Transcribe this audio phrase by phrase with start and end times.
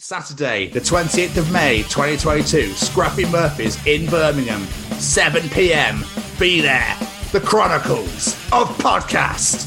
[0.00, 4.64] Saturday, the 20th of May, 2022, Scruffy Murphy's in Birmingham,
[5.00, 6.04] 7 pm.
[6.38, 6.96] Be there.
[7.32, 9.66] The Chronicles of Podcast.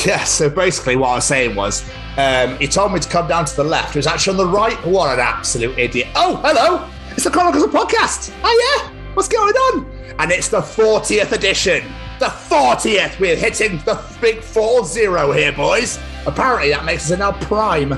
[0.06, 1.84] Yeah, so basically what I was saying was
[2.16, 3.90] um, he told me to come down to the left.
[3.90, 4.86] It was actually on the right.
[4.86, 6.08] What an absolute idiot.
[6.14, 6.88] Oh, hello.
[7.10, 8.34] It's the Chronicles of Podcast.
[8.42, 8.90] Oh, yeah.
[9.14, 9.90] What's going on?
[10.18, 11.84] And it's the 40th edition.
[12.18, 13.20] The 40th.
[13.20, 15.98] We're hitting the big 4 0 here, boys.
[16.26, 17.92] Apparently, that makes us in our prime.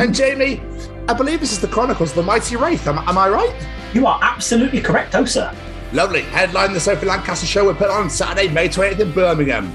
[0.00, 0.62] And Jamie,
[1.06, 2.86] I believe this is the Chronicles of the Mighty Wraith.
[2.86, 3.68] Am, am I right?
[3.92, 5.54] You are absolutely correct, oh sir.
[5.92, 6.22] Lovely.
[6.22, 9.70] Headline the Sophie Lancaster show we put on Saturday, May 20th in Birmingham.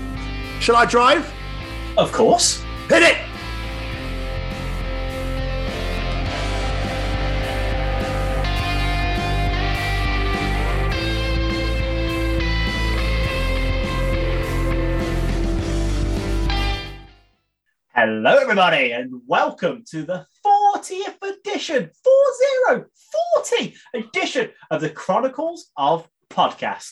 [0.59, 1.31] Shall I drive?
[1.97, 2.63] Of course.
[2.89, 3.17] Hit it!
[17.95, 21.89] Hello, everybody, and welcome to the 40th edition,
[22.67, 22.85] 40,
[23.35, 26.91] 40 edition of the Chronicles of Podcast.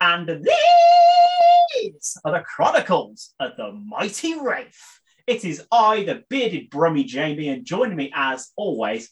[0.00, 5.00] And these are the Chronicles of the Mighty Wraith.
[5.26, 9.10] It is I, the bearded brummy Jamie, and joining me as always,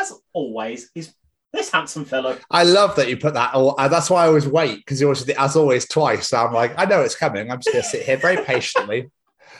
[0.00, 1.14] as always, is
[1.52, 2.38] this handsome fellow.
[2.50, 3.54] I love that you put that.
[3.54, 6.28] All, uh, that's why I always wait because you always the as always twice.
[6.28, 7.50] So I'm like, I know it's coming.
[7.50, 9.10] I'm just going to sit here very patiently,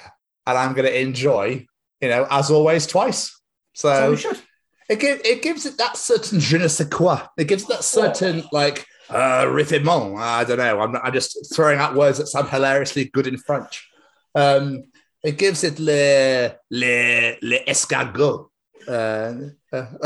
[0.46, 1.66] and I'm going to enjoy,
[2.00, 3.38] you know, as always twice.
[3.74, 4.42] So So we should.
[4.88, 7.20] it gives it gives it that certain je ne sais quoi.
[7.36, 10.18] It gives it that certain like uh riffement.
[10.18, 10.80] I don't know.
[10.80, 13.88] I'm, I'm just throwing out words that sound hilariously good in French.
[14.34, 14.84] Um,
[15.22, 18.48] it gives it le le le escargot.
[18.88, 19.32] Uh,
[19.72, 19.86] uh,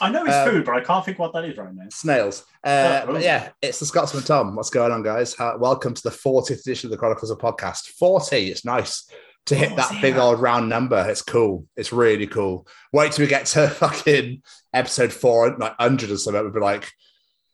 [0.00, 1.84] I know it's Um, food, but I can't think what that is right now.
[1.90, 2.44] snails.
[2.62, 4.54] Uh, Oh, yeah, it's the Scotsman Tom.
[4.54, 5.34] What's going on, guys?
[5.34, 7.86] How, welcome to the 40th edition of the Chronicles of Podcast.
[7.98, 8.50] 40.
[8.50, 9.10] It's nice
[9.48, 10.00] to hit oh, that 40.
[10.02, 11.04] big old round number.
[11.08, 11.66] It's cool.
[11.76, 12.66] It's really cool.
[12.92, 14.42] Wait till we get to fucking
[14.72, 16.42] episode four, like 100 or something.
[16.42, 16.90] We'll be like,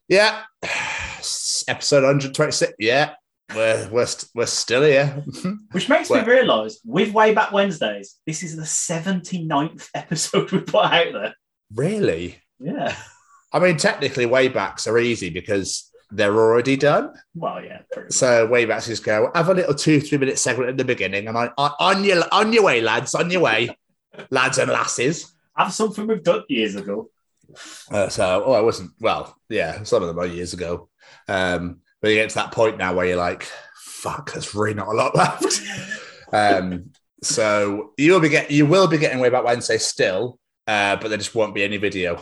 [0.09, 0.43] yeah,
[1.69, 2.73] episode 126.
[2.79, 3.15] Yeah,
[3.55, 5.25] we're, we're, st- we're still here.
[5.73, 10.61] Which makes Well- me realise, with Way Back Wednesdays, this is the 79th episode we
[10.61, 11.35] put out there.
[11.75, 12.39] really?
[12.61, 12.97] Yeah.
[13.53, 17.13] I mean, technically, waybacks are easy because they're already done.
[17.35, 17.83] Well, yeah.
[18.09, 21.37] So waybacks just go have a little two three minute segment at the beginning, and
[21.37, 23.77] I, I, on your on your way, lads, on your way,
[24.31, 25.35] lads and lasses.
[25.57, 27.11] Have something we've done years ago.
[27.91, 30.89] Uh, so oh, I wasn't well, yeah, some of them are years ago.
[31.29, 34.89] Um, but you get to that point now where you're like, fuck, there's really not
[34.89, 35.61] a lot left.
[36.33, 36.91] um,
[37.23, 40.39] so you'll be get you will be getting way back Wednesday still,
[40.69, 42.21] uh, but there just won't be any video.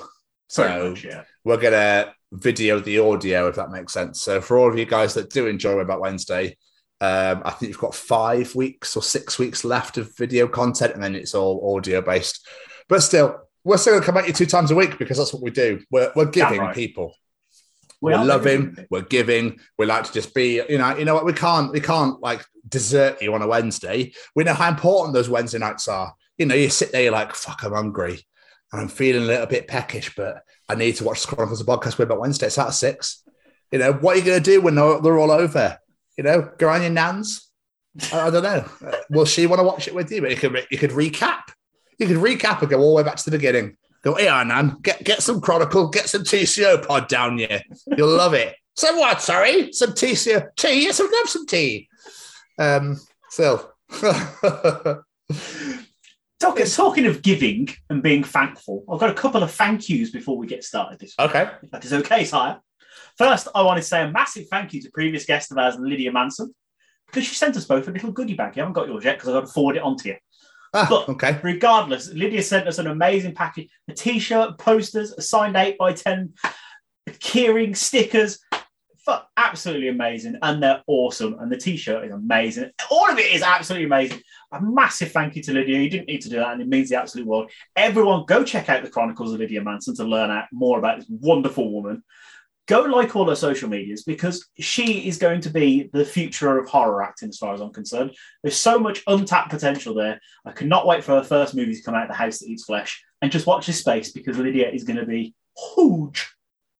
[0.48, 1.24] So much, yeah.
[1.44, 4.22] we're gonna video the audio if that makes sense.
[4.22, 6.56] So for all of you guys that do enjoy Back Wednesday,
[7.00, 11.02] um, I think you've got five weeks or six weeks left of video content, and
[11.02, 12.46] then it's all audio based.
[12.88, 15.42] But still, we're still gonna come at you two times a week because that's what
[15.42, 15.80] we do.
[15.90, 16.74] We're, we're giving right.
[16.74, 17.14] people
[18.00, 19.60] We are loving, we're giving.
[19.78, 21.24] We like to just be, you know, you know what?
[21.24, 24.12] We can't, we can't like desert you on a Wednesday.
[24.34, 26.12] We know how important those Wednesday nights are.
[26.36, 28.20] You know, you sit there, you're like, fuck, I'm hungry.
[28.72, 30.42] And I'm feeling a little bit peckish, but
[30.72, 32.46] I need to watch the Chronicles of Podcast with about Wednesday.
[32.46, 33.22] It's out of six.
[33.70, 35.78] You know, what are you going to do when they're all over?
[36.16, 37.50] You know, go around your nans?
[38.10, 38.64] I, I don't know.
[38.86, 40.22] Uh, Will she want to watch it with you?
[40.22, 41.42] But you could, you could recap.
[41.98, 43.76] You could recap and go all the way back to the beginning.
[44.02, 47.60] Go, here, Nan, get, get some Chronicle, get some TCO pod down here.
[47.96, 48.56] You'll love it.
[48.74, 49.20] Some what?
[49.20, 50.84] Sorry, some TCO tea.
[50.84, 51.90] Yes, I'd love some tea.
[52.58, 52.98] Um,
[53.30, 53.70] Phil.
[56.42, 60.36] Talking, talking of giving and being thankful, I've got a couple of thank yous before
[60.36, 61.28] we get started this week.
[61.30, 61.50] okay.
[61.62, 62.58] If that is okay, sire.
[63.16, 66.10] First, I want to say a massive thank you to previous guest of ours, Lydia
[66.10, 66.52] Manson,
[67.06, 68.56] because she sent us both a little goodie bag.
[68.56, 70.16] You haven't got yours yet because I've got to forward it on to you.
[70.74, 71.38] Ah, But- okay.
[71.44, 75.92] Regardless, Lydia sent us an amazing package a t shirt, posters, a signed 8 by
[75.92, 76.32] 10
[77.08, 78.40] keyring, stickers.
[79.36, 80.36] Absolutely amazing.
[80.42, 81.36] And they're awesome.
[81.40, 82.70] And the t shirt is amazing.
[82.90, 84.20] All of it is absolutely amazing.
[84.52, 85.80] A massive thank you to Lydia.
[85.80, 87.50] You didn't need to do that, and it means the absolute world.
[87.74, 91.08] Everyone, go check out the Chronicles of Lydia Manson to learn out more about this
[91.08, 92.04] wonderful woman.
[92.68, 96.68] Go like all her social medias because she is going to be the future of
[96.68, 98.14] horror acting, as far as I'm concerned.
[98.42, 100.20] There's so much untapped potential there.
[100.44, 103.02] I cannot wait for her first movie to come out, The House That Eats Flesh,
[103.20, 105.34] and just watch this space because Lydia is going to be
[105.74, 106.30] huge.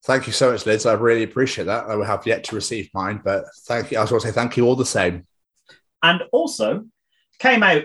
[0.05, 0.85] Thank you so much, Liz.
[0.85, 1.87] I really appreciate that.
[1.87, 3.99] I have yet to receive mine, but thank you.
[3.99, 5.27] I just want to say thank you all the same.
[6.03, 6.87] And also
[7.43, 7.83] came out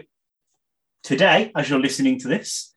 [1.02, 2.76] today, as you're listening to this.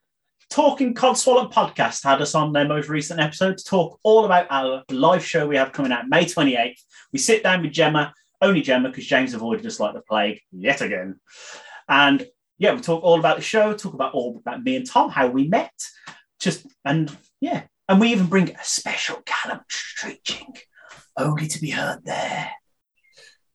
[0.48, 4.82] Talking Codswallop podcast had us on their most recent episode to talk all about our
[4.90, 6.80] live show we have coming out May 28th.
[7.12, 10.80] We sit down with Gemma, only Gemma, because James avoided us like the plague yet
[10.80, 11.20] again.
[11.86, 15.10] And yeah, we talk all about the show, talk about all about me and Tom,
[15.10, 15.74] how we met,
[16.38, 20.56] just and yeah, and we even bring a special Callum's Treaching,
[21.18, 22.52] only to be heard there.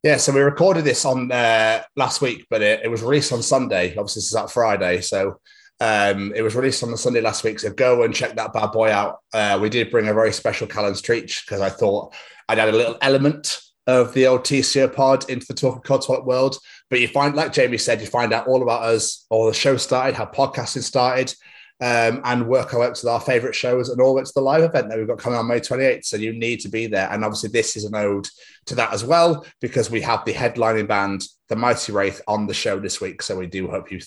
[0.05, 3.41] Yeah, so we recorded this on uh, last week, but it, it was released on
[3.41, 3.89] Sunday.
[3.97, 5.39] Obviously, this is that Friday, so
[5.79, 7.59] um, it was released on the Sunday last week.
[7.59, 9.21] So go and check that bad boy out.
[9.33, 12.13] Uh, we did bring a very special Callum Streech because I thought
[12.47, 16.59] I'd add a little element of the old TCO pod into the Talking Codswallop world.
[16.91, 19.75] But you find, like Jamie said, you find out all about us, all the show
[19.75, 21.33] started, how podcasting started,
[21.81, 24.41] um, and work our way up to our favorite shows and all the to the
[24.41, 26.05] live event that we've got coming on May 28th.
[26.05, 27.09] So you need to be there.
[27.11, 28.27] And obviously, this is an ode
[28.67, 32.53] to that as well, because we have the headlining band, the Mighty Wraith, on the
[32.53, 33.21] show this week.
[33.21, 33.99] So we do hope you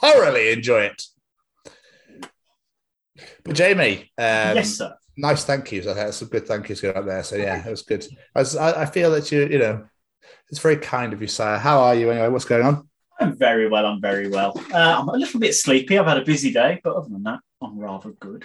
[0.00, 1.02] thoroughly enjoy it.
[3.44, 4.94] But Jamie, um, yes, sir.
[5.16, 5.86] nice thank yous.
[5.86, 7.24] I had some good thank yous going out there.
[7.24, 8.06] So yeah, it was good.
[8.36, 9.84] I, was, I, I feel that you, you know,
[10.48, 11.58] it's very kind of you, sire.
[11.58, 12.28] How are you anyway?
[12.28, 12.88] What's going on?
[13.22, 13.86] I'm very well.
[13.86, 14.52] I'm very well.
[14.72, 15.98] Uh, I'm a little bit sleepy.
[15.98, 18.44] I've had a busy day, but other than that, I'm rather good.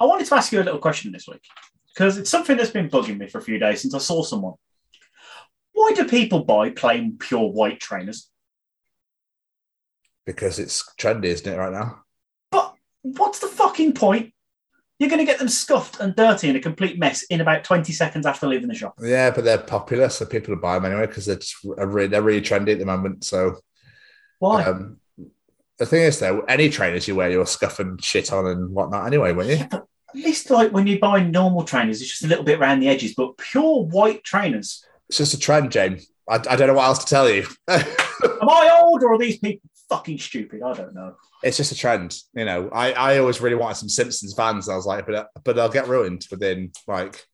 [0.00, 1.42] I wanted to ask you a little question this week
[1.94, 4.54] because it's something that's been bugging me for a few days since I saw someone.
[5.72, 8.30] Why do people buy plain pure white trainers?
[10.24, 12.02] Because it's trendy, isn't it, right now?
[12.50, 14.32] But what's the fucking point?
[14.98, 17.92] You're going to get them scuffed and dirty and a complete mess in about 20
[17.92, 18.94] seconds after leaving the shop.
[19.02, 22.40] Yeah, but they're popular, so people buy them anyway because they're, just really, they're really
[22.40, 23.24] trendy at the moment.
[23.24, 23.56] So
[24.42, 24.64] Why?
[24.64, 24.96] um,
[25.78, 29.30] the thing is, though, any trainers you wear, you're scuffing shit on and whatnot anyway,
[29.30, 29.54] won't you?
[29.54, 32.58] Yeah, but at least like when you buy normal trainers, it's just a little bit
[32.58, 34.84] around the edges, but pure white trainers.
[35.08, 36.10] It's just a trend, James.
[36.28, 37.46] I, I don't know what else to tell you.
[37.68, 37.84] Am
[38.48, 40.60] I old or are these people fucking stupid?
[40.60, 41.14] I don't know.
[41.44, 42.18] it's just a trend.
[42.34, 44.68] You know, I, I always really wanted some Simpsons vans.
[44.68, 47.24] I was like, but but they'll get ruined within like.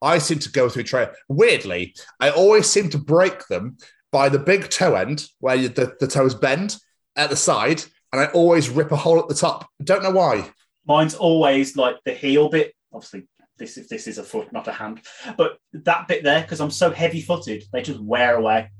[0.00, 1.08] I seem to go through train.
[1.28, 3.78] Weirdly, I always seem to break them
[4.16, 6.78] by the big toe end where you, the, the toes bend
[7.16, 9.68] at the side, and I always rip a hole at the top.
[9.84, 10.48] Don't know why.
[10.86, 12.74] Mine's always like the heel bit.
[12.94, 15.02] Obviously, this if this is a foot, not a hand,
[15.36, 18.70] but that bit there because I'm so heavy-footed, they just wear away.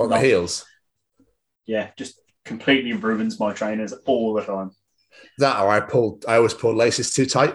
[0.00, 0.66] On the heels.
[1.66, 4.72] Yeah, just completely ruins my trainers all the time.
[5.38, 6.24] That or I pulled.
[6.26, 7.54] I always pull laces too tight,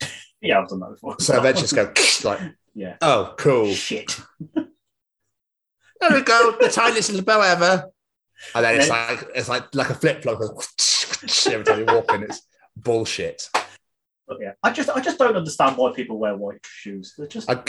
[0.40, 1.16] Yeah, I've done that before.
[1.18, 2.40] so eventually just go like,
[2.72, 2.98] yeah.
[3.02, 3.72] oh, cool.
[3.72, 4.20] Shit.
[6.00, 6.56] There we go.
[6.60, 7.90] The tiniest little bow ever.
[8.54, 10.40] And then it's like it's like like a flip flop
[11.52, 12.24] every time you walk in.
[12.24, 12.42] It's
[12.76, 13.48] bullshit.
[14.28, 17.14] But yeah, I just I just don't understand why people wear white shoes.
[17.16, 17.62] They're just I,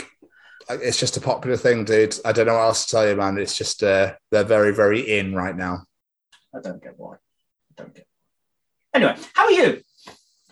[0.70, 2.16] it's just a popular thing, dude.
[2.24, 3.38] I don't know what else to tell you, man.
[3.38, 5.84] It's just uh, they're very very in right now.
[6.54, 7.14] I don't get why.
[7.14, 8.06] I don't get.
[8.94, 9.82] Anyway, how are you?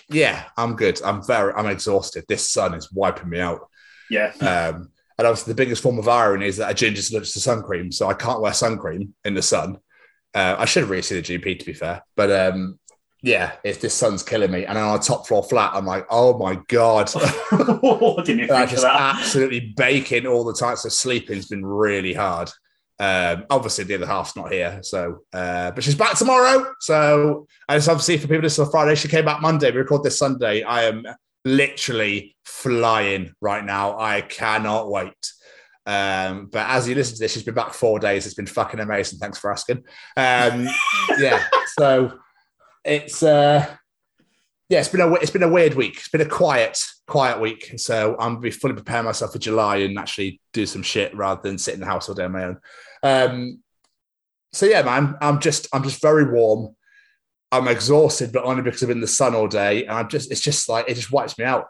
[0.09, 1.03] Yeah, I'm good.
[1.03, 2.25] I'm very I'm exhausted.
[2.29, 3.69] This sun is wiping me out.
[4.09, 4.33] Yeah.
[4.41, 7.63] Um, and obviously, the biggest form of irony is that a ginger's allergic to sun
[7.63, 9.79] cream, so I can't wear sun cream in the sun.
[10.35, 12.03] Uh, I should have really seen the GP, to be fair.
[12.17, 12.79] But um,
[13.23, 16.37] yeah, if this sun's killing me, and on a top floor flat, I'm like, oh
[16.37, 19.15] my god, I just that?
[19.17, 20.77] absolutely baking all the time.
[20.77, 22.51] So sleeping's been really hard.
[22.99, 26.73] Um, obviously, the other half's not here, so uh, but she's back tomorrow.
[26.81, 28.95] So, and it's obviously for people this is Friday.
[28.95, 29.71] She came back Monday.
[29.71, 30.63] We record this Sunday.
[30.63, 31.07] I am
[31.47, 33.99] literally flying right now.
[33.99, 35.33] I cannot wait.
[35.87, 38.27] Um, but as you listen to this, she's been back four days.
[38.27, 39.21] It's been fucking amazing.
[39.21, 39.85] Thanks for asking.
[40.17, 40.69] Um,
[41.19, 41.45] yeah,
[41.79, 42.19] so
[42.85, 43.65] it's uh,
[44.69, 45.99] yeah, it's been a it's been a weird week.
[45.99, 46.77] It's been a quiet
[47.07, 47.75] quiet week.
[47.77, 51.41] So I'm gonna be fully preparing myself for July and actually do some shit rather
[51.43, 52.59] than sit in the house all day on my own.
[53.05, 53.63] Um,
[54.53, 56.75] so yeah, man, I'm just I'm just very warm.
[57.53, 60.31] I'm exhausted, but only because I've been in the sun all day, and I'm just
[60.31, 61.67] it's just like it just wipes me out.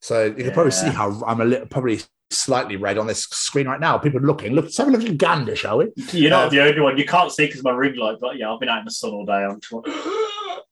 [0.00, 2.00] So you can probably see how I'm a little probably
[2.30, 3.98] slightly red on this screen right now.
[3.98, 5.88] People looking, look, let's have a look at gander, shall we?
[6.12, 6.96] You're not Uh, the only one.
[6.98, 9.10] You can't see because my ring light, but yeah, I've been out in the sun
[9.10, 9.32] all day.
[9.32, 9.60] I'm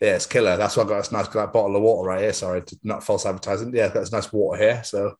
[0.00, 0.56] Yeah, it's killer.
[0.56, 2.32] That's why I got this nice that bottle of water right here.
[2.32, 3.74] Sorry, not false advertising.
[3.74, 4.84] Yeah, I've got this nice water here.
[4.84, 5.14] So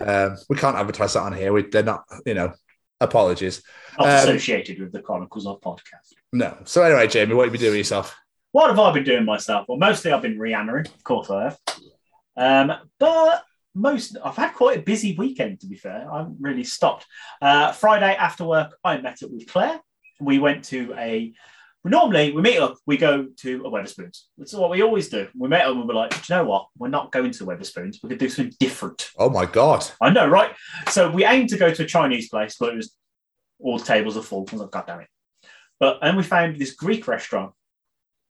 [0.00, 1.52] um, we can't advertise that on here.
[1.52, 2.52] We, they're not, you know,
[3.00, 3.62] apologies.
[3.98, 6.12] not Um, associated with the Chronicles of Podcast.
[6.32, 6.56] No.
[6.64, 8.16] So anyway, Jamie, what have you been doing yourself?
[8.52, 9.66] What have I been doing myself?
[9.68, 10.86] Well, mostly I've been re-hammering.
[10.86, 11.58] Of course I have.
[12.36, 15.60] Um, but most I've had quite a busy weekend.
[15.60, 17.06] To be fair, I haven't really stopped.
[17.40, 19.80] Uh, Friday after work, I met up with Claire.
[20.20, 21.34] We went to a.
[21.84, 22.76] Normally, we meet up.
[22.84, 24.22] We go to a Wetherspoons.
[24.36, 25.28] That's what we always do.
[25.38, 26.66] We met up and we're like, "Do you know what?
[26.76, 28.02] We're not going to the Wetherspoons.
[28.02, 29.86] We're going to do something different." Oh my god.
[30.00, 30.52] I know, right?
[30.88, 32.96] So we aimed to go to a Chinese place, but it was
[33.60, 34.46] all the tables are full.
[34.48, 35.08] I was like, God damn it.
[35.78, 37.52] But and we found this Greek restaurant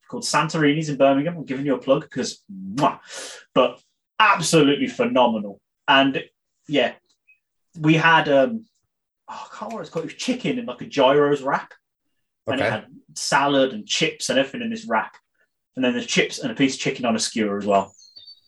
[0.09, 1.37] called Santorini's in Birmingham.
[1.37, 2.43] I'm giving you a plug because,
[3.55, 3.81] but
[4.19, 5.61] absolutely phenomenal.
[5.89, 6.23] And
[6.69, 6.95] yeah,
[7.79, 8.65] we had um,
[9.29, 10.05] oh, I can't remember what it's called.
[10.05, 11.73] It was chicken in like a gyros wrap,
[12.47, 15.17] and it had salad and chips and everything in this wrap,
[15.75, 17.95] and then the chips and a piece of chicken on a skewer as well.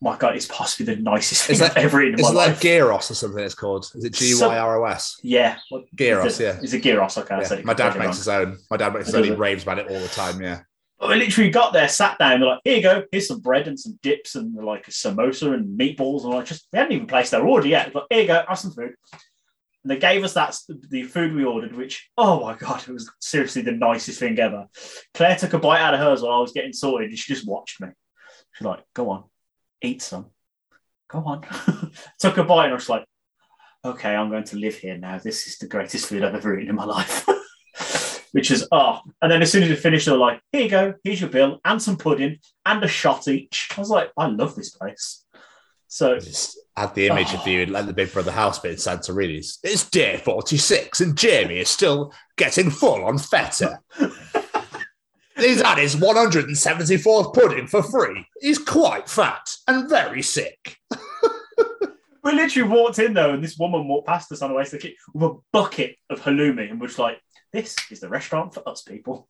[0.00, 2.48] My God, it's possibly the nicest thing that- I've ever eaten in my it like
[2.50, 2.60] life.
[2.60, 3.90] gyros or something it's called?
[3.94, 5.18] Is it G Y R O S?
[5.22, 5.58] Yeah.
[5.94, 6.60] Gyros, is it, yeah.
[6.62, 7.18] Is it gyros?
[7.18, 7.64] Okay, I said Yeah.
[7.64, 8.58] My dad makes his own.
[8.70, 9.24] My dad makes his own.
[9.24, 10.40] He raves about it all the time.
[10.40, 10.60] Yeah.
[11.00, 13.78] I literally got there, sat down, they're like, here you go, here's some bread and
[13.78, 16.24] some dips and like a samosa and meatballs.
[16.24, 17.92] And like, just, they hadn't even placed their order yet.
[17.92, 18.94] But here you go, have some food.
[19.84, 20.58] And they gave us that,
[20.90, 24.66] the food we ordered, which, oh my God, it was seriously the nicest thing ever.
[25.14, 27.46] Claire took a bite out of hers while I was getting sorted and she just
[27.46, 27.88] watched me.
[28.54, 29.24] She's like, go on,
[29.82, 30.26] eat some.
[31.08, 31.44] Go on.
[32.18, 33.04] took a bite and I was like,
[33.84, 35.18] okay, I'm going to live here now.
[35.18, 37.26] This is the greatest food I've ever eaten in my life.
[38.32, 39.00] Which is, oh.
[39.22, 41.30] And then as soon as we finished, they were like, here you go, here's your
[41.30, 43.70] bill, and some pudding, and a shot each.
[43.76, 45.24] I was like, I love this place.
[45.86, 47.36] So, Just add the image Oh.
[47.36, 47.48] of ah.
[47.48, 49.58] you in like the Big Brother house bit in Santorini's.
[49.64, 53.80] It's day 46 and Jamie is still getting full on feta.
[55.38, 58.26] He's had his 174th pudding for free.
[58.40, 60.76] He's quite fat and very sick.
[62.24, 64.70] we literally walked in though, and this woman walked past us on the way to
[64.72, 67.20] the kitchen with a bucket of halloumi, and we're like,
[67.52, 69.26] this is the restaurant for us people.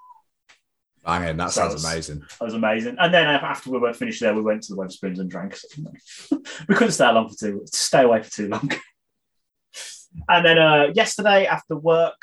[1.05, 2.21] I mean, that So sounds it's- amazing.
[2.39, 2.97] That was amazing.
[2.99, 5.57] And then after we were finished there, we went to the Wetherspoons and drank.
[6.69, 8.71] we couldn't stay long for too stay away for too long.
[10.29, 12.21] and then uh, yesterday after work,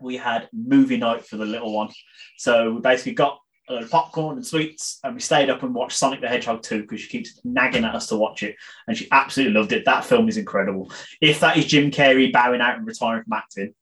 [0.00, 1.90] we had movie night for the little one.
[2.36, 3.38] So we basically got
[3.68, 6.62] a load of popcorn and sweets, and we stayed up and watched Sonic the Hedgehog
[6.62, 9.84] 2 because she keeps nagging at us to watch it, and she absolutely loved it.
[9.84, 10.90] That film is incredible.
[11.20, 13.74] If that is Jim Carrey bowing out and retiring from acting,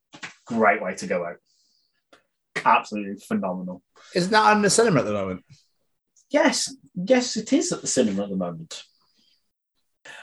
[0.46, 1.36] great way to go out.
[2.64, 3.82] Absolutely phenomenal.
[4.14, 5.44] Isn't that in the cinema at the moment?
[6.30, 8.82] Yes, yes, it is at the cinema at the moment.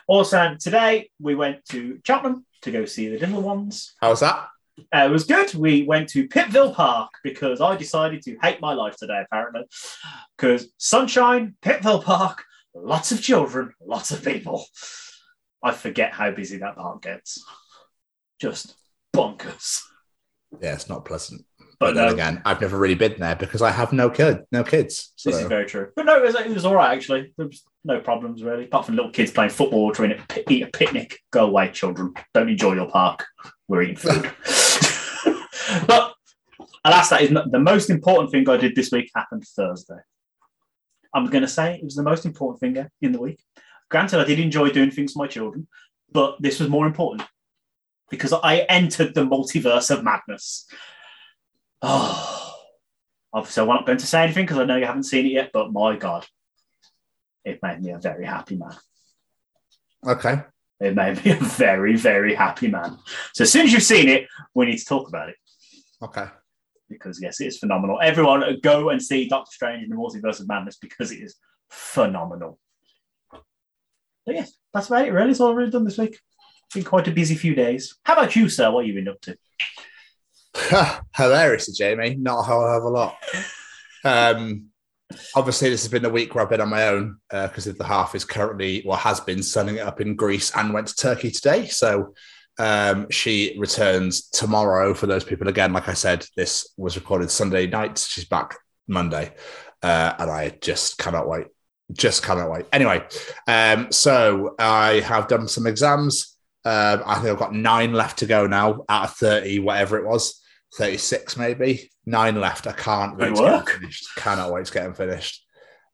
[0.08, 3.94] Also, today we went to Cheltenham to go see the little ones.
[4.02, 4.50] How's that?
[4.94, 5.54] Uh, it was good.
[5.54, 9.64] We went to Pittville Park because I decided to hate my life today, apparently.
[10.38, 14.66] Because sunshine, Pittville Park, lots of children, lots of people.
[15.64, 17.44] I forget how busy that park gets.
[18.42, 18.76] Just
[19.16, 19.82] bonkers.
[20.62, 21.46] Yeah, it's not pleasant.
[21.58, 24.64] But But then again, I've never really been there because I have no kid, no
[24.64, 25.14] kids.
[25.16, 25.32] So.
[25.32, 25.90] This is very true.
[25.96, 27.34] But no, it was, it was all right, actually.
[27.38, 28.66] There was no problems, really.
[28.66, 31.20] Apart from little kids playing football, trying to eat a picnic.
[31.32, 32.14] Go away, children.
[32.34, 33.26] Don't enjoy your park.
[33.68, 34.32] We're eating food.
[35.88, 36.14] but
[36.86, 40.00] alas, that is not, the most important thing I did this week happened Thursday.
[41.14, 43.40] I'm going to say it was the most important thing in the week.
[43.90, 45.68] Granted, I did enjoy doing things for my children,
[46.12, 47.28] but this was more important
[48.10, 50.68] because I entered the multiverse of madness.
[51.82, 52.56] Oh,
[53.32, 55.52] obviously, I'm not going to say anything because I know you haven't seen it yet,
[55.54, 56.26] but my God,
[57.46, 58.76] it made me a very happy man.
[60.06, 60.42] Okay.
[60.80, 62.98] It made me a very, very happy man.
[63.34, 65.36] So as soon as you've seen it, we need to talk about it.
[66.04, 66.26] Okay.
[66.90, 68.00] because yes, it is phenomenal.
[68.02, 71.36] Everyone, go and see Doctor Strange in the Multiverse of Madness because it is
[71.70, 72.60] phenomenal.
[74.26, 75.12] But yes, that's about it.
[75.12, 76.18] Really, that's all I've really done this week.
[76.74, 77.96] Been quite a busy few days.
[78.04, 78.72] How about you, sir?
[78.72, 79.38] What have you been up to?
[81.16, 82.16] Hilarious, Jamie.
[82.16, 83.18] Not a whole hell of a lot.
[84.06, 84.68] Um,
[85.36, 88.16] obviously, this has been the week where I've been on my own because the half
[88.16, 91.68] is currently, well, has been sunning it up in Greece and went to Turkey today.
[91.68, 92.14] So
[92.60, 94.94] um, she returns tomorrow.
[94.94, 97.98] For those people, again, like I said, this was recorded Sunday night.
[97.98, 98.56] She's back
[98.88, 99.34] Monday,
[99.82, 101.48] uh, and I just cannot wait.
[101.92, 102.66] Just cannot wait.
[102.72, 103.04] Anyway,
[103.48, 106.38] um, so I have done some exams.
[106.66, 110.06] Um, I think I've got nine left to go now out of 30, whatever it
[110.06, 110.42] was,
[110.78, 111.92] 36 maybe.
[112.06, 112.68] Nine left.
[112.68, 113.70] I can't wait Good to get them work.
[113.70, 114.08] finished.
[114.16, 115.46] Cannot wait to get them finished.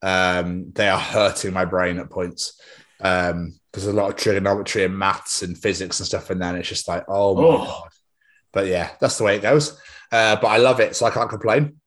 [0.02, 2.60] Um, they are hurting my brain at points.
[3.02, 6.58] Um, there's a lot of trigonometry and maths and physics and stuff in there, and
[6.58, 7.58] it's just like, oh my Oh.
[7.66, 7.90] god.
[8.52, 9.80] But yeah, that's the way it goes.
[10.12, 11.78] Uh, but I love it, so I can't complain.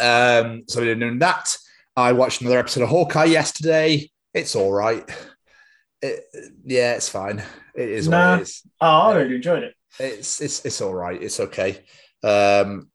[0.00, 1.56] Um, so we're doing that.
[1.96, 4.10] I watched another episode of Hawkeye yesterday.
[4.34, 5.08] It's all right.
[6.02, 6.24] It,
[6.64, 7.42] yeah, it's fine.
[7.74, 8.32] It is Nah.
[8.32, 8.62] what it is.
[8.80, 9.74] Oh, I really enjoyed it.
[9.98, 11.20] It's it's it's all right.
[11.20, 11.84] It's okay.
[12.22, 12.90] Um,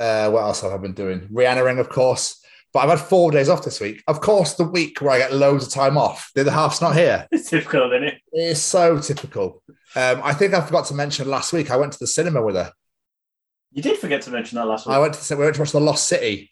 [0.00, 1.28] uh, what else have I been doing?
[1.32, 2.43] Rihanna ring, of course.
[2.74, 4.02] But I've had four days off this week.
[4.08, 6.30] Of course, the week where I get loads of time off.
[6.34, 7.26] The other half's not here.
[7.32, 8.20] It's difficult, isn't it?
[8.32, 9.62] It's so typical.
[9.94, 11.70] Um, I think I forgot to mention last week.
[11.70, 12.72] I went to the cinema with her.
[13.70, 14.94] You did forget to mention that last week.
[14.94, 16.50] I went to we went to watch The Lost City,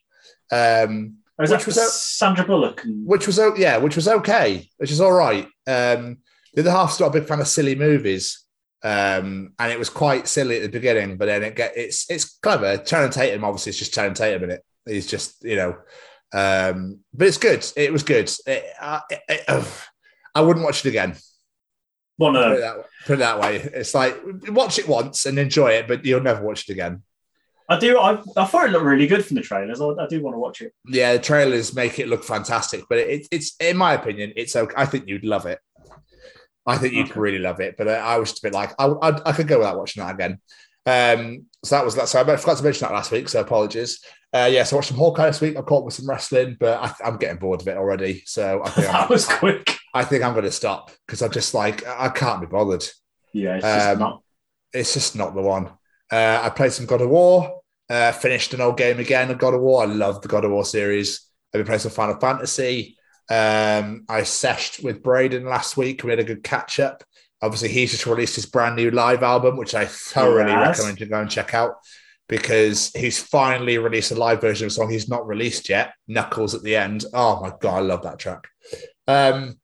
[0.50, 2.84] um, was which was Sandra Bullock?
[2.84, 3.06] And...
[3.06, 5.44] which was yeah, which was okay, which is all right.
[5.66, 6.18] Um,
[6.54, 8.44] the other half's not a big fan of silly movies,
[8.82, 12.38] um, and it was quite silly at the beginning, but then it get it's it's
[12.38, 12.78] clever.
[12.78, 14.64] Channing Tatum obviously it's just Channing Tatum in it.
[14.86, 15.78] He's just you know,
[16.34, 17.66] um, but it's good.
[17.76, 18.30] It was good.
[18.46, 19.66] It, I, it, ugh.
[20.34, 21.16] I wouldn't watch it again.
[22.16, 23.56] One of Put it, that, put it that way.
[23.56, 24.16] It's like
[24.48, 27.02] watch it once and enjoy it, but you'll never watch it again.
[27.68, 27.98] I do.
[27.98, 29.80] I, I thought it looked really good from the trailers.
[29.80, 30.72] I, I do want to watch it.
[30.86, 34.74] Yeah, the trailers make it look fantastic, but it, it's in my opinion, it's okay.
[34.76, 35.58] I think you'd love it.
[36.66, 37.18] I think you'd Okay.
[37.20, 39.48] really love it, but I, I was just a bit like I, I, I could
[39.48, 40.38] go without watching that again.
[40.86, 42.08] Um, so that was that.
[42.08, 43.28] So I forgot to mention that last week.
[43.28, 44.00] So apologies.
[44.34, 45.56] Uh, yeah, so I watched some Hawkeye this week.
[45.56, 48.22] I caught up with some wrestling, but I, I'm getting bored of it already.
[48.26, 49.78] So I think that I'm, was I, quick.
[49.94, 52.84] I think I'm going to stop because I'm just like I can't be bothered.
[53.32, 54.22] Yeah, it's just Um, not.
[54.72, 55.66] It's just not the one.
[56.10, 57.60] Uh, I played some God of War.
[57.90, 59.82] Uh, finished an old game again of God of War.
[59.82, 61.26] I love the God of War series.
[61.52, 62.96] I've been playing some Final Fantasy.
[63.28, 66.02] Um, I seshed with Braden last week.
[66.02, 67.04] We had a good catch up.
[67.42, 70.78] Obviously, he's just released his brand new live album, which I thoroughly Yes.
[70.78, 71.74] recommend you go and check out
[72.28, 75.92] because he's finally released a live version of a song he's not released yet.
[76.06, 77.04] Knuckles at the end.
[77.12, 78.46] Oh my god, I love that track.
[79.08, 79.58] Um,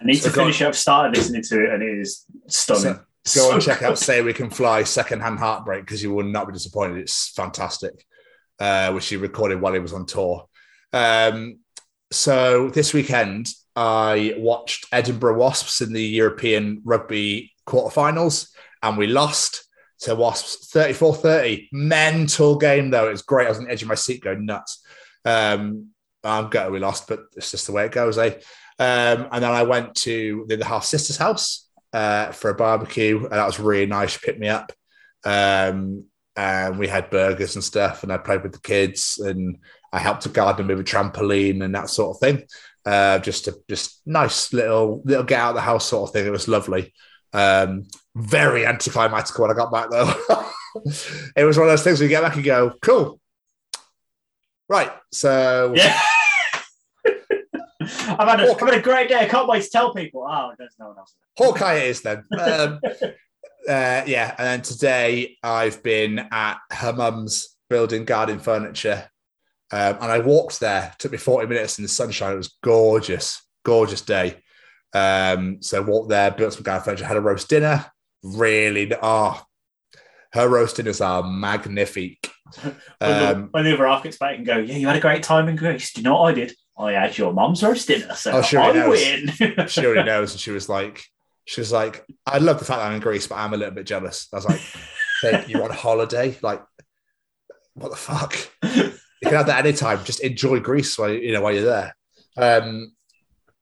[0.00, 0.66] I need so to go- finish it.
[0.66, 2.82] I've started listening to it, and it is stunning.
[2.94, 3.98] go and So check out.
[4.06, 6.98] Say We Can Fly Secondhand Heartbreak because you will not be disappointed.
[6.98, 8.04] It's fantastic,
[8.58, 10.46] uh, which he recorded while he was on tour.
[10.92, 11.60] Um,
[12.10, 18.48] so this weekend, I watched Edinburgh Wasps in the European rugby quarterfinals,
[18.82, 19.64] and we lost
[20.00, 21.68] to Wasps 34 30.
[21.72, 23.08] Mental game, though.
[23.08, 23.46] It was great.
[23.46, 24.82] I was on the edge of my seat going nuts.
[25.24, 25.90] Um,
[26.24, 28.34] I'm gutted we lost, but it's just the way it goes, eh?
[28.78, 33.32] Um, and then I went to the, half sister's house uh, for a barbecue, and
[33.32, 34.12] that was really nice.
[34.12, 34.72] She picked me up.
[35.24, 36.04] Um,
[36.36, 39.58] and we had burgers and stuff, and I played with the kids, and
[39.92, 42.46] I helped to garden with a trampoline and that sort of thing.
[42.86, 46.26] Uh, just a just nice little little get out of the house sort of thing.
[46.26, 46.94] It was lovely.
[47.32, 50.14] Um, very anticlimactic when I got back though.
[51.36, 53.20] it was one of those things you get back and go, cool.
[54.68, 54.92] Right.
[55.12, 56.00] So Yeah.
[58.08, 59.18] I've had, a, I've had a great day.
[59.20, 60.26] I can't wait to tell people.
[60.28, 61.14] Oh, there's no one else.
[61.36, 62.24] Hawkeye it is then.
[62.38, 62.80] Um,
[63.68, 69.08] uh, yeah, and then today I've been at her mum's building garden furniture,
[69.72, 70.94] um, and I walked there.
[70.98, 72.32] Took me forty minutes in the sunshine.
[72.34, 74.36] It was gorgeous, gorgeous day.
[74.94, 77.86] Um, so walked there, built some garden furniture, had a roast dinner.
[78.22, 79.42] Really, oh,
[80.32, 82.30] her roast dinners are magnifique.
[82.62, 85.00] When, the, Um, when the other half gets back and go, yeah, you had a
[85.00, 85.92] great time in Greece.
[85.92, 86.54] Do you know what I did?
[86.78, 89.00] I had your mum's roast dinner, so Oh, sure I knows.
[89.40, 89.66] win.
[89.68, 91.02] she already knows, and she was like,
[91.44, 93.74] she was like, I love the fact that I'm in Greece, but I'm a little
[93.74, 94.28] bit jealous.
[94.32, 94.60] I was like,
[95.22, 96.62] "Babe, you're on holiday, like,
[97.74, 98.36] what the fuck?
[99.22, 100.04] You can have that anytime.
[100.04, 101.96] Just enjoy Greece while you know while you're there.
[102.36, 102.92] Um,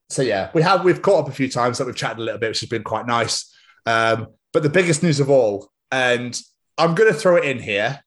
[0.09, 2.41] so yeah, we have we've caught up a few times that we've chatted a little
[2.41, 3.55] bit, which has been quite nice.
[3.87, 6.39] Um, but the biggest news of all, and
[6.79, 8.01] I'm going to throw it in here.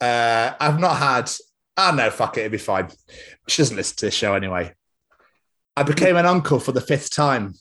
[0.00, 1.30] Uh, I've not had.
[1.76, 2.88] Ah, no, fuck it, it'll be fine.
[3.48, 4.72] She doesn't listen to this show anyway.
[5.76, 7.54] I became an uncle for the fifth time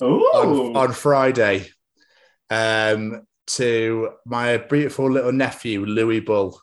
[0.00, 1.68] on, on Friday
[2.48, 6.58] um, to my beautiful little nephew, Louis Bull.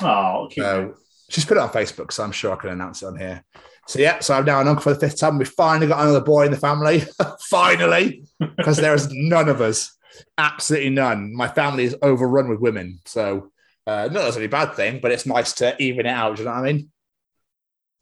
[0.00, 0.48] Oh.
[0.52, 0.94] So
[1.28, 3.44] she's put it on Facebook, so I'm sure I can announce it on here.
[3.86, 5.38] So yeah, so I'm now an uncle for the fifth time.
[5.38, 7.04] We finally got another boy in the family.
[7.48, 9.96] finally, because there is none of us,
[10.36, 11.34] absolutely none.
[11.34, 13.50] My family is overrun with women, so
[13.86, 16.36] uh, not that's any bad thing, but it's nice to even it out.
[16.36, 16.90] Do you know what I mean?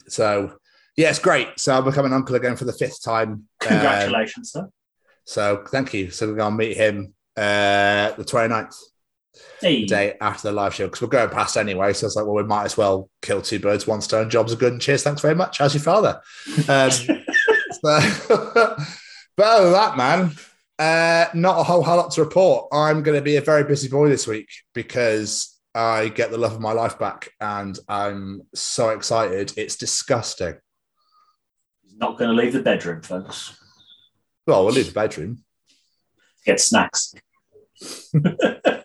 [0.08, 0.56] So
[0.96, 1.48] yeah, it's great.
[1.58, 3.30] So I'm becoming uncle again for the fifth time.
[3.30, 4.68] Um, Congratulations, sir.
[5.24, 6.10] so thank you.
[6.10, 8.74] So we're to meet him uh, the 29th
[9.60, 9.82] Hey.
[9.82, 11.92] the day after the live show because we're going past anyway.
[11.92, 14.30] So it's like, well, we might as well kill two birds, one stone.
[14.30, 15.02] Jobs are good and cheers.
[15.02, 15.58] Thanks very much.
[15.58, 16.20] How's your father?
[16.68, 17.16] Um, so,
[19.36, 20.32] but other than that, man,
[20.78, 22.68] uh, not a whole whole lot to report.
[22.72, 26.52] I'm going to be a very busy boy this week because I get the love
[26.52, 29.52] of my life back and I'm so excited.
[29.56, 30.56] It's disgusting.
[31.82, 33.58] He's not going to leave the bedroom, folks.
[34.46, 35.44] Well, we'll leave the bedroom.
[36.44, 37.14] Get snacks.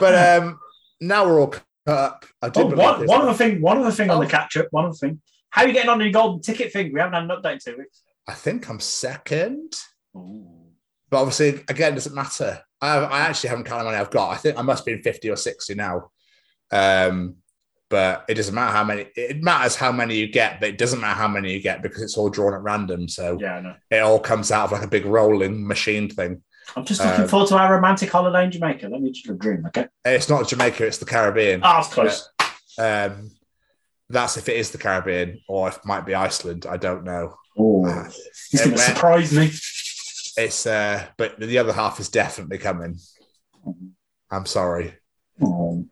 [0.00, 0.58] But um,
[1.00, 2.24] now we're all cut up.
[2.42, 4.24] I Oh, one, one other thing, one other thing on Oh.
[4.24, 5.20] the catch up, one other thing.
[5.50, 6.92] How are you getting on your golden ticket thing?
[6.92, 8.02] We haven't had an update in two weeks.
[8.28, 9.74] I think I'm second.
[10.14, 12.60] But obviously, again, it doesn't matter.
[12.80, 14.30] I, I actually haven't counted how many I've got.
[14.30, 16.10] I think I must be in 50 or 60 now.
[16.70, 17.36] Um,
[17.88, 21.00] but it doesn't matter how many, it matters how many you get, but it doesn't
[21.00, 23.08] matter how many you get because it's all drawn at random.
[23.08, 26.42] So Yeah, it all comes out of like a big rolling machine thing.
[26.76, 28.88] I'm just looking Um, forward to our romantic holiday in Jamaica.
[28.88, 29.86] Let me just dream, okay?
[30.04, 31.60] It's not Jamaica, it's the Caribbean.
[31.62, 32.28] Ah, it's close.
[32.78, 33.30] Um,
[34.08, 36.66] that's if it is the Caribbean or if it might be Iceland.
[36.68, 37.36] I don't know.
[37.58, 38.04] Oh, Uh,
[38.50, 39.50] he's going to surprise me.
[40.36, 42.98] It's, uh, but the other half is definitely coming.
[44.30, 44.94] I'm sorry.
[45.42, 45.84] Oh.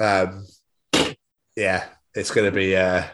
[0.00, 0.46] um,
[1.56, 3.04] yeah, it's going to be uh,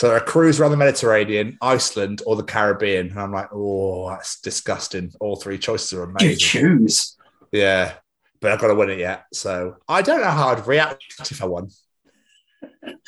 [0.00, 3.10] so a cruise around the Mediterranean, Iceland, or the Caribbean.
[3.10, 5.12] And I'm like, oh, that's disgusting.
[5.20, 6.30] All three choices are amazing.
[6.30, 7.18] You choose.
[7.52, 7.92] Yeah,
[8.40, 9.26] but I've got to win it yet.
[9.34, 11.68] So I don't know how I'd react if I won.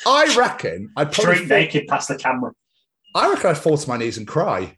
[0.05, 2.51] I reckon I'd probably Straight fall, naked past the camera.
[3.15, 4.77] I reckon I'd fall to my knees and cry.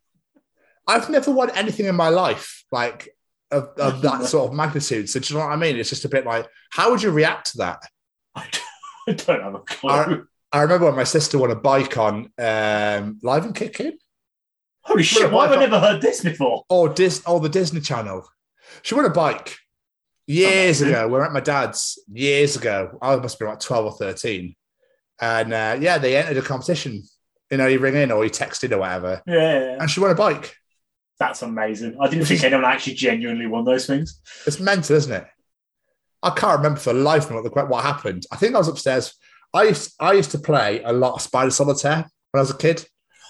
[0.88, 3.10] I've never won anything in my life like
[3.52, 5.10] of, of that sort of magnitude.
[5.10, 5.76] So do you know what I mean?
[5.76, 7.80] It's just a bit like, how would you react to that?
[8.36, 8.48] I
[9.06, 10.28] don't have a clue.
[10.56, 13.98] I- remember when my sister won a bike on um, Live and Kicking
[14.82, 16.64] Holy shit, why have I never heard this before?
[16.70, 18.28] or Dis or the Disney Channel.
[18.84, 19.58] She won a bike
[20.28, 21.08] years ago.
[21.08, 22.98] We were at my dad's years ago.
[23.02, 24.56] I must be like twelve or thirteen,
[25.20, 27.02] and uh, yeah, they entered a competition.
[27.50, 30.12] You know, you ring in or you text in or whatever, Yeah, and she won
[30.12, 30.56] a bike.
[31.20, 31.98] that's amazing.
[32.00, 34.20] I didn't think anyone actually genuinely won those things.
[34.46, 35.26] It's mental, isn't it?
[36.24, 38.26] I can't remember for the life of me what, the, what happened.
[38.32, 39.14] I think I was upstairs.
[39.56, 42.58] I used I used to play a lot of Spider Solitaire when I was a
[42.58, 42.86] kid.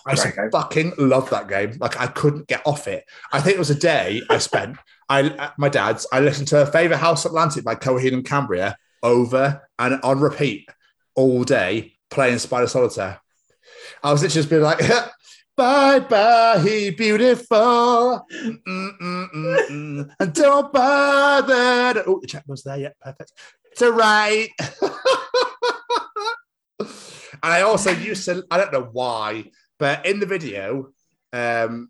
[0.08, 1.78] I used to fucking love that game.
[1.80, 3.06] Like I couldn't get off it.
[3.32, 4.78] I think it was a day I spent.
[5.10, 6.08] I at my dad's.
[6.12, 10.68] I listened to Favor House Atlantic by Coheed and Cambria over and on repeat
[11.16, 13.20] all day playing Spider Solitaire.
[14.04, 14.80] I was literally just being like,
[15.58, 19.30] "Bye bye, beautiful, Mm, mm,
[19.70, 22.78] mm, and don't bother." Oh, the check was there.
[22.78, 23.32] Yeah, perfect.
[23.78, 24.50] To write.
[24.82, 24.92] and
[27.44, 28.44] I also used to.
[28.52, 30.92] I don't know why, but in the video,
[31.34, 31.90] um,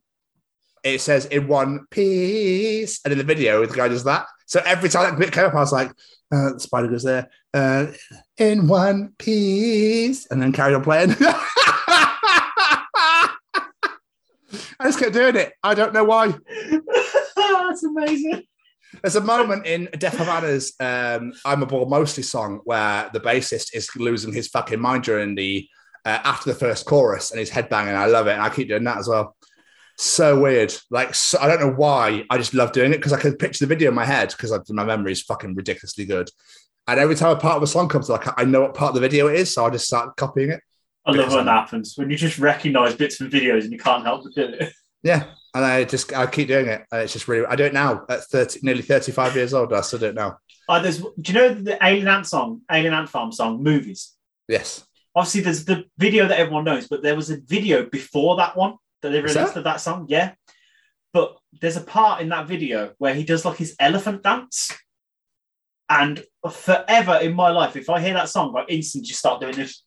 [0.84, 4.28] it says in one piece, and in the video, the guy does that.
[4.46, 5.90] So every time that bit came up, I was like,
[6.32, 7.88] uh, the spider goes there, uh,
[8.38, 11.16] in one piece, and then carried on playing.
[14.78, 15.54] I just kept doing it.
[15.64, 16.28] I don't know why.
[17.36, 18.44] that's amazing.
[19.02, 23.76] There's a moment in Deaf Havana's um, I'm a Bore Mostly song where the bassist
[23.76, 25.68] is losing his fucking mind during the
[26.06, 27.96] uh, after the first chorus and he's headbanging.
[27.96, 28.34] I love it.
[28.34, 29.36] And I keep doing that as well.
[29.98, 30.74] So weird.
[30.90, 32.26] Like, so, I don't know why.
[32.30, 34.54] I just love doing it because I can picture the video in my head because
[34.70, 36.30] my memory is fucking ridiculously good.
[36.88, 38.96] And every time a part of a song comes, like I know what part of
[38.96, 40.62] the video it is, so I just start copying it.
[41.06, 44.04] I love when that happens when you just recognise bits from videos and you can't
[44.04, 44.74] help but do it.
[45.04, 45.26] Yeah,
[45.56, 46.86] and I just I keep doing it.
[46.92, 49.74] And it's just really I do it now at thirty, nearly thirty-five years old.
[49.74, 50.38] I still do it now.
[50.68, 54.14] Uh, there's, do you know the Alien Ant song, Alien Ant Farm song, movies?
[54.48, 54.86] Yes.
[55.16, 58.76] Obviously, there's the video that everyone knows, but there was a video before that one
[59.02, 59.60] that they released there?
[59.60, 60.08] of that song.
[60.10, 60.34] Yeah,
[61.14, 64.72] but there's a part in that video where he does like his elephant dance,
[65.88, 69.56] and forever in my life, if I hear that song, I instantly just start doing
[69.56, 69.84] this.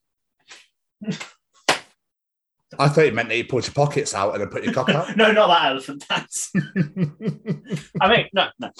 [2.78, 4.88] I thought it meant that you pulled your pockets out and then put your cock
[4.88, 5.16] out.
[5.16, 6.50] no, not that elephant dance.
[8.00, 8.70] I mean, no, no.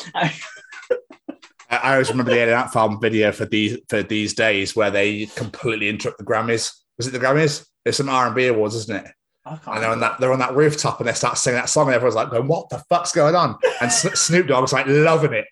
[1.70, 5.26] I always remember the Alien Ant Farm video for these for these days where they
[5.26, 6.72] completely interrupt the Grammys.
[6.96, 7.66] Was it the Grammys?
[7.84, 9.12] It's some R and B awards, isn't it?
[9.44, 11.94] And they're on that they're on that rooftop and they start singing that song and
[11.94, 15.46] everyone's like, going, "What the fuck's going on?" And Snoop Dogg's like loving it.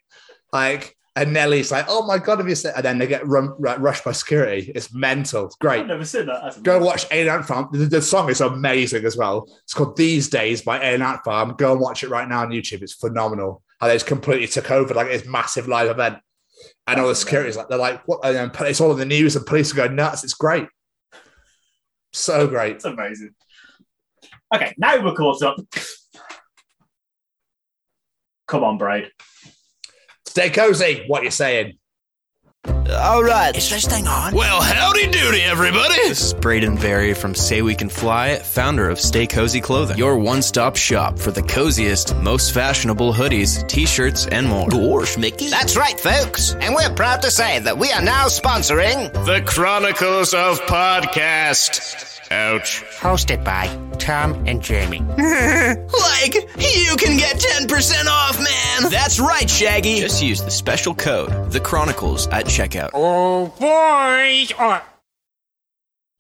[0.53, 3.55] Like And Nelly's like, "Oh my god, have you seen?" And then they get run,
[3.59, 4.71] ru- rushed by security.
[4.75, 5.47] It's mental.
[5.47, 5.81] It's great.
[5.81, 6.41] I've never seen that.
[6.43, 6.87] That's Go amazing.
[6.87, 7.69] watch Alien Ant Farm.
[7.73, 9.49] The, the song is amazing as well.
[9.65, 11.55] It's called These Days by Alien Ant Farm.
[11.57, 12.83] Go and watch it right now on YouTube.
[12.83, 13.63] It's phenomenal.
[13.81, 16.19] And it's completely took over like this massive live event.
[16.87, 18.21] And all the security's like, they're like, what?
[18.25, 20.23] And then it's all in the news and police are going nuts.
[20.23, 20.67] It's great.
[22.13, 22.77] So great.
[22.77, 23.35] It's amazing.
[24.55, 25.57] Okay, now we're caught up.
[28.47, 29.11] Come on, Braid.
[30.37, 31.03] Stay cozy.
[31.07, 31.79] What you saying?
[32.67, 33.57] All right.
[33.57, 34.35] Is this thing on?
[34.35, 35.95] Well, howdy doody, everybody.
[35.95, 40.19] This is Braden Berry from Say We Can Fly, founder of Stay Cozy Clothing, your
[40.19, 44.69] one stop shop for the coziest, most fashionable hoodies, t shirts, and more.
[44.69, 45.49] Gosh, Mickey.
[45.49, 46.53] That's right, folks.
[46.61, 52.16] And we're proud to say that we are now sponsoring The Chronicles of Podcast.
[52.31, 52.83] Ouch.
[52.99, 53.67] Hosted by
[53.99, 55.03] Tom and Jamie.
[55.97, 58.91] Like, you can get 10% off, man!
[58.91, 60.01] That's right, Shaggy!
[60.01, 62.91] Just use the special code, The Chronicles, at checkout.
[62.95, 64.53] Oh, boys.
[64.59, 64.83] Oh.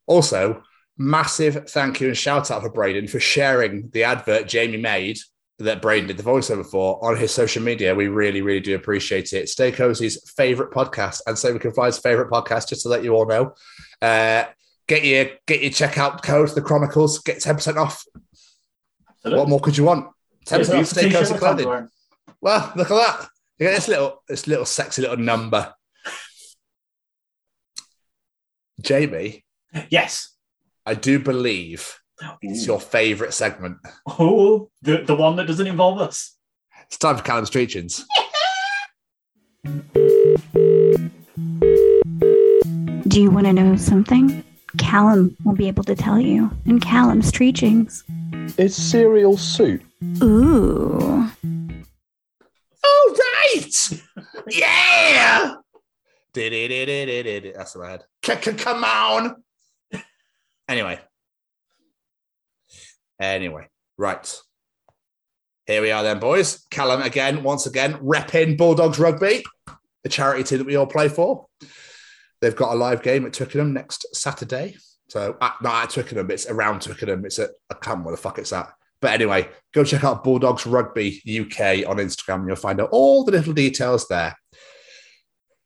[0.06, 0.62] Also,
[0.98, 5.18] massive thank you and shout out for Braden for sharing the advert Jamie made
[5.58, 7.94] that Braden did the voiceover for on his social media.
[7.94, 9.48] We really, really do appreciate it.
[9.48, 13.14] Stay Cozy's favorite podcast and Say We Can Fly's favorite podcast, just to let you
[13.14, 13.54] all know.
[14.02, 14.44] Uh,
[14.88, 18.04] get your get your checkout code, the Chronicles, get 10% off.
[19.08, 19.38] Absolutely.
[19.38, 20.08] What more could you want?
[20.46, 21.88] 10% Yeah, off Stay beautiful Cozy clothing.
[22.40, 23.28] Well, look at that.
[23.58, 25.74] You get this little this little sexy little number.
[28.80, 29.44] Jamie,
[29.90, 30.34] Yes.
[30.84, 31.98] I do believe
[32.40, 33.78] it's your favorite segment.
[34.06, 36.36] Oh, the, the one that doesn't involve us.
[36.86, 38.04] It's time for Callum's Treachings.
[43.08, 44.44] Do you want to know something?
[44.78, 48.04] Callum will be able to tell you in Callum's Treachings.
[48.58, 49.82] Is cereal soup?
[50.22, 51.28] Ooh.
[52.84, 54.02] All right.
[54.48, 55.54] yeah.
[56.34, 58.04] That's in my head.
[58.24, 59.42] C- c- Come on.
[60.68, 60.98] Anyway.
[63.20, 64.40] Anyway, right.
[65.66, 66.64] Here we are then, boys.
[66.70, 69.42] Callum again, once again, repping Bulldogs Rugby,
[70.02, 71.46] the charity team that we all play for.
[72.40, 74.76] They've got a live game at Twickenham next Saturday.
[75.08, 77.24] So, uh, not at Twickenham, it's around Twickenham.
[77.24, 78.72] It's at, I can't remember where the fuck it's at.
[79.00, 83.24] But anyway, go check out Bulldogs Rugby UK on Instagram and you'll find out all
[83.24, 84.36] the little details there.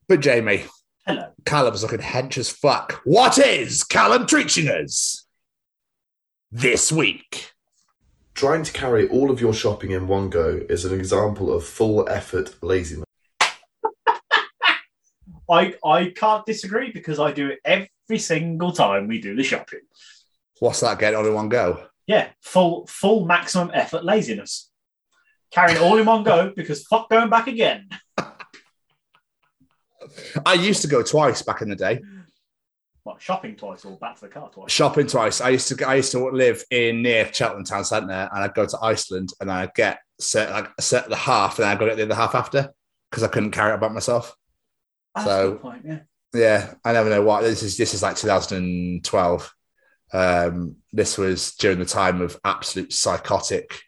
[0.09, 0.65] But Jamie,
[1.07, 1.31] Hello.
[1.45, 3.01] Callum's looking hench as fuck.
[3.05, 5.27] What is Callum treating us
[6.51, 7.53] this week?
[8.35, 12.09] Trying to carry all of your shopping in one go is an example of full
[12.09, 13.05] effort laziness.
[15.51, 19.81] I, I can't disagree because I do it every single time we do the shopping.
[20.61, 21.83] What's that Get all in one go?
[22.07, 24.71] Yeah, full full maximum effort laziness.
[25.51, 27.89] Carrying it all in one go because fuck going back again.
[30.47, 32.01] I used to go twice back in the day,
[33.05, 34.71] What, shopping twice or back to the car twice?
[34.73, 35.41] shopping twice.
[35.41, 38.67] I used to I used to live in near Cheltenham Town Centre, and I'd go
[38.67, 41.97] to Iceland, and I'd get set like a set the half, and I'd go get
[41.97, 42.71] the other half after
[43.11, 44.37] because I couldn't carry it about myself.
[45.15, 45.99] That's so- a good point, yeah.
[46.33, 47.43] Yeah, I never know why.
[47.43, 49.55] This is this is like 2012.
[50.13, 53.81] Um, this was during the time of absolute psychotic.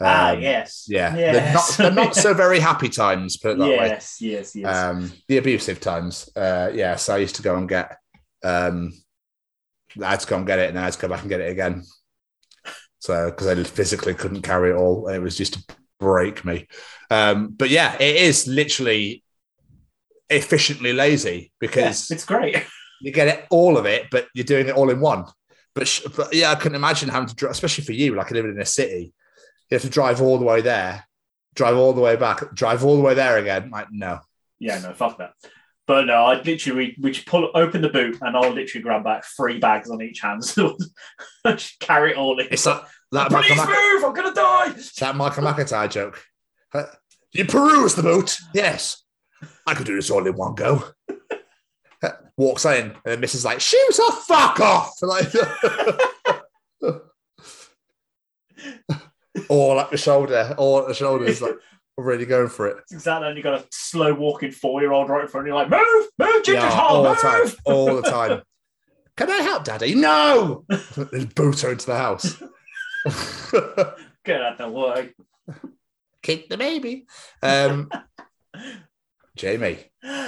[0.00, 0.86] ah, um, yes.
[0.88, 3.88] Yeah, they're not, they're not so very happy times, put it that way.
[3.88, 4.76] yes, yes, yes.
[4.76, 6.28] Um, the abusive times.
[6.36, 7.96] Uh, yeah, so I used to go and get.
[8.44, 8.92] Um,
[10.00, 11.40] I had to go and get it, and I had to go back and get
[11.40, 11.82] it again.
[13.00, 16.68] So because I physically couldn't carry it all, it was just to break me.
[17.10, 19.21] Um, but yeah, it is literally
[20.30, 22.64] efficiently lazy because Yeah, it's great.
[23.00, 25.24] you get it all of it, but you're doing it all in one.
[25.74, 28.52] But, sh- but yeah, I couldn't imagine having to drive, especially for you, like living
[28.52, 29.12] in a city.
[29.70, 31.04] You have to drive all the way there,
[31.54, 33.70] drive all the way back, drive all the way there again.
[33.70, 34.20] Like, no.
[34.58, 35.32] Yeah, no, fuck that.
[35.86, 39.24] But no, I'd literally we, just pull open the boot and I'll literally grab back
[39.24, 40.44] three bags on each hand.
[40.44, 40.76] So
[41.80, 42.46] carry it all in.
[42.52, 44.74] It's that that Michael, Please Mac- I'm gonna die.
[45.00, 46.22] that Michael McIntyre joke.
[47.32, 48.36] You peruse the boot.
[48.54, 49.01] Yes,
[49.66, 50.84] I could do this all in one go.
[52.36, 53.44] Walks in, and then Mrs.
[53.44, 54.94] like, shoot off, fuck off.
[55.02, 55.28] Like,
[59.48, 61.54] all up the shoulder, all up the shoulders, like
[61.98, 62.78] I'm really going for it.
[62.82, 65.48] It's exactly and you got a slow walking four year old right in front of
[65.50, 67.18] you, like, move, move, Ginger Yeah, all the move.
[67.20, 68.42] time, all the time.
[69.16, 69.94] Can I help, Daddy?
[69.94, 70.64] No.
[71.34, 72.42] Boot her into the house.
[74.24, 75.10] Get out the way.
[76.22, 77.06] Kick the baby.
[77.42, 77.90] Um,
[79.36, 79.78] Jamie.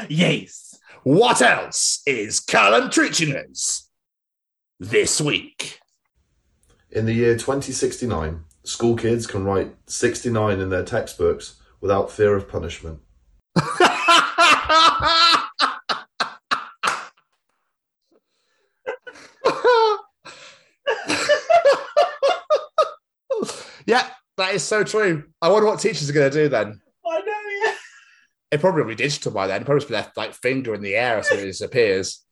[0.08, 0.78] Yes.
[1.02, 3.90] What else is Callum Tritchiner's
[4.80, 5.80] this week?
[6.90, 12.48] In the year 2069, school kids can write 69 in their textbooks without fear of
[12.48, 13.00] punishment.
[23.86, 25.24] yeah, that is so true.
[25.42, 26.80] I wonder what teachers are going to do then.
[28.54, 28.58] I.
[28.58, 29.62] It probably will be digital by then.
[29.62, 32.24] It probably just left like finger in the air as it disappears.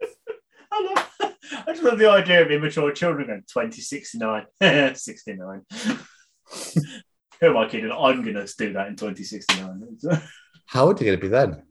[0.72, 1.34] I, love,
[1.66, 4.46] I just love the idea of immature children in 2069.
[4.94, 5.62] 69.
[7.40, 7.90] Who am I kidding?
[7.90, 10.22] I'm going to do that in 2069.
[10.66, 11.62] How old are you going to be then?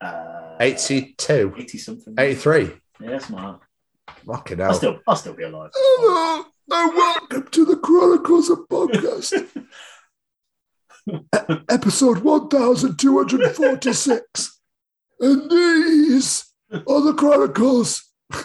[0.00, 2.14] Uh, 82, 80 something.
[2.18, 2.72] 83.
[3.00, 3.60] Yeah, smart.
[4.26, 5.70] Fucking I'll still, I'll still be alive.
[5.74, 9.66] Hello, and welcome to the Chronicles of Podcast.
[11.68, 14.60] Episode 1246.
[15.20, 18.10] And these are the Chronicles.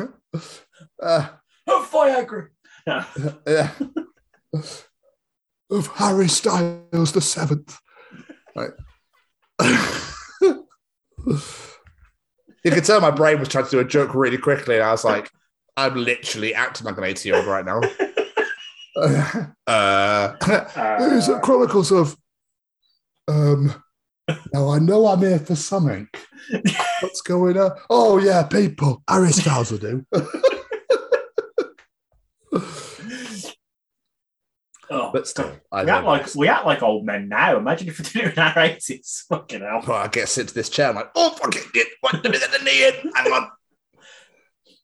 [1.01, 1.29] uh,
[1.71, 2.47] Oh, Viagra!
[2.87, 3.05] No.
[3.47, 3.69] yeah.
[5.69, 7.77] of Harry Styles the seventh.
[8.55, 8.71] Right.
[12.65, 14.91] you could tell my brain was trying to do a joke really quickly, and I
[14.91, 15.29] was like,
[15.77, 17.81] I'm literally acting like an 80 year old right now.
[19.67, 20.33] uh,
[21.09, 22.17] these are chronicles of
[23.29, 23.83] um
[24.53, 26.07] now I know I'm here for something.
[27.01, 27.71] What's going on?
[27.89, 29.03] Oh yeah, people.
[29.07, 30.05] Harry Styles will do.
[34.91, 37.57] Oh, but still, I we act like we act like old men now.
[37.57, 39.23] Imagine if we did it in our eighties.
[39.29, 39.83] Fucking hell.
[39.87, 40.89] Well, I get sit to this chair.
[40.89, 43.11] I'm like, oh, fucking get what the minute the knee in.
[43.13, 43.49] Hang on.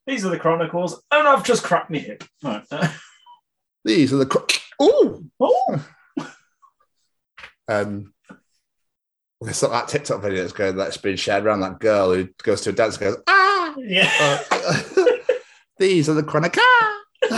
[0.06, 2.24] These are the chronicles, and I've just cracked me hip.
[2.44, 2.64] Right.
[3.84, 4.28] These are the.
[4.28, 4.46] Cro-
[4.84, 5.26] Ooh.
[5.40, 5.86] oh,
[7.68, 8.14] Um,
[9.46, 11.62] there's not that TikTok video that's going that's been shared around.
[11.62, 13.76] That girl who goes to a dance and goes, ah.
[13.78, 14.12] yeah.
[14.52, 15.06] Uh,
[15.78, 16.66] these are the chronicles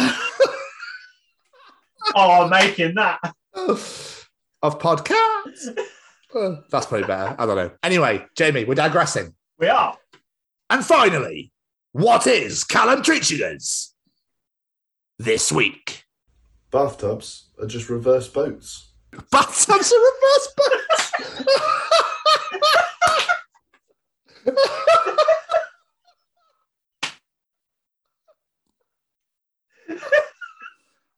[2.15, 3.20] oh, I'm making that.
[3.54, 5.78] of podcasts.
[6.34, 7.36] Uh, that's probably better.
[7.38, 7.72] I don't know.
[7.84, 9.34] Anyway, Jamie, we're digressing.
[9.60, 9.98] We are.
[10.70, 11.52] And finally,
[11.93, 13.93] what is Callum treating us
[15.17, 16.04] this week?
[16.72, 18.87] Bathtubs are just reverse boats.
[19.32, 22.18] Bathtubs are reverse boats.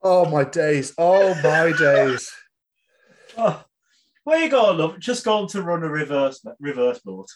[0.01, 0.93] oh my days!
[0.97, 2.31] Oh my days!
[3.37, 3.63] Oh,
[4.23, 4.99] where you going, love?
[4.99, 7.27] Just going to run a reverse reverse boat.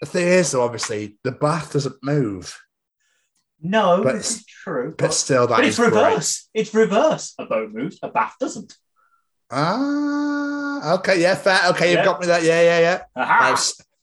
[0.00, 2.58] The thing is, though, obviously, the bath doesn't move,
[3.60, 4.94] No, But- this is true.
[4.98, 6.04] but still, that but is it's great.
[6.04, 6.48] reverse.
[6.52, 7.34] It's reverse.
[7.38, 7.98] A boat moves.
[8.02, 8.76] A bath doesn't.
[9.56, 11.60] Ah, okay, yeah, fair.
[11.70, 12.42] Okay, you've got me that.
[12.42, 13.02] Yeah, yeah, yeah.
[13.16, 13.56] Aha.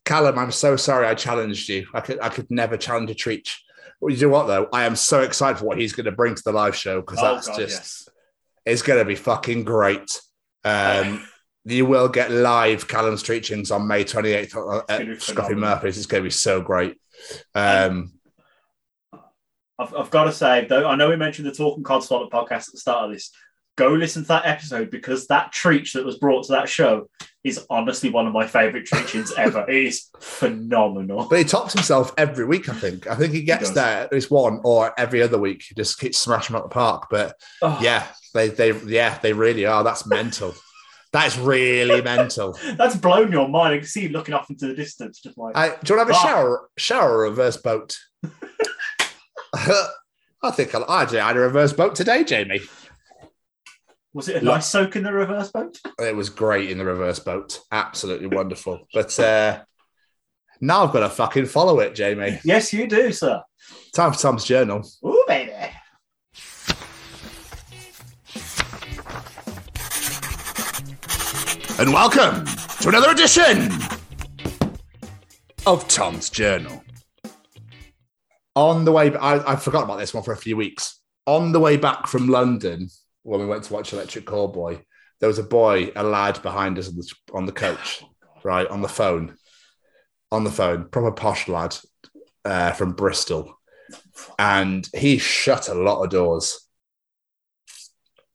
[0.05, 1.85] Callum, I'm so sorry I challenged you.
[1.93, 3.57] I could, I could never challenge a Treach.
[3.99, 4.67] Well, you know what though?
[4.73, 7.19] I am so excited for what he's going to bring to the live show because
[7.19, 8.09] Oh, that's God, just yes.
[8.65, 10.19] it's going to be fucking great.
[10.63, 11.27] Um,
[11.65, 15.57] you will get live Callum's Treachings on May 28th at gonna Scruffy.
[15.57, 15.97] Murphy's.
[15.97, 16.99] It's going to be so great.
[17.53, 18.13] Um,
[19.77, 22.73] I've, I've got to say, though, I know we mentioned the Talking Codswallop podcast at
[22.73, 23.31] the start of this.
[23.77, 27.09] Go listen to that episode because that treach that was brought to that show
[27.43, 29.65] is honestly one of my favourite treachings ever.
[29.69, 31.27] It is phenomenal.
[31.29, 32.69] but he tops himself every week.
[32.69, 33.07] I think.
[33.07, 33.73] I think he gets does.
[33.75, 35.63] there at least one or every other week.
[35.67, 37.07] He just keeps smashing them up the park.
[37.09, 39.83] But Oh, yeah, they they yeah they really are.
[39.83, 40.53] That's mental.
[41.13, 42.57] That is really mental.
[42.77, 43.73] That's blown your mind.
[43.73, 46.09] I can see you looking off into the distance, just like I, do you want
[46.09, 46.29] to have a Oh.
[46.29, 47.97] shower shower reverse boat?
[49.53, 52.61] I think I'll, I had a reverse boat today, Jamie.
[54.13, 55.79] Was it a nice soak in the reverse boat?
[55.99, 57.61] It was great in the reverse boat.
[57.71, 58.87] Absolutely wonderful.
[58.93, 59.63] But uh,
[60.59, 62.39] now I've got to fucking follow it, Jamie.
[62.43, 63.41] Yes, you do, sir.
[63.95, 64.85] Time for Tom's journal.
[65.05, 65.53] Ooh, baby.
[71.79, 72.45] And welcome
[72.81, 73.71] to another edition
[75.65, 76.83] of Tom's Journal.
[78.55, 80.99] On the way, I, I forgot about this one for a few weeks.
[81.25, 82.89] On the way back from London,
[83.23, 84.83] when we went to watch Electric Callboy,
[85.19, 88.03] there was a boy, a lad behind us on the, on the coach,
[88.43, 89.37] right, on the phone.
[90.31, 91.75] On the phone, proper posh lad
[92.45, 93.59] uh, from Bristol.
[94.39, 96.67] And he shut a lot of doors,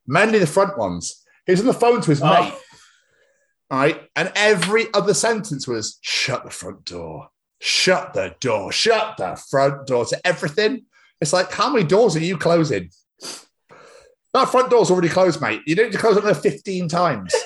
[0.06, 1.22] mainly the front ones.
[1.46, 2.26] He was on the phone to his Oh.
[2.28, 2.54] mate
[3.70, 4.00] right?
[4.14, 7.28] And every other sentence was shut the front door,
[7.60, 10.84] shut the door, shut the front door to everything.
[11.20, 12.90] It's like, how many doors are you closing?
[14.36, 15.62] That front door's already closed, mate.
[15.66, 17.34] You don't need to close it another 15 times.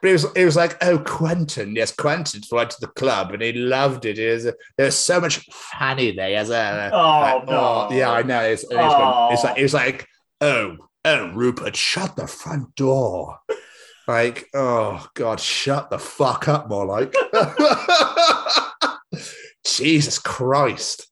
[0.00, 1.76] But it was, it was like, oh, Quentin.
[1.76, 4.18] Yes, Quentin went to the club and he loved it.
[4.18, 6.30] It was, there was so much fanny there.
[6.30, 7.88] Yes, uh, Oh, like, no.
[7.92, 8.40] yeah, I know.
[8.40, 9.28] It's, it's, Oh.
[9.32, 10.08] it's like, it was like,
[10.40, 13.38] oh, oh, Rupert, shut the front door.
[14.08, 17.14] Like, oh God, shut the fuck up, more like.
[19.64, 21.06] Jesus Christ.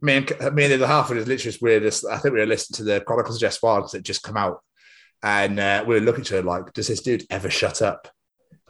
[0.00, 1.84] Me and, me and the other half of it is literally just weird.
[1.84, 4.62] I think we were listening to the Chronicles of Jess because it just come out.
[5.22, 8.08] and uh, we were looking to her like, does this dude ever shut up?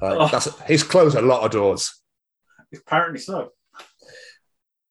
[0.00, 0.28] Like, Oh.
[0.28, 2.00] that's, he's closed a lot of doors.
[2.74, 3.50] Apparently so.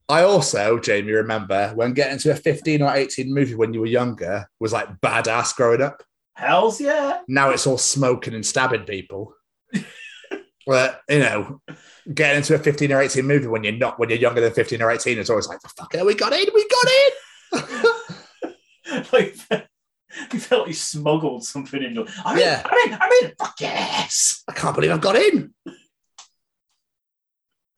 [0.09, 3.88] I also, Jamie, remember when getting to a 15 or 18 movie when you were
[3.88, 6.01] younger was like badass growing up.
[6.33, 7.21] Hells yeah.
[7.27, 9.33] Now it's all smoking and stabbing people.
[10.68, 11.61] But, you know,
[12.13, 14.82] getting into a 15 or 18 movie when you're not, when you're younger than 15
[14.82, 19.03] or 18, it's always like, the fuck, we got in, we got in.
[19.13, 19.36] like
[20.32, 21.97] he felt he smuggled something in.
[22.26, 22.61] I mean, Yeah.
[22.65, 24.43] I mean, I mean, fuck yes.
[24.47, 25.53] I can't believe I've got in.
[25.65, 25.76] And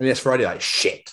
[0.07, 1.11] yes, Friday, like, shit.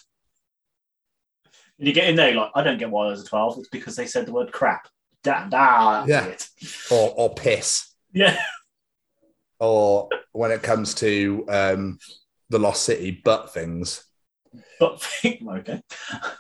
[1.79, 3.59] And you get in there, you're like, I don't get why there's a 12.
[3.59, 4.89] It's because they said the word crap.
[5.23, 6.25] Damn, that's Yeah.
[6.25, 6.49] it.
[6.91, 7.93] Or, or piss.
[8.13, 8.39] Yeah.
[9.59, 11.99] Or when it comes to um,
[12.51, 14.05] the Lost City butt things.
[14.79, 15.83] But okay.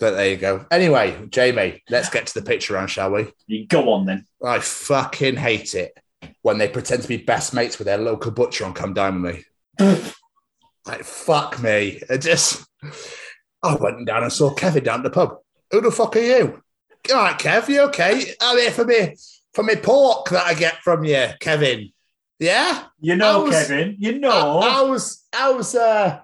[0.01, 0.67] But there you go.
[0.71, 3.29] Anyway, Jamie, let's get to the picture round, shall we?
[3.47, 4.27] You go on then.
[4.45, 5.99] I fucking hate it
[6.43, 9.37] when they pretend to be best mates with their local butcher and come down with
[9.37, 9.45] me.
[10.87, 12.01] like, fuck me.
[12.09, 12.67] It just,
[13.63, 15.39] I went down and saw Kevin down at the pub.
[15.71, 16.63] Who the fuck are you?
[17.13, 18.35] All right, Kev, you okay?
[18.41, 19.17] I'm here for me,
[19.55, 21.91] for me pork that I get from you, Kevin.
[22.39, 22.85] Yeah?
[23.01, 24.61] You know, How's- Kevin, you know.
[24.61, 24.83] I
[25.51, 26.21] was uh,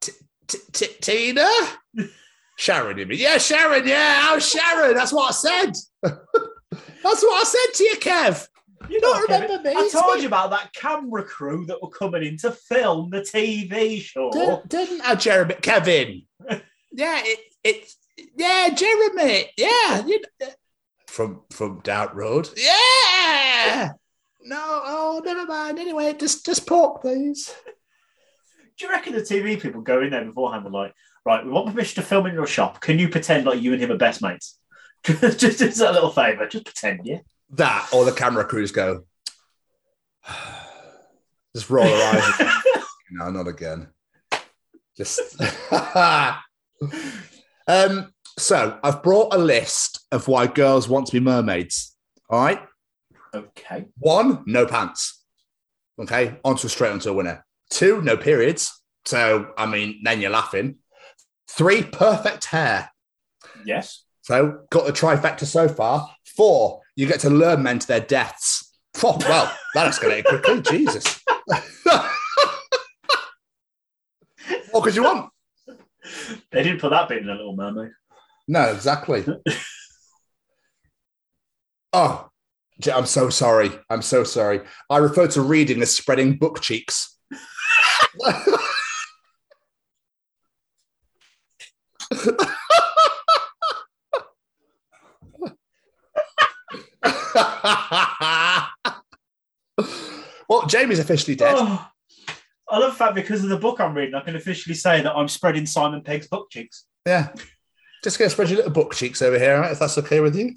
[0.00, 0.12] T-
[0.46, 1.48] T- T- Tina?
[2.56, 3.18] Sharon, mean?
[3.18, 4.94] Yeah, Sharon, yeah, I was Sharon?
[4.94, 5.72] That's what I said.
[6.02, 8.46] That's what I said to you, Kev.
[8.88, 9.76] You don't Kevin, remember me?
[9.76, 10.22] I told me.
[10.22, 14.30] you about that camera crew that were coming in to film the TV show.
[14.30, 15.54] Didn't, didn't I, Jeremy?
[15.62, 16.22] Kevin.
[16.92, 17.92] Yeah, it, it,
[18.36, 19.46] yeah, Jeremy.
[19.56, 20.20] Yeah, you,
[21.06, 22.48] from from Doubt Road.
[22.56, 23.92] Yeah.
[24.42, 25.78] No, oh, never mind.
[25.78, 27.54] Anyway, just just pork, please.
[28.78, 30.94] Do you reckon the TV people go in there beforehand and like,
[31.26, 32.80] right, we want permission to film in your shop.
[32.80, 34.58] Can you pretend like you and him are best mates?
[35.04, 36.46] just, just a little favour.
[36.46, 37.18] Just pretend, yeah.
[37.50, 39.04] That or the camera crews go.
[41.54, 42.42] Just roll their eyes.
[43.10, 43.88] no, not again.
[44.96, 45.20] Just.
[47.66, 48.12] um.
[48.38, 51.96] So I've brought a list of why girls want to be mermaids.
[52.28, 52.60] All right.
[53.34, 53.86] Okay.
[53.98, 55.22] One, no pants.
[56.00, 57.44] Okay, onto straight onto a winner.
[57.70, 58.72] Two, no periods.
[59.04, 60.76] So I mean, then you're laughing.
[61.48, 62.90] Three, perfect hair.
[63.64, 64.04] Yes.
[64.22, 66.08] So got the trifecta so far.
[66.36, 68.72] Four, you get to learn men to their deaths.
[68.94, 70.62] Four, well, that escalated quickly.
[70.62, 71.20] Jesus.
[74.70, 75.30] what could you want?
[76.50, 77.90] They didn't put that bit in the Little Mermaid.
[78.48, 79.24] No, exactly.
[81.92, 82.29] oh,
[82.88, 83.70] I'm so sorry.
[83.88, 84.60] I'm so sorry.
[84.88, 87.16] I refer to reading as spreading book cheeks.
[100.48, 101.54] well, Jamie's officially dead.
[101.56, 101.88] Oh,
[102.68, 105.14] I love the fact because of the book I'm reading, I can officially say that
[105.14, 106.84] I'm spreading Simon Pegg's book cheeks.
[107.06, 107.32] Yeah.
[108.02, 110.56] Just gonna spread your little book cheeks over here, right, if that's okay with you.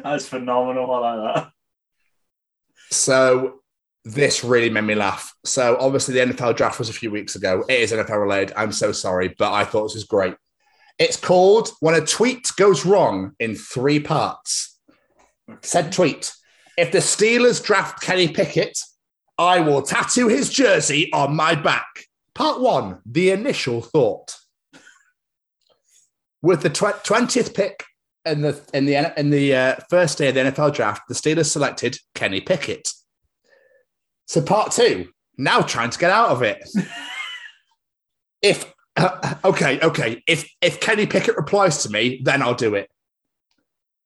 [0.04, 0.90] That's phenomenal.
[0.92, 1.50] I like that.
[2.90, 3.60] So
[4.04, 5.34] this really made me laugh.
[5.44, 7.64] So obviously the NFL draft was a few weeks ago.
[7.68, 8.54] It is NFL related.
[8.56, 10.34] I'm so sorry, but I thought this was great.
[10.98, 14.78] It's called When a Tweet Goes Wrong in Three Parts.
[15.62, 16.32] Said tweet.
[16.76, 18.78] If the Steelers draft Kenny Pickett,
[19.38, 21.86] I will tattoo his jersey on my back.
[22.34, 24.36] Part one, the initial thought.
[26.42, 27.84] With the tw- 20th pick
[28.30, 31.50] in the in the in the uh, first day of the NFL draft, the Steelers
[31.50, 32.92] selected Kenny Pickett.
[34.26, 36.58] So part two, now trying to get out of it.
[38.42, 42.90] if uh, okay, okay, if if Kenny Pickett replies to me, then I'll do it.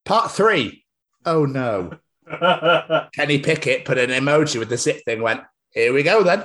[0.05, 0.85] Part three,
[1.27, 1.99] oh no,
[3.15, 5.23] Kenny Pickett put an emoji with the zip thing.
[5.23, 5.43] Went
[5.73, 6.45] here we go then.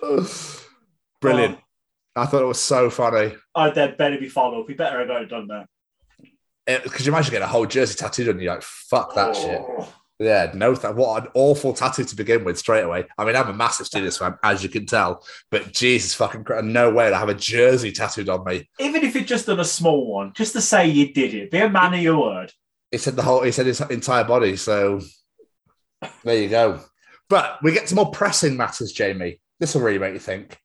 [1.20, 1.58] Brilliant.
[2.18, 3.34] I thought it was so funny.
[3.54, 4.68] Oh, there better be follow up.
[4.68, 5.66] We better have got it done now.
[6.66, 9.62] Because eh, you imagine getting a whole jersey tattooed on you, like, fuck that shit.
[9.66, 9.92] Oh.
[10.20, 13.04] Yeah, no, th- what an awful tattoo to begin with straight away.
[13.16, 16.64] I mean, I'm a massive Steelers fan, as you can tell, but Jesus fucking Christ,
[16.64, 18.68] no way to have a jersey tattooed on me.
[18.80, 21.58] Even if you'd just done a small one, just to say you did it, be
[21.58, 22.52] a man of your word.
[22.90, 24.56] He said the whole, he said his entire body.
[24.56, 25.00] So
[26.24, 26.80] there you go.
[27.28, 29.40] But we get to more pressing matters, Jamie.
[29.60, 30.58] This will really make you think.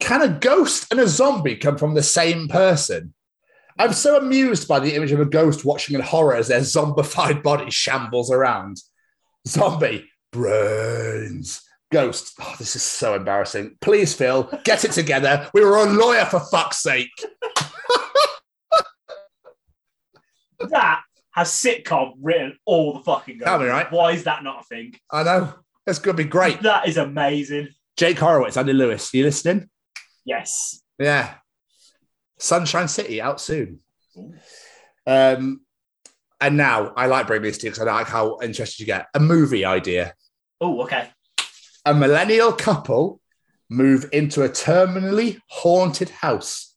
[0.00, 3.14] Can a ghost and a zombie come from the same person?
[3.78, 7.42] I'm so amused by the image of a ghost watching in horror as their zombified
[7.42, 8.78] body shambles around.
[9.46, 11.60] Zombie, brains.
[11.92, 13.76] Ghost, oh, this is so embarrassing.
[13.80, 15.48] Please, Phil, get it together.
[15.54, 17.10] We were a lawyer for fuck's sake.
[20.70, 23.72] that has sitcom written all the fucking Tell me, over it.
[23.72, 23.92] right?
[23.92, 24.94] Why is that not a thing?
[25.12, 25.52] I know.
[25.86, 26.62] It's going to be great.
[26.62, 27.68] That is amazing.
[27.96, 29.68] Jake Horowitz, Andy Lewis, you listening?
[30.24, 30.80] Yes.
[30.98, 31.34] Yeah.
[32.38, 33.80] Sunshine City out soon.
[35.06, 35.60] Um,
[36.40, 39.06] and now I like bringing this to you because I like how interested you get.
[39.14, 40.14] A movie idea.
[40.60, 41.08] Oh, okay.
[41.84, 43.20] A millennial couple
[43.70, 46.74] move into a terminally haunted house.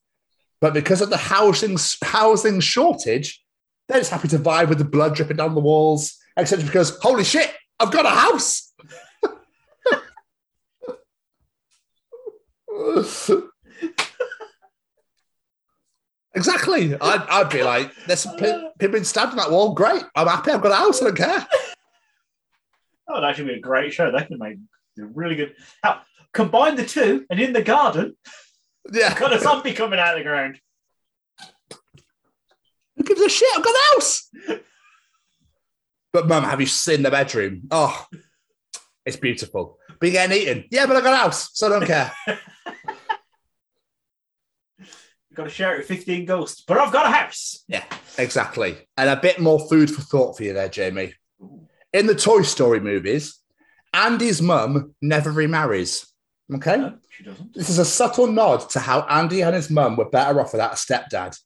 [0.59, 3.43] But because of the housing housing shortage,
[3.87, 6.65] they're just happy to vibe with the blood dripping down the walls, etc.
[6.65, 8.66] Because holy shit, I've got a house.
[16.35, 16.95] exactly.
[16.95, 19.73] I'd, I'd be like, there's some pe- people been stabbed in that wall.
[19.73, 20.03] Great.
[20.15, 20.51] I'm happy.
[20.51, 21.01] I've got a house.
[21.01, 21.47] I don't care.
[23.07, 24.11] That would actually be a great show.
[24.11, 24.57] They could make
[24.99, 25.55] a really good.
[25.83, 26.01] Now,
[26.33, 28.15] combine the two, and in the garden,
[28.91, 29.17] Yeah.
[29.17, 30.59] got a zombie coming out of the ground.
[32.97, 33.47] Who gives a shit?
[33.55, 34.29] I've got a house.
[36.11, 37.63] But mum, have you seen the bedroom?
[37.69, 38.05] Oh,
[39.05, 39.76] it's beautiful.
[40.01, 40.65] You're getting eaten.
[40.71, 42.11] Yeah, but I got a house, so I don't care.
[44.77, 47.63] You've got to share it with 15 ghosts, but I've got a house.
[47.67, 47.83] yeah,
[48.17, 48.77] exactly.
[48.97, 51.13] And a bit more food for thought for you there, Jamie.
[51.93, 53.39] In the Toy Story movies,
[53.93, 56.05] Andy's mum never remarries.
[56.53, 56.77] Okay?
[56.77, 57.53] No, she doesn't.
[57.53, 60.73] This is a subtle nod to how Andy and his mum were better off without
[60.73, 61.37] a stepdad.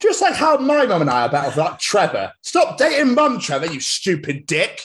[0.00, 2.32] Just like how my mum and I are better off without Trevor.
[2.42, 4.80] Stop dating mum, Trevor, you stupid dick.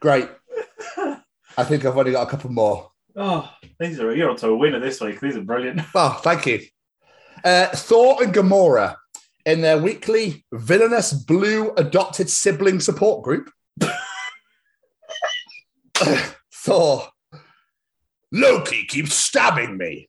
[0.00, 0.28] Great.
[1.56, 2.90] I think I've only got a couple more.
[3.16, 5.20] Oh, these are you're onto a winner this week.
[5.20, 5.80] These are brilliant.
[5.94, 6.60] Oh, thank you.
[7.44, 8.94] Uh, Thor and Gamora
[9.44, 13.50] in their weekly villainous blue adopted sibling support group.
[16.52, 17.08] Thor,
[18.30, 20.08] Loki keeps stabbing me.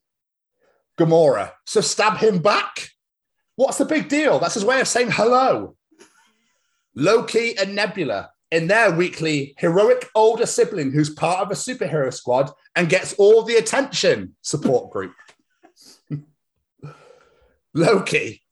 [0.98, 2.90] Gamora, so stab him back.
[3.56, 4.38] What's the big deal?
[4.38, 5.76] That's his way of saying hello.
[6.94, 12.50] Loki and Nebula in their weekly heroic older sibling who's part of a superhero squad
[12.74, 15.14] and gets all the attention support group.
[17.74, 18.42] Loki.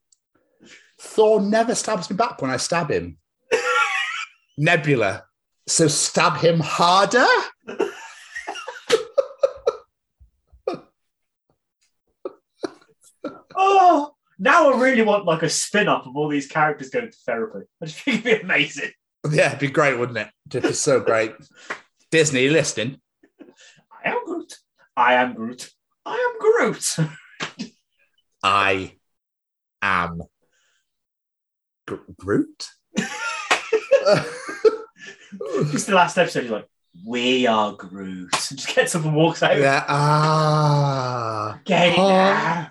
[1.01, 3.19] Thor never stabs me back when I stab him.
[4.59, 5.25] Nebula.
[5.67, 7.27] So stab him harder?
[13.61, 17.17] Oh, now I really want like a spin off of all these characters going to
[17.27, 17.67] therapy.
[17.83, 18.91] I just think it'd be amazing.
[19.31, 20.29] Yeah, it'd be great, wouldn't it?
[20.49, 21.33] It'd be so great.
[22.11, 23.01] Disney, listening?
[23.41, 24.55] I am Groot.
[24.97, 25.71] I am Groot.
[26.07, 26.97] I am Groot.
[28.43, 28.93] I
[29.83, 30.23] am
[31.87, 32.69] Gr- Groot?
[35.71, 36.67] Just the last episode, he's like,
[37.07, 39.59] "We are Groot." Just gets up and walks out.
[39.59, 39.85] yeah.
[39.89, 41.61] Ah.
[41.65, 42.69] Get it now.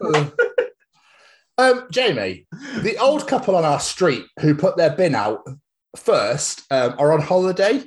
[1.58, 2.46] Um, Jamie,
[2.82, 5.48] the old couple on our street who put their bin out
[5.96, 7.84] first um, are on holiday.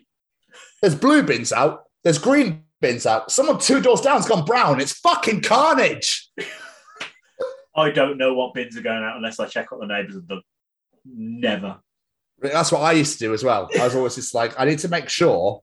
[0.83, 1.85] There's blue bins out.
[2.03, 3.31] There's green bins out.
[3.31, 4.81] Someone two doors down's gone brown.
[4.81, 6.31] It's fucking carnage.
[7.77, 10.27] I don't know what bins are going out unless I check what the neighbours have
[10.27, 10.43] done.
[11.05, 11.79] Never.
[12.41, 13.69] That's what I used to do as well.
[13.79, 15.61] I was always just like, I need to make sure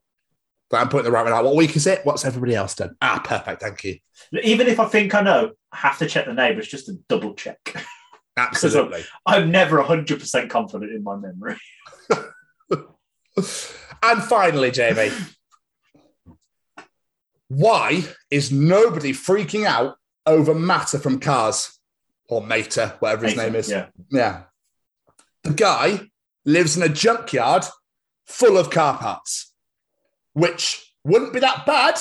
[0.69, 1.43] that I'm putting the right one out.
[1.43, 2.05] What week is it?
[2.05, 2.95] What's everybody else done?
[3.01, 3.61] Ah, perfect.
[3.61, 3.97] Thank you.
[4.43, 7.33] Even if I think I know, I have to check the neighbours just to double
[7.33, 7.85] check.
[8.37, 9.03] Absolutely.
[9.25, 11.57] I'm never 100% confident in my memory.
[14.03, 15.11] And finally, Jamie,
[17.47, 21.79] why is nobody freaking out over Matter from Cars
[22.29, 23.69] or Mater, whatever his name is?
[23.69, 23.87] Yeah.
[24.11, 24.43] Yeah.
[25.43, 26.01] The guy
[26.45, 27.65] lives in a junkyard
[28.25, 29.53] full of car parts,
[30.33, 31.99] which wouldn't be that bad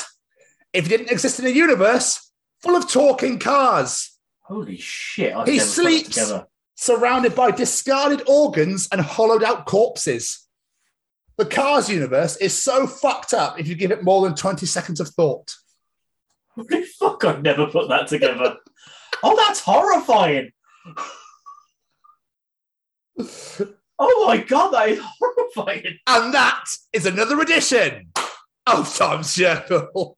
[0.72, 4.15] if he didn't exist in a universe full of talking cars.
[4.46, 5.34] Holy shit.
[5.34, 6.32] I've He sleeps
[6.76, 10.46] surrounded by discarded organs and hollowed out corpses.
[11.36, 15.00] The Cars universe is so fucked up if you give it more than 20 seconds
[15.00, 15.54] of thought.
[16.54, 18.56] Holy fuck, I've never put that together.
[19.22, 20.52] oh, that's horrifying.
[23.98, 25.98] Oh my god, that is horrifying.
[26.06, 28.12] And that is another edition
[28.66, 30.16] of Tom's Circle.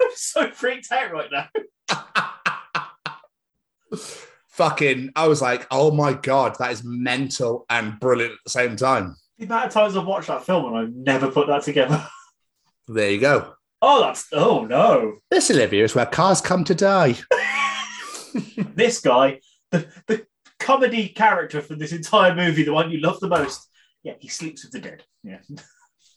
[0.00, 1.48] I'm so freaked out right now.
[4.48, 8.76] Fucking, I was like, oh my God, that is mental and brilliant at the same
[8.76, 9.14] time.
[9.38, 12.06] The amount of times I've watched that film and I've never put that together.
[12.90, 13.52] There you go.
[13.82, 15.18] Oh, that's oh no.
[15.30, 17.16] This, Olivia, is where cars come to die.
[18.74, 20.26] This guy, the, the
[20.58, 23.68] comedy character from this entire movie, the one you love the most.
[24.02, 25.04] Yeah, he sleeps with the dead.
[25.22, 25.40] Yeah.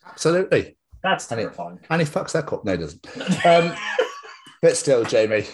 [0.08, 0.78] Absolutely.
[1.04, 1.80] That's And he- terrifying.
[1.90, 2.64] And he fucks their cup.
[2.64, 3.46] No, he doesn't.
[3.46, 3.76] Um,
[4.62, 5.46] but still, Jamie,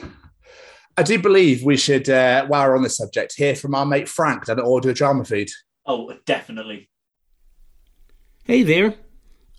[1.00, 4.10] I do believe we should, uh, while we're on this subject, hear from our mate
[4.10, 5.52] Frank down at Audio Drama Feed.
[5.86, 6.90] Oh, definitely.
[8.46, 8.96] Hey there,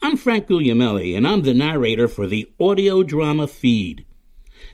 [0.02, 4.04] I'm Frank Guglielmelli, and I'm the narrator for the audio drama feed,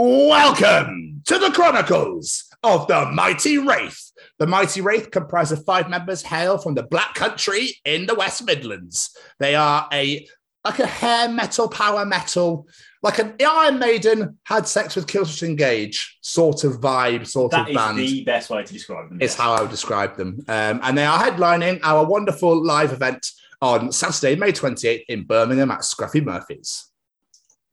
[0.00, 4.12] Welcome to the Chronicles of the Mighty Wraith.
[4.38, 8.46] The Mighty Wraith comprise of five members hail from the Black Country in the West
[8.46, 9.10] Midlands.
[9.40, 10.24] They are a
[10.64, 12.68] like a hair metal, power metal,
[13.02, 17.68] like an Iron Maiden had sex with Killswitch Engage sort of vibe, sort That of
[17.70, 17.98] is band.
[17.98, 19.20] the best way to describe them.
[19.20, 20.38] is how I would describe them.
[20.46, 23.26] Um, and they are headlining our wonderful live event
[23.60, 26.87] on Saturday, May 28th in Birmingham at Scruffy Murphy's.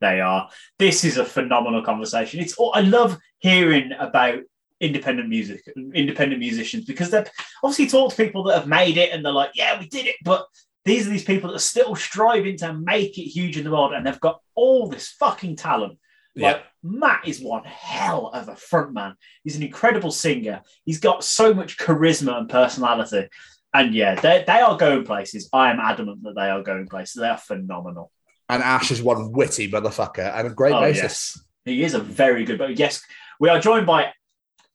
[0.01, 0.49] They are.
[0.77, 2.39] This is a phenomenal conversation.
[2.39, 2.55] It's.
[2.55, 4.39] all, I love hearing about
[4.81, 7.27] independent music, independent musicians, because they're
[7.63, 10.15] obviously talk to people that have made it and they're like, yeah, we did it.
[10.23, 10.45] But
[10.83, 13.93] these are these people that are still striving to make it huge in the world,
[13.93, 15.97] and they've got all this fucking talent.
[16.37, 19.15] Like Matt is one hell of a frontman.
[19.43, 20.61] He's an incredible singer.
[20.83, 23.29] He's got so much charisma and personality.
[23.73, 25.49] And yeah, they, they are going places.
[25.53, 27.21] I am adamant that they are going places.
[27.21, 28.11] They are phenomenal.
[28.49, 30.95] And Ash is one witty motherfucker and a great Oh, bassist.
[30.95, 31.39] yes.
[31.65, 32.59] He is a very good.
[32.59, 33.01] But yes,
[33.39, 34.11] we are joined by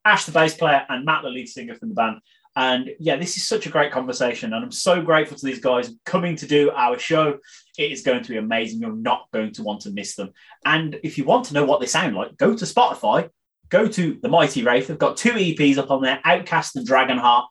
[0.04, 2.20] Ash, the bass player, and Matt, the lead singer from the band.
[2.56, 5.92] And yeah, this is such a great conversation, and I'm so grateful to these guys
[6.04, 7.38] coming to do our show.
[7.78, 8.80] It is going to be amazing.
[8.80, 10.32] You're not going to want to miss them.
[10.64, 13.28] And if you want to know what they sound like, go to Spotify,
[13.68, 14.88] go to the Mighty Wraith.
[14.88, 17.44] They've got two EPs up on there, Outcast and Dragonheart.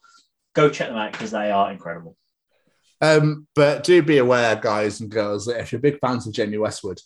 [0.53, 2.17] Go check them out because they are incredible.
[3.01, 6.57] Um, but do be aware, guys and girls, that if you're big fans of Jamie
[6.57, 6.99] Westwood,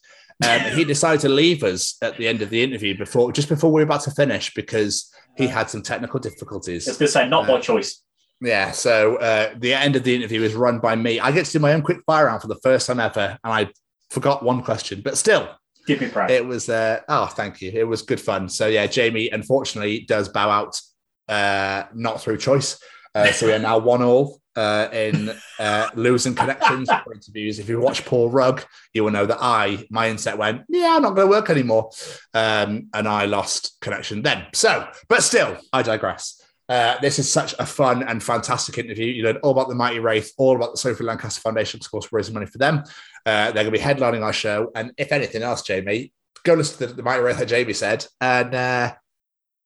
[0.47, 3.71] um, he decided to leave us at the end of the interview before, just before
[3.71, 6.87] we were about to finish, because he had some technical difficulties.
[6.87, 8.01] I was going to say, not by choice.
[8.41, 11.19] Yeah, so uh, the end of the interview was run by me.
[11.19, 13.53] I get to do my own quick fire round for the first time ever, and
[13.53, 13.69] I
[14.09, 15.49] forgot one question, but still,
[15.87, 16.31] Give me proud.
[16.31, 16.69] it was.
[16.69, 17.71] Uh, oh, thank you.
[17.73, 18.49] It was good fun.
[18.49, 20.81] So yeah, Jamie unfortunately does bow out,
[21.29, 22.79] uh, not through choice.
[23.15, 27.59] Uh, so we are now one all uh, in uh, losing connections for interviews.
[27.59, 31.01] If you watch Paul Rugg, you will know that I my inset went, yeah, I'm
[31.01, 31.91] not going to work anymore,
[32.33, 34.45] um, and I lost connection then.
[34.53, 36.41] So, but still, I digress.
[36.69, 39.07] Uh, this is such a fun and fantastic interview.
[39.07, 42.07] You learn all about the Mighty Wraith, all about the Sophie Lancaster Foundation, of course,
[42.11, 42.83] raising money for them.
[43.25, 44.71] Uh, they're going to be headlining our show.
[44.73, 48.05] And if anything else, Jamie, go listen to the, the Mighty Wraith that Jamie said.
[48.21, 48.93] And uh,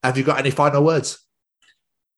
[0.04, 1.27] have you got any final words?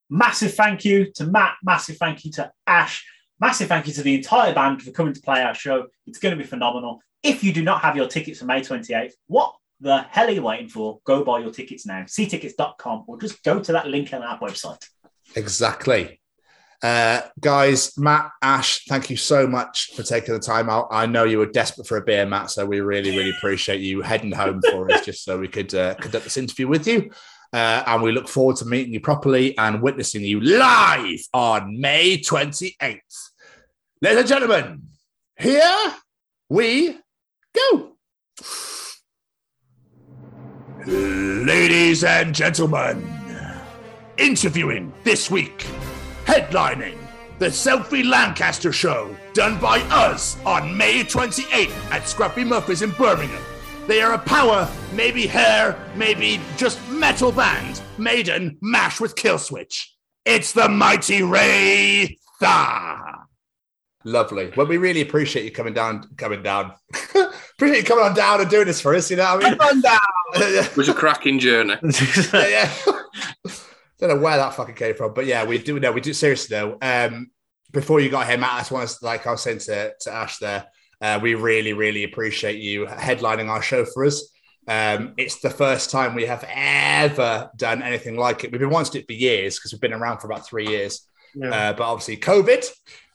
[0.10, 1.56] Massive thank you to Matt.
[1.64, 3.06] Massive thank you to Ash.
[3.40, 5.88] Massive thank you to the entire band for coming to play our show.
[6.08, 7.02] It's going to be phenomenal.
[7.24, 10.42] If you do not have your tickets for May 28th, what the hell are you
[10.42, 11.00] waiting for?
[11.06, 12.04] Go buy your tickets now.
[12.04, 14.84] ctickets.com or just go to that link on our website.
[15.36, 16.20] Exactly.
[16.82, 20.88] Uh, guys, Matt, Ash, thank you so much for taking the time out.
[20.92, 24.02] I know you were desperate for a beer, Matt, so we really, really appreciate you
[24.02, 27.12] heading home for us just so we could uh, conduct this interview with you.
[27.52, 32.18] Uh, and we look forward to meeting you properly and witnessing you live on May
[32.18, 33.00] 28th.
[34.02, 34.82] Ladies and gentlemen,
[35.38, 35.94] here
[36.50, 36.98] we
[37.56, 37.96] go.
[40.86, 43.08] Ladies and gentlemen,
[44.18, 45.66] interviewing this week,
[46.26, 46.98] headlining
[47.40, 53.42] the Sophie Lancaster Show, done by us on May 28th at Scruffy Murphy's in Birmingham.
[53.90, 59.84] They are a power, maybe hair, maybe just metal band, Maiden mash with Killswitch.
[60.26, 63.16] It's the Mighty Wraitha.
[64.06, 64.54] Lovely.
[64.56, 66.74] Well, we really appreciate you coming down, coming down.
[67.56, 69.10] appreciate you coming on down and doing this for us.
[69.10, 69.60] You know what I mean?
[69.60, 70.00] on down.
[70.36, 71.74] It was a cracking journey.
[72.32, 72.74] yeah, yeah.
[73.98, 75.92] Don't know where that fucking came from, but yeah, we do know.
[75.92, 76.78] We do seriously though.
[76.80, 77.32] Um,
[77.72, 80.14] before you got here, Matt, I just want to, like I was saying to, to
[80.14, 80.68] Ash there,
[81.02, 84.30] uh, we really, really appreciate you headlining our show for us.
[84.68, 88.52] Um, it's the first time we have ever done anything like it.
[88.52, 91.50] We've been wanting it for years because we've been around for about three years, Yeah.
[91.70, 92.66] uh, but obviously COVID.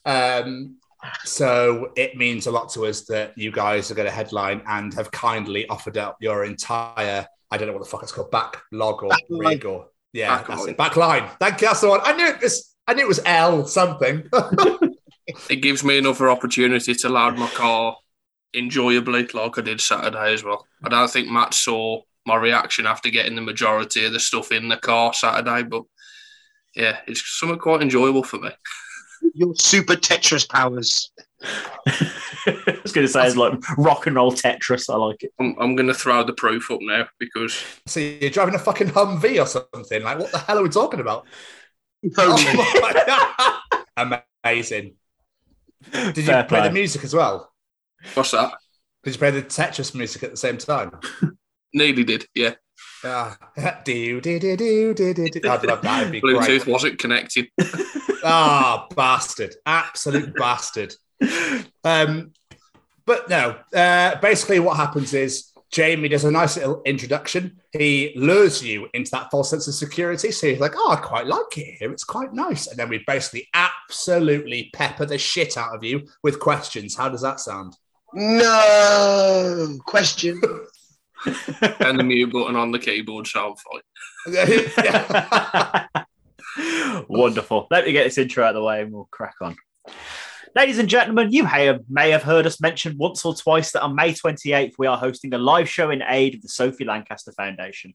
[0.04, 0.76] Um,
[1.24, 4.92] So it means a lot to us that you guys are going to headline and
[4.94, 9.02] have kindly offered up your entire, I don't know what the fuck it's called, backlog
[9.02, 9.20] or Backline.
[9.48, 10.46] rig or, yeah, Backline.
[10.48, 10.78] that's it.
[10.78, 11.30] Backline.
[11.38, 11.66] Thank you.
[11.66, 12.00] That's the one.
[12.04, 14.24] I knew it was, I knew it was L something.
[15.26, 17.96] It gives me another opportunity to load my car
[18.52, 20.66] enjoyably, like I did Saturday as well.
[20.82, 24.68] I don't think Matt saw my reaction after getting the majority of the stuff in
[24.68, 25.82] the car Saturday, but
[26.74, 28.50] yeah, it's something quite enjoyable for me.
[29.34, 31.10] Your super Tetris powers.
[31.86, 34.92] I was going to say it's like rock and roll Tetris.
[34.92, 35.32] I like it.
[35.40, 38.88] I'm, I'm going to throw the proof up now because so you're driving a fucking
[38.88, 40.02] Humvee or something.
[40.02, 41.26] Like, what the hell are we talking about?
[42.18, 43.60] Oh,
[44.44, 44.96] Amazing.
[45.92, 46.68] Did you Fair play play.
[46.68, 47.52] the music as well?
[48.14, 48.54] what's that?
[49.02, 50.92] Did you play the Tetris music at the same time?
[51.74, 52.54] Nearly did, yeah.
[53.04, 53.36] Ah,
[53.84, 55.28] do do do do do do.
[55.28, 55.48] do.
[55.50, 56.00] I'd love that.
[56.02, 56.66] It'd be Bluetooth great.
[56.66, 57.48] wasn't connected.
[58.26, 59.54] Ah, bastard!
[59.66, 60.94] Absolute bastard.
[61.84, 62.32] Um,
[63.04, 63.56] but no.
[63.74, 67.60] Uh, basically, what happens is Jamie does a nice little introduction.
[67.72, 70.30] He lures you into that false sense of security.
[70.30, 71.90] So he's like, "Oh, I quite like it here.
[71.90, 76.38] It's quite nice." And then we basically absolutely pepper the shit out of you with
[76.38, 76.96] questions.
[76.96, 77.74] How does that sound?
[78.12, 80.40] No question.
[81.80, 83.56] and the mute button on the keyboard, so
[84.26, 85.88] I'm fine.
[87.08, 87.66] Wonderful.
[87.72, 89.56] Let me get this intro out of the way and we'll crack on.
[90.56, 91.42] Ladies and gentlemen, you
[91.88, 95.34] may have, heard us mention once or twice that on May 28th, we are hosting
[95.34, 97.92] a live show in aid of the Sophie Lancaster Foundation.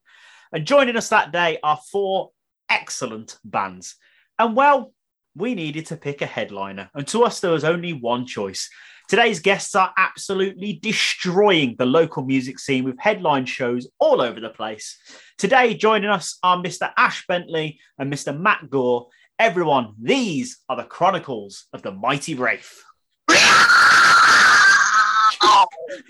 [0.51, 2.31] And joining us that day are four
[2.69, 3.95] excellent bands.
[4.37, 4.93] And well,
[5.35, 6.89] we needed to pick a headliner.
[6.93, 8.69] And to us, there was only one choice.
[9.07, 14.49] Today's guests are absolutely destroying the local music scene with headline shows all over the
[14.49, 14.97] place.
[15.37, 16.91] Today, joining us are Mr.
[16.97, 18.37] Ash Bentley and Mr.
[18.37, 19.07] Matt Gore.
[19.39, 22.83] Everyone, these are the Chronicles of the Mighty Wraith.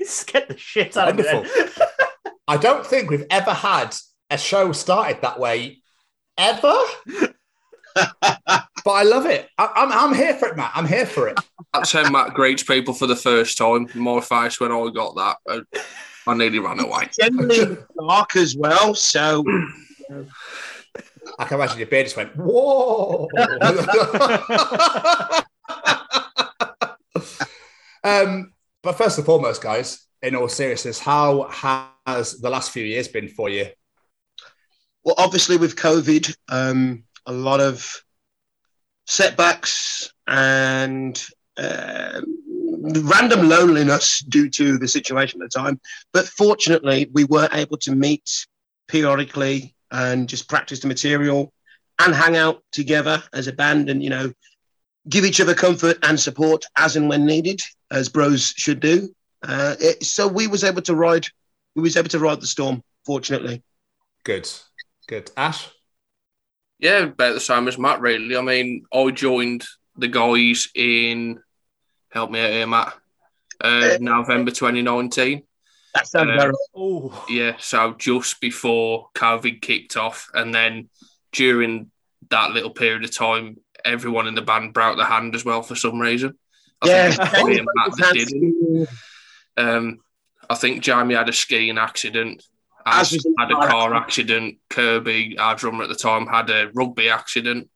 [0.02, 1.48] Scared the shit out of me.
[2.48, 3.96] I don't think we've ever had
[4.32, 5.84] a show started that way
[6.40, 6.74] ever.
[7.94, 9.48] but I love it.
[9.60, 10.72] I, I'm, I'm here for it, Matt.
[10.74, 11.40] I'm here for it.
[11.72, 13.90] That's how Matt greets people for the first time.
[13.94, 15.62] My face when I got that, I,
[16.26, 17.12] I nearly ran away.
[17.20, 18.96] Generally dark as well.
[18.96, 19.46] So
[21.40, 23.28] I can imagine your beard just went, whoa.
[28.04, 33.08] um, but first and foremost, guys, in all seriousness, how has the last few years
[33.08, 33.68] been for you?
[35.04, 38.04] well, obviously with COVID, um, a lot of
[39.08, 41.24] setbacks and
[41.58, 42.22] uh,
[43.02, 45.80] random loneliness due to the situation at the time.
[46.14, 48.30] But fortunately, we were able to meet
[48.88, 51.52] periodically and just practice the material
[52.00, 54.32] and hang out together as a band and, you know,
[55.08, 57.62] give each other comfort and support as and when needed,
[57.92, 59.14] as bros should do.
[59.44, 61.28] Uh, it, so we was able to ride,
[61.76, 63.64] we was able to ride the storm, fortunately.
[64.24, 64.50] Good,
[65.08, 65.32] good.
[65.36, 65.70] Ash?
[66.80, 68.38] Yeah, about the same as Matt, really.
[68.38, 69.66] I mean, I joined
[69.98, 71.42] the guys in,
[72.10, 72.94] help me out here, Matt,
[73.62, 75.44] uh, November 2019.
[75.96, 76.56] That sounds about right.
[76.76, 80.90] Oh, Yeah, so just before COVID kicked off, and then
[81.32, 81.92] during
[82.30, 85.76] that little period of time, everyone in the band brought their hand as well for
[85.76, 86.38] some reason.
[86.82, 87.12] I Yeah.
[87.12, 88.88] think me and Matt that did.
[89.58, 90.00] Um,
[90.50, 92.44] I think Jamie had a skiing accident.
[92.86, 94.58] As had a car car accident.
[94.70, 97.70] Kirby, our drummer at the time, had a rugby accident.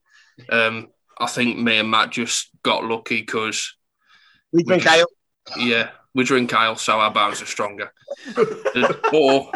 [0.49, 0.87] Um,
[1.19, 3.75] I think me and Matt just got lucky because
[4.51, 5.05] We drink ale.
[5.57, 7.91] yeah, we drink ale, so our bones are stronger.
[9.13, 9.51] or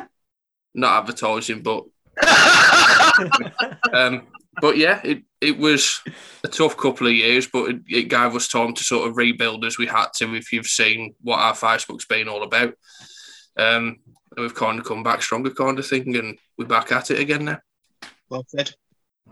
[0.73, 1.83] not advertising, but
[3.93, 4.27] um,
[4.59, 6.01] but yeah, it, it was
[6.43, 9.65] a tough couple of years, but it, it gave us time to sort of rebuild
[9.65, 10.35] as we had to.
[10.35, 12.73] If you've seen what our Facebook's been all about,
[13.57, 13.97] um,
[14.35, 17.19] and we've kind of come back stronger, kind of thing, and we're back at it
[17.19, 17.59] again now.
[18.29, 18.73] Well said.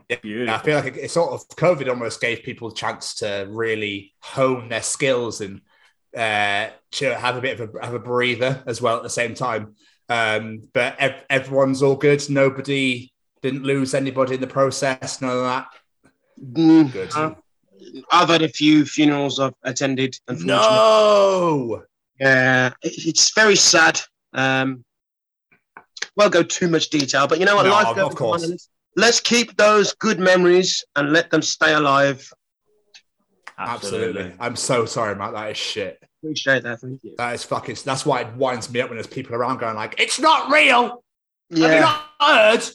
[0.10, 3.48] Yeah, I feel like it, it sort of COVID almost gave people a chance to
[3.50, 5.62] really hone their skills and
[6.16, 9.34] uh, to have a bit of a, have a breather as well at the same
[9.34, 9.76] time.
[10.08, 12.28] Um, but ev- everyone's all good.
[12.30, 13.12] Nobody
[13.42, 15.22] didn't lose anybody in the process.
[15.22, 15.68] None of that.
[16.42, 17.16] Mm, Good.
[17.16, 17.34] uh,
[18.12, 20.18] I've had a few funerals I've attended.
[20.28, 21.84] Unfortunately, no.
[22.20, 24.00] yeah, it's very sad.
[24.34, 24.84] Um,
[26.18, 27.66] won't go too much detail, but you know what?
[27.66, 28.44] No, Life of goes course.
[28.44, 28.52] on.
[28.52, 32.32] Let's, let's keep those good memories and let them stay alive.
[33.58, 34.34] Absolutely.
[34.40, 35.34] I'm so sorry, Matt.
[35.34, 36.04] That is shit.
[36.26, 36.80] Appreciate that.
[36.82, 37.14] Thank you.
[37.18, 37.78] That is fucking.
[37.86, 41.04] That's why it winds me up when there's people around going like, "It's not real."
[41.50, 41.68] Yeah.
[41.68, 41.80] Have you Yeah.
[41.82, 42.70] not heard?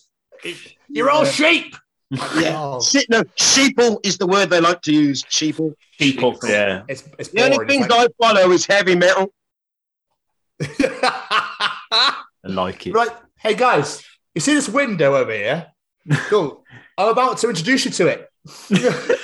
[0.44, 0.56] It-
[0.88, 1.74] You're all sheep.
[2.10, 2.56] Yeah.
[2.60, 2.80] Oh.
[2.80, 5.22] Se- no, sheeple is the word they like to use.
[5.24, 5.74] Sheeple.
[5.98, 6.82] People, yeah.
[6.88, 9.32] It's, it's The only things like- I follow is heavy metal.
[10.60, 12.94] I like it.
[12.94, 13.10] Right.
[13.38, 14.02] Hey guys,
[14.34, 15.66] you see this window over here?
[16.28, 16.64] Cool.
[16.98, 18.28] I'm about to introduce you to it.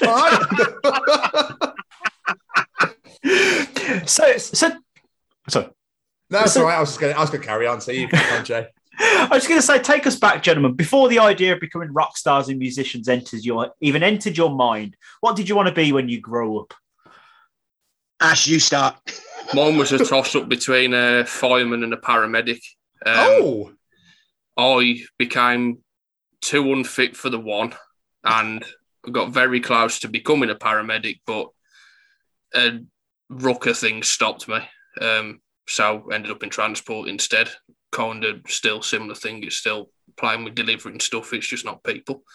[0.06, 1.72] All right.
[4.06, 4.70] So, so,
[5.48, 5.66] sorry.
[6.30, 6.76] No, that's So- all right.
[6.76, 7.12] I was just going.
[7.12, 7.80] to I was going to carry on.
[7.80, 8.66] So you can, Jay.
[8.98, 10.72] I was going to say, take us back, gentlemen.
[10.74, 14.96] Before the idea of becoming rock stars and musicians enters your even entered your mind,
[15.20, 16.72] what did you want to be when you grow up?
[18.20, 18.96] Ash, you start.
[19.52, 22.60] Mine was a toss up between a fireman and a paramedic.
[23.04, 23.72] Um, oh,
[24.56, 25.78] I became
[26.40, 27.74] too unfit for the one
[28.24, 28.64] and
[29.12, 31.48] got very close to becoming a paramedic, but
[32.54, 32.80] a
[33.28, 34.58] rucker thing stopped me.
[35.00, 37.50] Um, so ended up in transport instead.
[37.92, 39.42] Kind of still similar thing.
[39.42, 41.32] It's still playing with delivering stuff.
[41.32, 42.22] It's just not people.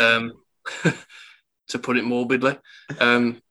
[0.00, 0.32] Um,
[1.68, 2.56] to put it morbidly.
[3.00, 3.42] Um,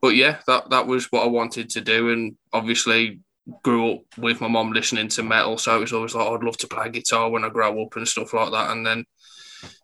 [0.00, 3.20] but yeah, that that was what I wanted to do, and obviously
[3.62, 6.56] grew up with my mom listening to metal, so it was always like I'd love
[6.58, 8.70] to play guitar when I grow up and stuff like that.
[8.70, 9.04] And then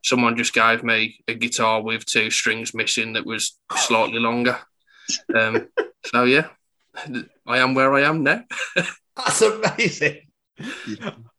[0.03, 4.59] someone just gave me a guitar with two strings missing that was slightly longer.
[5.35, 5.69] Um,
[6.05, 6.49] so yeah,
[7.47, 8.43] I am where I am now.
[9.17, 10.23] that's amazing.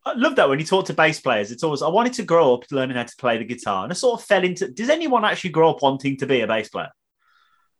[0.04, 1.52] I love that when you talk to bass players.
[1.52, 3.96] It's always I wanted to grow up learning how to play the guitar, and I
[3.96, 4.70] sort of fell into.
[4.70, 6.90] Does anyone actually grow up wanting to be a bass player?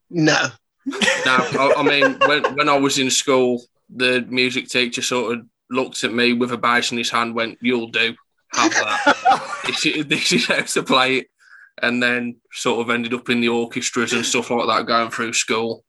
[0.10, 0.48] No.
[1.24, 5.46] No, I, I mean when when I was in school, the music teacher sort of
[5.70, 8.16] looked at me with a bass in his hand, went, "You'll do,
[8.54, 9.62] have that.
[9.68, 11.28] this, is, this is how to play it."
[11.82, 15.34] And then sort of ended up in the orchestras and stuff like that going through
[15.34, 15.84] school.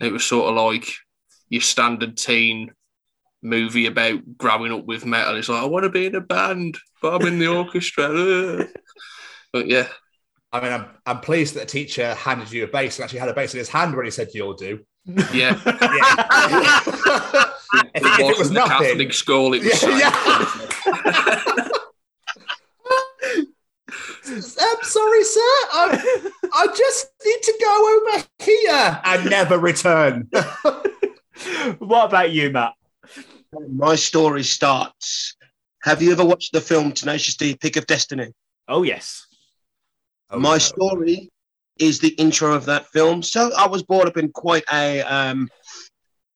[0.00, 0.88] It was sort of like
[1.48, 2.72] your standard teen
[3.42, 5.36] movie about growing up with metal.
[5.36, 8.66] It's like I want to be in a band, but I'm in the orchestra.
[9.52, 9.88] But yeah,
[10.52, 13.28] I mean, I'm, I'm pleased that the teacher handed you a bass and actually had
[13.30, 14.80] a bass in his hand when he said you'll do.
[15.32, 15.58] yeah.
[15.64, 17.50] Yeah.
[17.94, 19.54] if, It it wasn't the nothing, Catholic school.
[19.54, 21.55] It was Yeah, safe.
[24.28, 25.40] I'm sorry, sir.
[25.40, 30.28] I, I just need to go over here and never return.
[31.78, 32.74] what about you, Matt?
[33.70, 35.36] My story starts.
[35.82, 38.32] Have you ever watched the film Tenacious D, Pick of Destiny?
[38.68, 39.26] Oh yes.
[40.34, 41.30] My story
[41.78, 43.22] is the intro of that film.
[43.22, 45.48] So I was brought up in quite a um,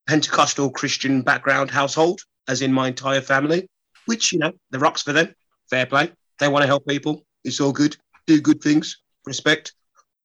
[0.07, 3.69] Pentecostal Christian background household, as in my entire family,
[4.07, 5.35] which, you know, the rocks for them.
[5.69, 6.13] Fair play.
[6.39, 7.25] They want to help people.
[7.45, 7.97] It's all good.
[8.27, 8.99] Do good things.
[9.27, 9.73] Respect.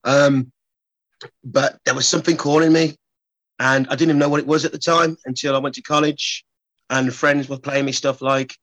[0.04, 0.52] Um,
[1.44, 2.96] but there was something calling me,
[3.60, 5.82] and I didn't even know what it was at the time until I went to
[5.82, 6.46] college,
[6.90, 8.56] and friends were playing me stuff like,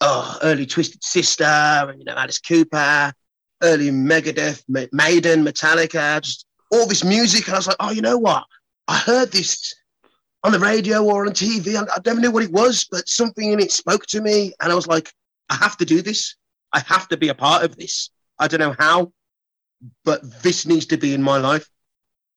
[0.00, 3.12] oh, early Twisted Sister, and you know, Alice Cooper,
[3.62, 8.02] early Megadeth, Ma- Maiden, Metallica, just all this music, and I was like, oh, you
[8.02, 8.44] know what?
[8.88, 9.74] I heard this
[10.42, 11.76] on the radio or on TV.
[11.76, 14.70] I, I never knew what it was, but something in it spoke to me, and
[14.70, 15.12] I was like,
[15.48, 16.36] I have to do this.
[16.74, 18.10] I have to be a part of this.
[18.38, 19.12] I don't know how,
[20.04, 21.68] but this needs to be in my life.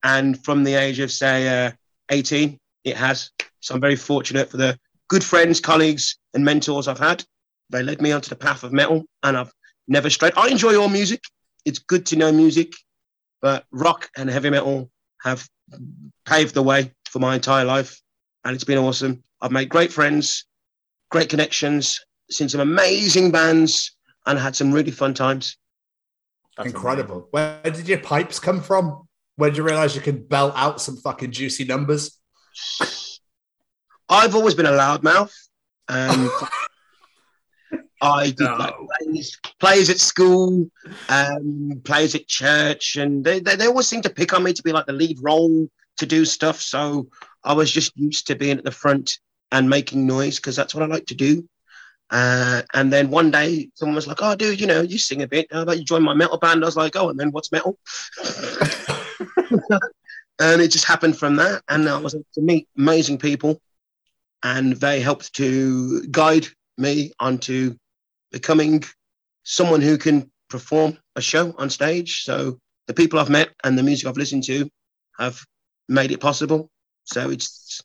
[0.04, 1.72] And from the age of, say, uh,
[2.12, 3.32] 18, it has.
[3.62, 4.78] So I'm very fortunate for the
[5.10, 7.26] good friends, colleagues, and mentors I've had.
[7.72, 9.52] They led me onto the path of metal, and I've
[9.88, 10.34] never strayed.
[10.38, 11.22] I enjoy all music.
[11.66, 12.74] It's good to know music,
[13.42, 14.92] but rock and heavy metal
[15.24, 15.50] have
[16.26, 18.00] paved the way for my entire life,
[18.46, 19.24] and it's been awesome.
[19.42, 20.46] I've made great friends,
[21.10, 23.97] great connections, seen some amazing bands,
[24.28, 25.58] and had some really fun times.
[26.64, 27.28] Incredible.
[27.32, 29.08] Where did your pipes come from?
[29.38, 32.20] When did you realize you could belt out some fucking juicy numbers?
[34.10, 35.34] I've always been a loudmouth,
[35.90, 36.30] and
[38.02, 40.70] I did like plays, plays at school,
[41.10, 44.64] um, plays at church, and they, they, they always seem to pick on me to
[44.64, 45.68] be like the lead role
[45.98, 46.62] to do stuff.
[46.62, 47.08] So
[47.44, 49.20] I was just used to being at the front
[49.52, 51.48] and making noise because that's what I like to do.
[52.10, 55.28] Uh, and then one day someone was like, "Oh, dude, you know, you sing a
[55.28, 55.48] bit.
[55.52, 57.78] How about you join my metal band?" I was like, "Oh, and then what's metal?"
[60.40, 61.64] and it just happened from that.
[61.68, 63.62] And I was able to meet amazing people,
[64.44, 66.48] and they helped to guide
[66.78, 67.76] me onto
[68.32, 68.84] becoming
[69.44, 72.24] someone who can perform a show on stage.
[72.24, 74.70] So the people I've met and the music I've listened to
[75.20, 75.44] have
[75.90, 76.70] made it possible.
[77.06, 77.82] So it's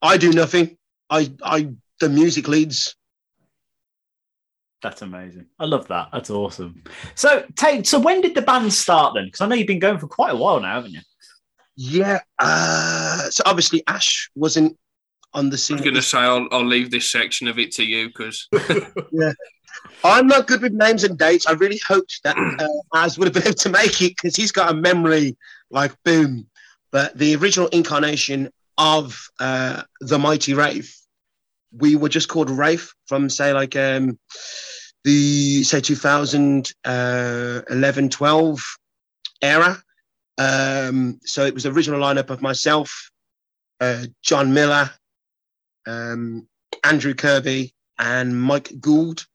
[0.00, 0.76] I do nothing.
[1.10, 1.68] I I
[2.00, 2.94] the music leads.
[4.82, 5.46] That's amazing.
[5.58, 6.08] I love that.
[6.12, 6.82] That's awesome.
[7.14, 7.86] So, take.
[7.86, 9.26] So, when did the band start then?
[9.26, 11.00] Because I know you've been going for quite a while now, haven't you?
[11.76, 12.20] Yeah.
[12.38, 14.76] Uh, so obviously Ash wasn't
[15.34, 15.78] on the scene.
[15.78, 18.48] I'm going to say I'll, I'll leave this section of it to you because
[19.12, 19.32] yeah.
[20.04, 21.46] I'm not good with names and dates.
[21.46, 24.52] I really hoped that uh, Az would have been able to make it because he's
[24.52, 25.36] got a memory
[25.70, 26.46] like boom.
[26.90, 30.94] But the original incarnation of uh, the Mighty Wraith,
[31.76, 34.18] we were just called Wraith from say like um,
[35.04, 38.76] the say 2011 12
[39.42, 39.82] era.
[40.38, 43.10] Um, so it was the original lineup of myself,
[43.80, 44.90] uh, John Miller,
[45.86, 46.48] um,
[46.84, 49.26] Andrew Kirby, and Mike Gould.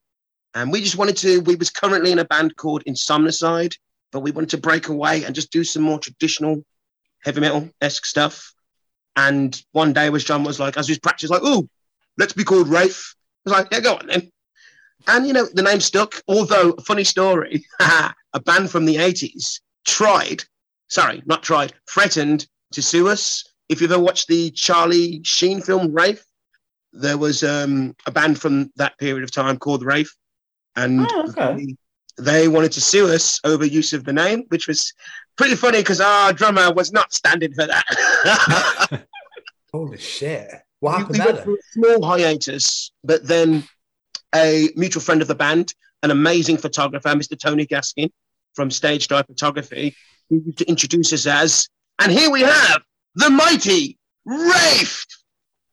[0.53, 3.75] And we just wanted to, we was currently in a band called Insomnicide,
[4.11, 6.63] but we wanted to break away and just do some more traditional
[7.23, 8.53] heavy metal esque stuff.
[9.15, 11.67] And one day was John was like, as his practice, like, oh,
[12.18, 13.13] let's be called Wraith.
[13.45, 14.32] I was like, yeah, go on then.
[15.07, 16.15] And you know, the name stuck.
[16.28, 20.43] Although, funny story, a band from the 80s tried,
[20.89, 23.43] sorry, not tried, threatened to sue us.
[23.70, 26.24] If you've ever watched the Charlie Sheen film Wraith,
[26.93, 30.11] there was um, a band from that period of time called Wraith,
[30.76, 31.55] and Oh, okay.
[32.18, 34.91] they, they wanted to sue us over use of the name, which was
[35.38, 39.03] pretty funny because our drummer was not standing for that.
[39.74, 40.49] Holy shit!
[40.80, 43.63] What we, happened we went through a small hiatus, but then
[44.36, 45.73] a mutual friend of the band,
[46.03, 47.38] an amazing photographer, Mr.
[47.38, 48.11] Tony Gaskin
[48.53, 49.95] from Stage Dive Photography,
[50.30, 51.67] who used to introduce us as,
[51.99, 52.82] and here we have
[53.15, 55.05] the mighty Wraith.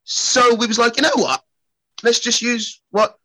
[0.05, 1.42] So we was like, you know what?
[2.02, 3.16] Let's just use what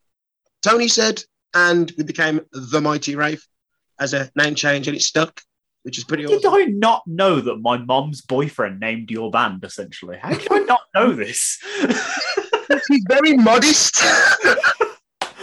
[0.62, 1.24] Tony said,
[1.54, 3.46] and we became the mighty Wraith
[4.00, 5.42] as a name change, and it stuck,
[5.84, 6.54] which is pretty Did awesome.
[6.54, 9.64] I not know that my mom's boyfriend named your band?
[9.64, 11.60] Essentially, how did I not know this?
[12.88, 14.02] He's very modest.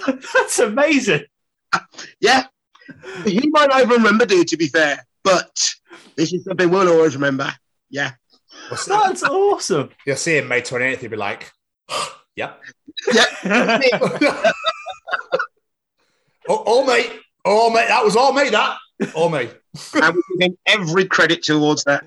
[0.06, 1.24] That's amazing.
[2.20, 2.44] Yeah.
[3.24, 5.04] He might not even remember, dude, to be fair.
[5.24, 5.74] But
[6.16, 7.52] this is something we'll always remember.
[7.90, 8.12] Yeah.
[8.70, 9.90] That's awesome.
[10.06, 11.52] You'll see him May 28th, You'll be like,
[12.36, 12.62] yep.
[13.12, 13.80] Yeah.
[16.48, 17.10] Oh, all mate.
[17.44, 17.88] All mate.
[17.88, 18.78] That was all mate, that.
[19.14, 19.50] All mate.
[19.92, 22.04] Give him every credit towards that.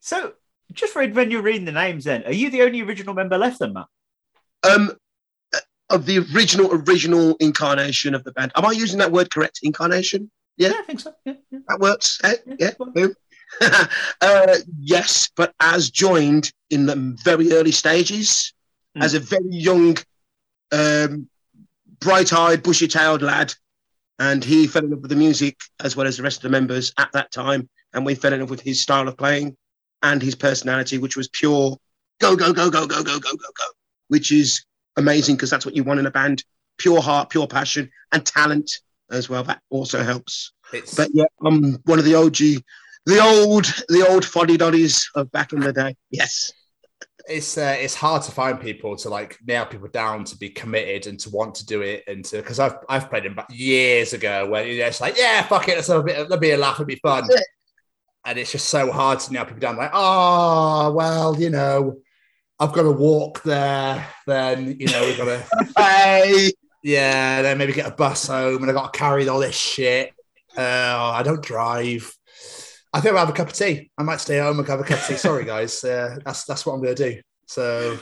[0.00, 0.34] So,
[0.72, 2.04] just read when you're reading the names.
[2.04, 3.58] Then, are you the only original member left?
[3.58, 3.86] Then, Matt.
[4.62, 4.92] Um,
[5.54, 5.58] uh,
[5.90, 8.52] of the original, original incarnation of the band.
[8.56, 9.60] Am I using that word correct?
[9.62, 10.30] Incarnation?
[10.56, 11.12] Yeah, I think so.
[11.24, 11.58] Yeah, yeah.
[11.68, 12.20] that works.
[12.24, 12.36] Eh?
[12.58, 12.70] Yeah.
[12.78, 13.14] boom.
[14.20, 18.52] uh, yes, but as joined in the very early stages,
[18.96, 19.04] Mm.
[19.04, 19.96] as a very young,
[20.72, 21.28] um,
[22.00, 23.54] bright-eyed, bushy-tailed lad,
[24.18, 26.48] and he fell in love with the music as well as the rest of the
[26.48, 29.56] members at that time, and we fell in love with his style of playing
[30.02, 31.76] and his personality, which was pure
[32.20, 33.64] go go go go go go go go go,
[34.08, 34.64] which is
[34.96, 36.44] amazing because that's what you want in a band:
[36.78, 38.70] pure heart, pure passion, and talent
[39.10, 39.44] as well.
[39.44, 40.52] That also helps.
[40.72, 42.62] It's, But yeah, I'm one of the OG,
[43.06, 45.96] the old, the old foddy doddies of back in the day.
[46.10, 46.52] Yes.
[47.28, 51.06] It's uh, it's hard to find people to like nail people down to be committed
[51.06, 54.12] and to want to do it and to because I've I've played them back years
[54.12, 56.56] ago where you're just like yeah fuck it let's have a bit there'll be a
[56.56, 57.46] laugh it'll be fun it.
[58.24, 61.96] and it's just so hard to nail people down like oh well you know
[62.58, 65.44] I've got to walk there then you know we've got to
[65.76, 66.52] Hey,
[66.82, 70.12] yeah then maybe get a bus home and I got to carry all this shit
[70.56, 72.16] uh, I don't drive.
[72.96, 73.90] I think I'll have a cup of tea.
[73.98, 75.16] I might stay home and have a cup of tea.
[75.16, 75.84] Sorry, guys.
[75.96, 77.20] Uh, that's that's what I'm going to do.
[77.46, 77.98] So,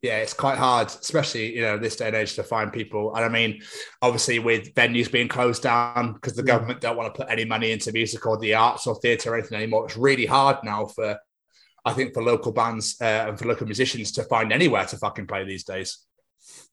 [0.00, 3.14] yeah, it's quite hard, especially you know this day and age, to find people.
[3.14, 3.60] And I mean,
[4.00, 7.72] obviously, with venues being closed down because the government don't want to put any money
[7.72, 9.84] into music or the arts or theatre or anything anymore.
[9.84, 11.18] It's really hard now for,
[11.84, 15.26] I think, for local bands uh, and for local musicians to find anywhere to fucking
[15.26, 15.98] play these days.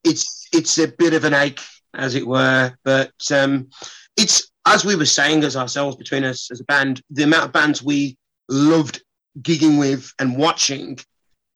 [0.06, 1.62] it's it's a bit of an ache,
[1.94, 3.68] as it were, but um,
[4.16, 7.52] it's as we were saying as ourselves between us as a band, the amount of
[7.54, 8.18] bands we
[8.50, 9.04] loved
[9.42, 10.98] gigging with and watching,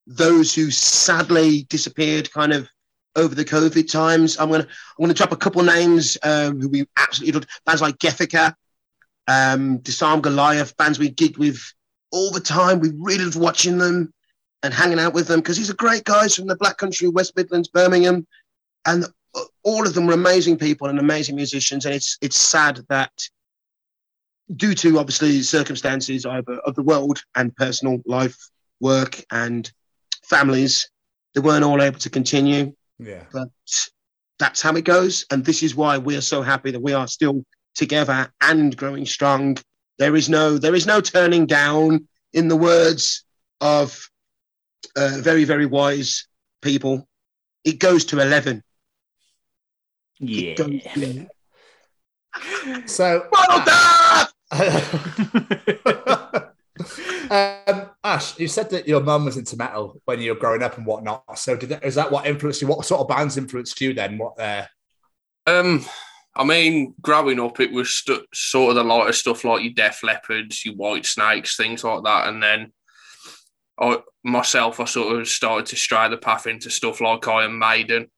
[0.06, 2.68] those who sadly disappeared, kind of
[3.16, 4.38] over the COVID times.
[4.40, 7.50] I'm gonna I'm gonna drop a couple names um, who we absolutely loved.
[7.66, 8.54] Bands like Gethica,
[9.28, 11.62] um, Disarm Goliath, bands we gigged with
[12.12, 12.80] all the time.
[12.80, 14.14] We really loved watching them
[14.64, 17.36] and hanging out with them because these are great guys from the Black Country, West
[17.36, 18.28] Midlands, Birmingham,
[18.86, 19.06] and
[19.70, 21.86] all of them were amazing people and amazing musicians.
[21.86, 23.12] And it's it's sad that
[24.56, 28.38] due to obviously circumstances either of the world and personal life,
[28.80, 29.72] work and
[30.24, 30.90] families,
[31.36, 32.74] they weren't all able to continue.
[32.98, 33.24] Yeah.
[33.32, 33.50] But
[34.40, 35.26] that's how it goes.
[35.30, 37.46] And this is why we are so happy that we are still
[37.76, 39.58] together and growing strong.
[40.00, 43.24] There is no there is no turning down in the words
[43.62, 44.10] of
[44.96, 46.28] uh, very, very wise
[46.64, 47.08] people.
[47.64, 48.64] It goes to 11.
[50.20, 50.56] Yeah.
[50.58, 54.28] It goes to- So, Well done!
[57.30, 60.78] um, Ash, you said that your mum was into metal when you were growing up
[60.78, 61.38] and whatnot.
[61.38, 62.68] So, did that, is that what influenced you?
[62.68, 64.18] What sort of bands influenced you then?
[64.18, 64.66] What uh,
[65.46, 65.86] Um,
[66.36, 70.02] I mean, growing up, it was stu- sort of the lighter stuff like your Def
[70.02, 72.28] Leppards, your Whitesnakes, things like that.
[72.30, 72.72] And then
[73.80, 78.10] I myself, I sort of started to stray the path into stuff like Iron Maiden.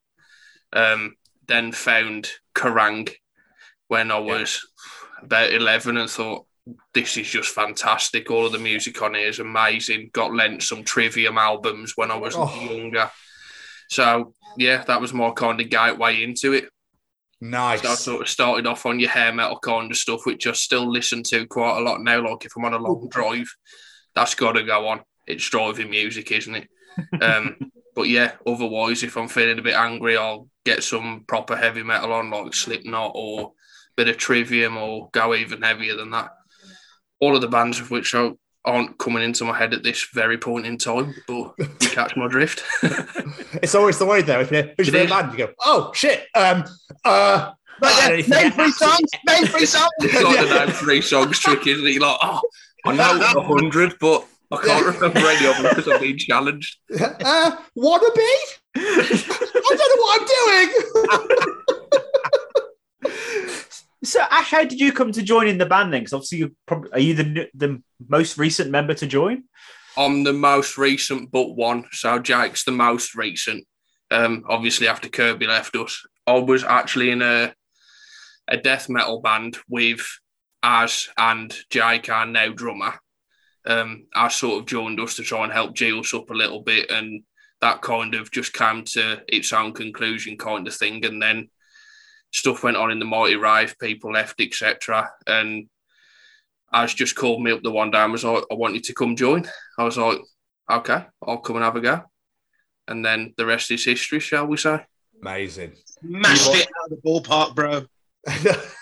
[0.74, 1.16] Um,
[1.52, 3.10] then found Kerrang
[3.88, 4.66] when I was
[5.22, 6.46] about 11 and thought,
[6.94, 8.30] this is just fantastic.
[8.32, 10.10] All of the music on it is amazing.
[10.14, 12.54] Got lent some Trivium albums when I was Oh.
[12.62, 13.12] younger.
[13.90, 16.70] So, yeah, that was my kind of gateway into it.
[17.42, 17.82] Nice.
[17.82, 20.52] So I sort of started off on your hair metal kind of stuff, which I
[20.54, 22.22] still listen to quite a lot now.
[22.26, 23.52] Like if I'm on a long drive,
[24.16, 25.02] that's got to go on.
[25.28, 26.68] It's driving music, isn't it?
[27.22, 31.84] Um, but yeah, otherwise, if I'm feeling a bit angry, I'll get some proper heavy
[31.84, 33.52] metal on, like Slipknot or a
[33.98, 36.32] bit of Trivium, or go even heavier than that.
[37.20, 38.32] All of the bands of which are,
[38.66, 42.28] aren't coming into my head at this very point in time, but you catch my
[42.28, 42.64] drift.
[43.62, 44.40] It's always the way though.
[44.42, 45.10] If you're, It you're a is.
[45.10, 46.64] band, you go, "Oh shit!" Um,
[47.06, 49.10] uh, But yeah, and then name three songs.
[49.28, 49.90] Name three songs.
[50.00, 51.92] It's like the name three songs trick, isn't it?
[51.92, 52.42] You're like, oh,
[52.86, 56.18] I know it's a hundred, but I can't remember any of them because I'm being
[56.18, 56.78] challenged.
[57.00, 58.32] uh, wannabe?
[58.76, 61.58] I don't know what I'm doing.
[64.04, 66.02] So, Ash, how did you come to join in the band then?
[66.02, 69.44] Because obviously, you probably are you the the most recent member to join?
[69.96, 73.66] I'm the most recent but one, so Jake's the most recent.
[74.10, 77.54] Um, obviously after Kirby left us, I was actually in a
[78.48, 80.02] a death metal band with
[80.64, 83.00] Az and Jake, our now drummer.
[83.66, 86.62] Um, I sort of joined us to try and help G us up a little
[86.62, 87.24] bit, and
[87.62, 91.06] that kind of just came to its own conclusion, kind of thing.
[91.06, 91.50] And then
[92.32, 95.12] stuff went on in the Mighty Wraith, people left, etc.
[95.28, 95.70] And
[96.74, 98.94] Az just called me up the one day and was like, I want you to
[98.94, 99.48] come join.
[99.78, 100.20] I was like,
[100.70, 102.02] okay, I'll come and have a go.
[102.88, 104.84] And then the rest is history, shall we say?
[105.22, 105.74] Amazing.
[106.02, 107.86] Mashed it out of the ballpark, bro.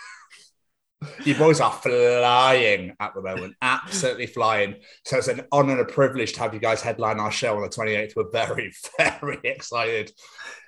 [1.23, 4.75] You boys are flying at the moment, absolutely flying.
[5.05, 7.61] So it's an honor and a privilege to have you guys headline our show on
[7.61, 8.15] the 28th.
[8.17, 8.73] We're very,
[9.21, 10.11] very excited.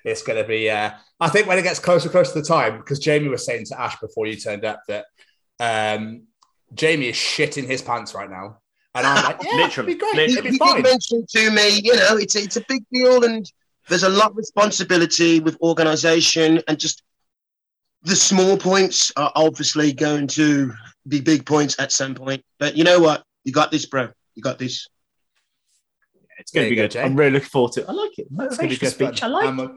[0.06, 2.78] It's going to be, uh, I think when it gets closer, closer to the time,
[2.78, 5.06] because Jamie was saying to Ash before you turned up that
[5.60, 6.24] um,
[6.74, 8.60] Jamie is shitting his pants right now.
[8.96, 10.16] And I'm like, yeah, Literally, it'd be great.
[10.16, 10.34] literally.
[10.34, 10.82] It'd He be did fine.
[10.82, 13.52] mention to me, you know, it's a, it's a big deal and
[13.90, 17.04] there's a lot of responsibility with organization and just
[18.04, 20.74] the small points are obviously going to
[21.08, 22.44] be big points at some point.
[22.60, 23.24] But you know what?
[23.44, 24.10] You got this, bro.
[24.36, 24.88] You got this.
[26.40, 26.92] It's going to be you go, good.
[26.92, 27.04] Jay.
[27.04, 27.90] I'm really looking forward to it.
[27.90, 28.28] I like it.
[28.32, 29.24] It's gonna be Motivational good speech.
[29.24, 29.32] I fun.
[29.32, 29.72] like I'm it.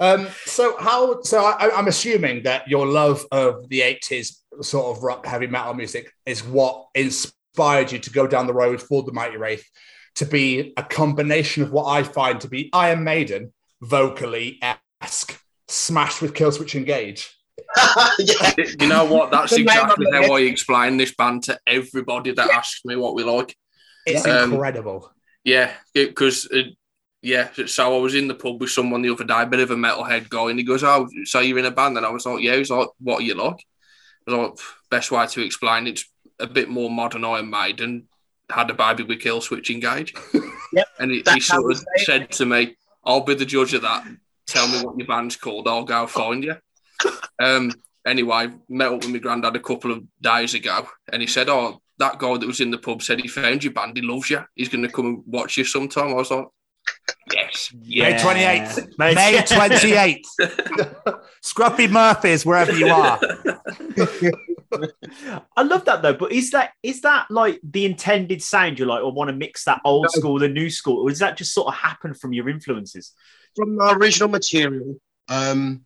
[0.00, 1.22] um, so how?
[1.22, 5.74] So I, I'm assuming that your love of the '80s sort of rock, heavy metal
[5.74, 9.64] music is what inspired you to go down the road for the Mighty Wraith
[10.16, 14.60] to be a combination of what I find to be Iron Maiden vocally
[15.00, 17.36] esque, smashed with Killswitch Engage.
[18.18, 18.52] yeah.
[18.80, 19.30] You know what?
[19.30, 23.14] That's The exactly of how I explain this band to everybody that asks me what
[23.14, 23.56] we like.
[24.06, 25.10] It's Um, incredible.
[25.44, 26.70] Yeah, because uh,
[27.22, 27.48] yeah.
[27.66, 29.76] So I was in the pub with someone the other day, a bit of a
[29.76, 32.42] metalhead guy, and he goes, "Oh, so you're in a band?" And I was like,
[32.42, 33.64] "Yeah." He's like, "What are you like?"
[34.26, 34.58] I was like,
[34.90, 36.04] "Best way to explain it's
[36.38, 38.08] a bit more modern Iron Maiden
[38.50, 40.14] had a baby with Killswitch Engage."
[40.72, 44.04] Yep, and he, he sort of said to me, "I'll be the judge of that.
[44.48, 45.68] Tell me what your band's called.
[45.68, 46.56] I'll go find you."
[47.38, 47.72] Um.
[48.06, 51.80] Anyway, met up with my granddad a couple of days ago, and he said, "Oh,
[51.98, 53.96] that guy that was in the pub said he found your band.
[53.96, 54.44] He loves you.
[54.54, 56.46] He's going to come and watch you sometime." I was like,
[57.32, 58.98] "Yes, May yeah." 28th.
[58.98, 60.20] May 28th.
[61.42, 63.18] Scruffy Murphys, wherever you are.
[65.56, 66.14] I love that though.
[66.14, 69.64] But is that is that like the intended sound you like, or want to mix
[69.64, 70.08] that old No.
[70.20, 73.12] school, the new school, or does that just sort of happen from your influences?
[73.56, 75.84] From the original material, um,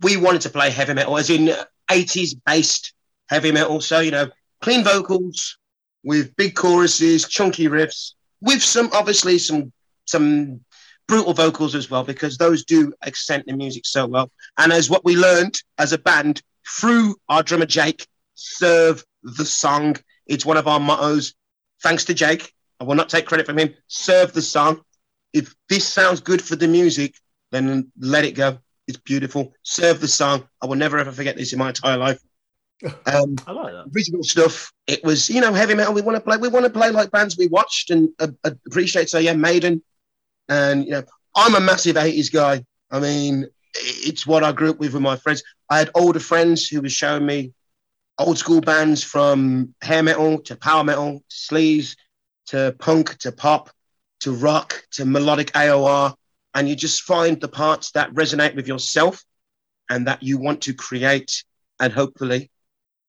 [0.00, 1.54] we wanted to play heavy metal, as in
[1.90, 2.92] 80s based
[3.28, 3.80] heavy metal.
[3.80, 4.28] So, you know,
[4.60, 5.58] clean vocals
[6.04, 9.72] with big choruses, chunky riffs, with some obviously some
[10.06, 10.60] some
[11.06, 14.30] brutal vocals as well, because those do accent the music so well.
[14.58, 19.96] And as what we learned as a band through our drummer Jake, serve the song.
[20.26, 21.34] It's one of our mottos.
[21.82, 22.52] Thanks to Jake.
[22.80, 23.74] I will not take credit from him.
[23.86, 24.82] Serve the song.
[25.32, 27.14] If this sounds good for the music,
[27.50, 28.58] then let it go.
[28.88, 29.52] It's beautiful.
[29.62, 30.48] Serve the song.
[30.62, 32.20] I will never ever forget this in my entire life.
[33.12, 33.86] Um, I like that.
[33.92, 34.72] original stuff.
[34.86, 35.92] It was, you know, heavy metal.
[35.92, 36.36] We want to play.
[36.36, 39.10] We want to play like bands we watched and uh, appreciate.
[39.10, 39.82] So yeah, Maiden,
[40.48, 41.02] and you know,
[41.34, 42.64] I'm a massive '80s guy.
[42.92, 45.42] I mean, it's what I grew up with with my friends.
[45.68, 47.52] I had older friends who were showing me
[48.16, 51.96] old school bands from hair metal to power metal, to sleaze,
[52.46, 53.70] to punk, to pop,
[54.20, 56.14] to rock, to melodic AOR,
[56.58, 59.22] and you just find the parts that resonate with yourself.
[59.90, 61.44] and that you want to create,
[61.80, 62.50] and hopefully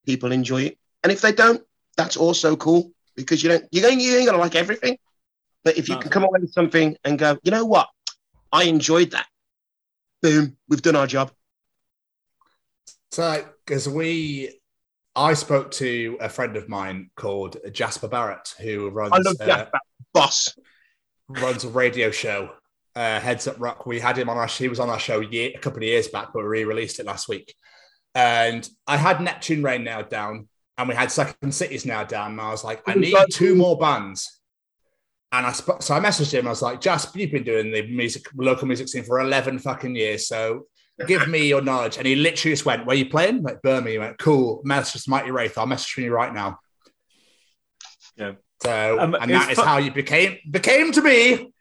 [0.06, 0.78] people enjoy it.
[1.04, 1.62] And if they don't,
[1.98, 4.98] that's also cool because you don't you ain't, you ain't gonna like everything.
[5.66, 6.02] But if you No.
[6.02, 7.90] can come away with something and go, you know what,
[8.54, 9.28] I enjoyed that.
[10.22, 11.32] Boom, we've done our job.
[13.12, 14.60] So, because we,
[15.16, 19.46] I spoke to a friend of mine called Jasper Barrett, who runs I love uh,
[19.48, 19.80] Jasper,
[20.14, 20.56] boss.
[21.28, 22.52] runs a radio show,
[23.00, 23.86] uh, Heads Up Rock.
[23.86, 24.48] We had him on our.
[24.48, 27.06] He was on our show year, a couple of years back, but we re-released it
[27.06, 27.56] last week.
[28.14, 32.32] And I had Neptune Rain now down, and we had Second Cities now down.
[32.32, 34.42] And I was like, I need two more bands.
[35.32, 36.48] And I sp- so I messaged him.
[36.48, 39.96] I was like, Jasper, you've been doing the music, local music scene for eleven fucking
[39.96, 40.68] years, so
[41.08, 41.98] give me your knowledge.
[41.98, 43.92] And he literally just went, "Where you playing?" Like Birmingham.
[43.92, 45.58] He went, "Cool." Message Mighty Wraith.
[45.58, 46.60] I'll message you right now.
[48.18, 48.34] Yeah.
[48.62, 51.54] So, Um, and that is fu- how you became became to be.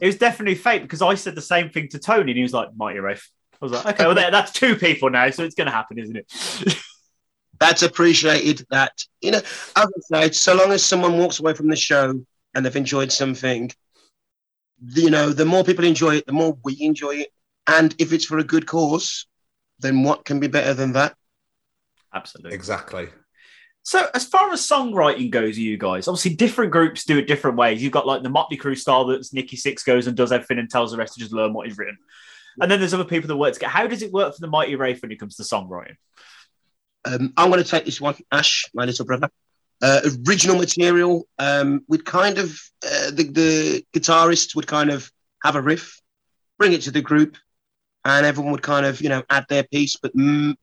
[0.00, 2.52] It was definitely fate because I said the same thing to Tony and he was
[2.52, 3.28] like, Mighty Wraith.
[3.60, 6.16] I was like, okay, well, that's two people now, so it's going to happen, isn't
[6.16, 6.82] it?
[7.60, 8.66] That's appreciated.
[8.70, 9.46] That you know, as
[9.76, 13.70] I say, so long as someone walks away from the show and they've enjoyed something,
[14.88, 17.28] you know, the more people enjoy it, the more we enjoy it.
[17.68, 19.26] And if it's for a good cause,
[19.78, 21.14] then what can be better than that?
[22.12, 22.54] Absolutely.
[22.54, 23.08] Exactly.
[23.84, 27.82] So, as far as songwriting goes, you guys, obviously different groups do it different ways.
[27.82, 30.70] You've got like the Motley Crue style that's Nikki Sixx goes and does everything and
[30.70, 31.98] tells the rest to just learn what he's written.
[32.60, 33.70] And then there's other people that work together.
[33.70, 35.96] How does it work for the Mighty Wraith when it comes to songwriting?
[37.04, 39.28] Um, I'm going to take this one, Ash, my little brother.
[39.80, 41.26] Uh, original material.
[41.40, 42.50] Um, we'd kind of
[42.86, 45.10] uh, the, the guitarist would kind of
[45.42, 46.00] have a riff,
[46.56, 47.36] bring it to the group,
[48.04, 49.96] and everyone would kind of you know add their piece.
[49.96, 50.54] But mm, uh,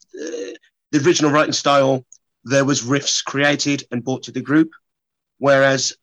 [0.91, 2.05] the original writing style,
[2.43, 4.71] there was riffs created and brought to the group,
[5.37, 5.93] whereas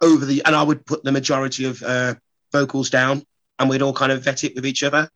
[0.00, 2.14] over the and I would put the majority of uh,
[2.52, 3.24] vocals down,
[3.58, 5.08] and we'd all kind of vet it with each other.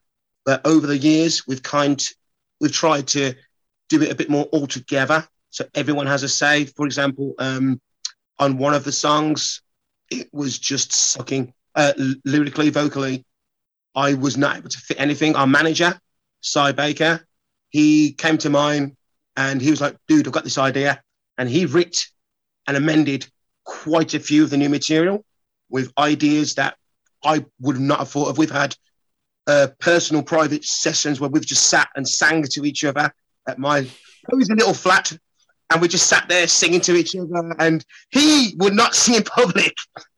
[0.45, 2.05] But over the years, we've kind
[2.61, 3.35] we've tried to
[3.89, 5.27] do it a bit more all together.
[5.51, 6.67] So everyone has a say.
[6.67, 7.81] For example, um,
[8.39, 9.63] on one of the songs,
[10.11, 11.93] it was just sucking uh,
[12.25, 13.25] lyrically, vocally.
[13.95, 15.37] I was not able to fit anything.
[15.37, 15.99] Our manager,
[16.41, 17.27] Cy Baker,
[17.71, 18.97] he came to mine
[19.39, 21.01] and he was like, dude, I've got this idea.
[21.39, 21.97] And he writ
[22.67, 23.25] and amended
[23.65, 25.25] quite a few of the new material
[25.71, 26.77] with ideas that
[27.25, 28.37] I would not have thought of.
[28.37, 28.75] We've had
[29.47, 33.13] uh, personal private sessions where we've just sat and sang to each other
[33.47, 33.87] at my
[34.29, 35.17] cozy little flat.
[35.71, 37.55] And we just sat there singing to each other.
[37.61, 39.75] And he would not sing in public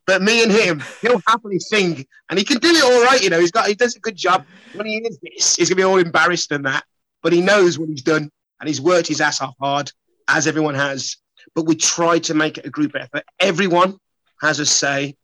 [0.07, 2.05] but me and him he'll happily sing.
[2.29, 4.15] And he can do it all right you know he's got he does a good
[4.15, 4.45] job.
[4.73, 6.83] When he hears this he's gonna be all embarrassed and that.
[7.21, 8.31] But he knows what he's done
[8.61, 9.91] and he's worked his ass off hard
[10.29, 11.17] as everyone has.
[11.55, 13.23] But we try to make it a group effort.
[13.39, 13.97] Everyone
[14.39, 15.15] has a say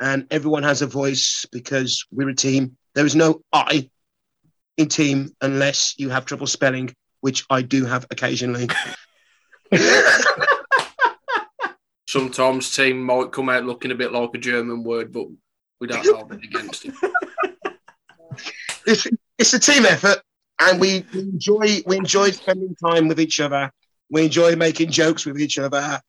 [0.00, 2.76] and everyone has a voice because we're a team.
[2.94, 3.90] There is no i
[4.76, 8.68] in team unless you have trouble spelling which i do have occasionally.
[12.08, 15.26] Sometimes team might come out looking a bit like a German word, but
[15.80, 16.94] we don't hold it against it.
[18.86, 19.06] it's,
[19.38, 20.22] it's a team effort
[20.60, 23.70] and we, enjoy we enjoy spending time with each other.
[24.10, 26.00] We enjoy making jokes with each other.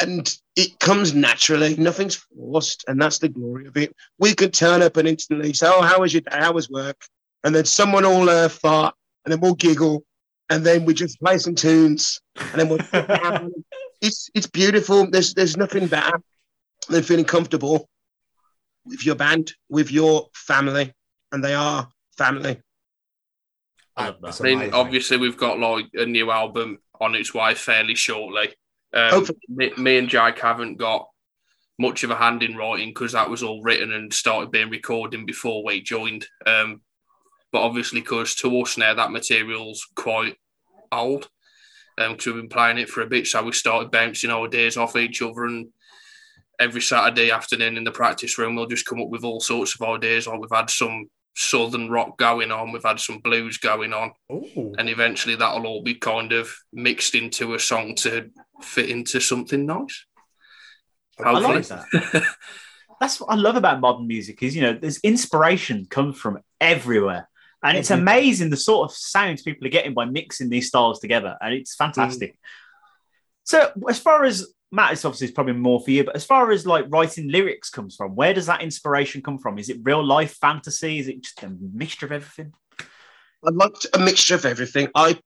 [0.00, 1.76] And it comes naturally.
[1.76, 2.84] Nothing's forced.
[2.88, 3.94] And that's the glory of it.
[4.18, 7.00] We could turn up and instantly say oh how was your day how was work?
[7.44, 8.94] And then someone will uh, fart
[9.24, 10.04] and then we'll giggle.
[10.50, 12.20] And then we just play some tunes.
[12.36, 12.80] And then we'll
[14.00, 15.10] it's it's beautiful.
[15.10, 16.20] There's there's nothing better
[16.88, 17.88] than feeling comfortable
[18.84, 20.92] with your band with your family.
[21.32, 22.60] And they are family
[23.98, 28.54] I mean, obviously, we've got like a new album on its way fairly shortly.
[28.94, 31.08] Um, me, me and Jake haven't got
[31.78, 35.26] much of a hand in writing because that was all written and started being recording
[35.26, 36.26] before we joined.
[36.46, 36.80] Um,
[37.52, 40.36] but obviously, because to us now that material's quite
[40.92, 41.28] old,
[41.96, 44.96] because we've been playing it for a bit, so we started bouncing our ideas off
[44.96, 45.68] each other and.
[46.60, 49.88] Every Saturday afternoon in the practice room, we'll just come up with all sorts of
[49.88, 50.26] ideas.
[50.26, 51.08] Like we've had some
[51.40, 55.94] southern rock going on, we've had some blues going on, and eventually that'll all be
[55.94, 60.04] kind of mixed into a song to fit into something nice.
[61.24, 62.24] I like that.
[63.00, 67.28] That's what I love about modern music is, you know, there's inspiration comes from everywhere.
[67.62, 67.98] And it's Mhm.
[67.98, 71.36] amazing the sort of sounds people are getting by mixing these styles together.
[71.40, 72.36] And it's fantastic.
[73.44, 76.66] So as far as Matt, it's obviously probably more for you, but as far as
[76.66, 79.58] like writing lyrics comes from, where does that inspiration come from?
[79.58, 80.98] Is it real life fantasy?
[80.98, 82.52] Is it just a mixture of everything?
[83.46, 84.88] I'd like a mixture of everything.
[84.94, 85.18] I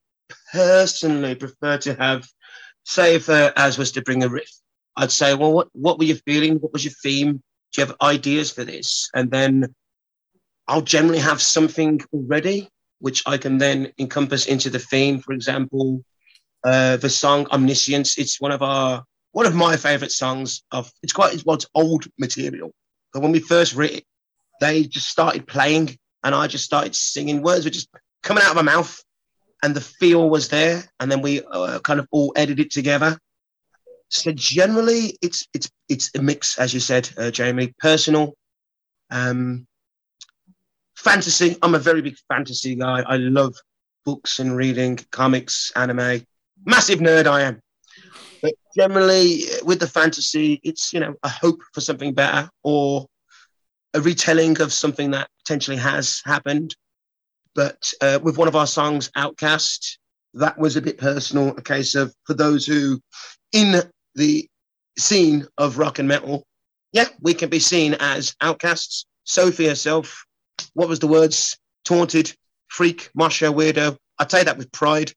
[0.53, 2.25] personally prefer to have,
[2.85, 4.51] say, if uh, as was to bring a riff,
[4.95, 6.57] I'd say, well, what what were you feeling?
[6.59, 7.43] What was your theme?
[7.73, 9.09] Do you have ideas for this?
[9.13, 9.73] And then
[10.67, 12.69] I'll generally have something already
[13.03, 15.19] which I can then encompass into the theme.
[15.19, 16.05] For example,
[16.63, 19.03] uh, the song "Omniscience." It's one of our
[19.33, 20.63] one of my favorite songs.
[20.71, 22.71] Of it's quite well, it's old material,
[23.11, 24.05] but when we first wrote it,
[24.61, 27.41] they just started playing, and I just started singing.
[27.41, 27.89] Words were just
[28.21, 29.03] coming out of my mouth,
[29.61, 33.19] and the feel was there, and then we uh, kind of all edited it together.
[34.09, 37.73] So generally, it's it's it's a mix, as you said, uh, Jamie.
[37.79, 38.35] Personal,
[39.09, 39.65] um,
[40.95, 41.57] fantasy.
[41.61, 43.01] I'm a very big fantasy guy.
[43.01, 43.55] I love
[44.05, 46.23] books and reading, comics, anime.
[46.65, 47.62] Massive nerd I am.
[48.43, 53.07] But generally, with the fantasy, it's you know a hope for something better or
[53.93, 56.75] a retelling of something that potentially has happened.
[57.55, 59.97] But uh, with one of our songs, Outcast,
[60.33, 61.55] that was a bit personal.
[61.55, 62.99] A case of for those who,
[63.53, 63.81] in
[64.15, 64.47] the
[64.99, 66.43] scene of rock and metal,
[66.91, 69.05] yeah, we can be seen as outcasts.
[69.23, 70.25] Sophie herself,
[70.73, 71.57] what was the words?
[71.85, 72.35] Taunted,
[72.67, 73.95] freak, mosher, weirdo.
[74.19, 75.13] I say that with pride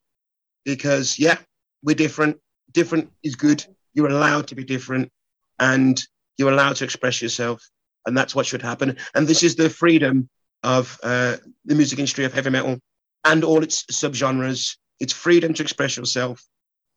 [0.64, 1.38] because, yeah,
[1.82, 2.38] we're different.
[2.76, 3.64] Different is good.
[3.94, 5.10] You're allowed to be different
[5.58, 5.98] and
[6.36, 7.66] you're allowed to express yourself.
[8.04, 8.98] And that's what should happen.
[9.14, 10.28] And this is the freedom
[10.62, 12.78] of uh, the music industry of heavy metal
[13.24, 14.76] and all its subgenres.
[15.00, 16.44] It's freedom to express yourself,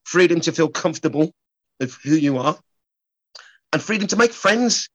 [0.04, 1.32] freedom to feel comfortable
[1.80, 2.60] with who you are,
[3.72, 4.90] and freedom to make friends.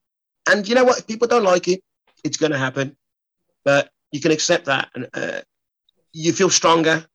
[0.46, 0.98] And you know what?
[0.98, 1.80] If people don't like it,
[2.24, 2.94] it's going to happen.
[3.64, 5.40] But you can accept that, and uh,
[6.12, 7.06] you feel stronger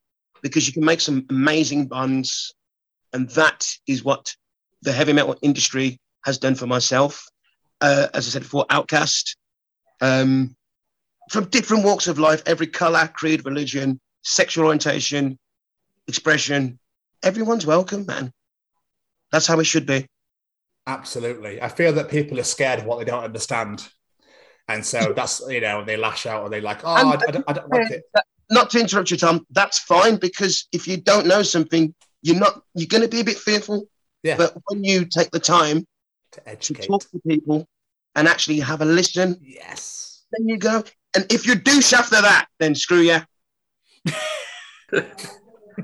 [0.41, 2.55] because you can make some amazing bonds.
[3.13, 4.35] And that is what
[4.81, 7.25] the heavy metal industry has done for myself.
[7.81, 9.37] Uh, as I said before, Outcast,
[10.01, 10.55] um,
[11.29, 15.37] from different walks of life, every color, creed, religion, sexual orientation,
[16.07, 16.79] expression,
[17.23, 18.31] everyone's welcome, man.
[19.31, 20.07] That's how it should be.
[20.87, 21.61] Absolutely.
[21.61, 23.87] I feel that people are scared of what they don't understand.
[24.67, 27.45] And so that's, you know, they lash out or they like, oh, I, I, don't,
[27.47, 28.03] I don't like it.
[28.51, 32.61] Not to interrupt you, Tom, that's fine because if you don't know something, you're not,
[32.73, 33.87] you're going to be a bit fearful.
[34.23, 34.37] Yeah.
[34.37, 35.85] But when you take the time
[36.33, 37.67] to educate, to talk to people
[38.15, 40.83] and actually have a listen, yes, then you go.
[41.15, 43.19] And if you douche after that, then screw you.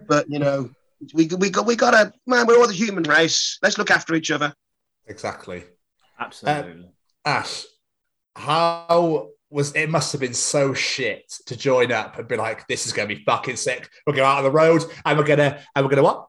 [0.07, 0.69] but you know,
[1.13, 2.45] we we got we got to man.
[2.45, 3.57] We're all the human race.
[3.61, 4.53] Let's look after each other.
[5.07, 5.63] Exactly.
[6.19, 6.71] Absolutely.
[6.71, 6.85] Um,
[7.25, 7.65] Ash,
[8.35, 9.89] how was it?
[9.89, 13.15] Must have been so shit to join up and be like, "This is going to
[13.15, 16.03] be fucking sick." We'll go out on the road and we're gonna and we're gonna
[16.03, 16.27] what?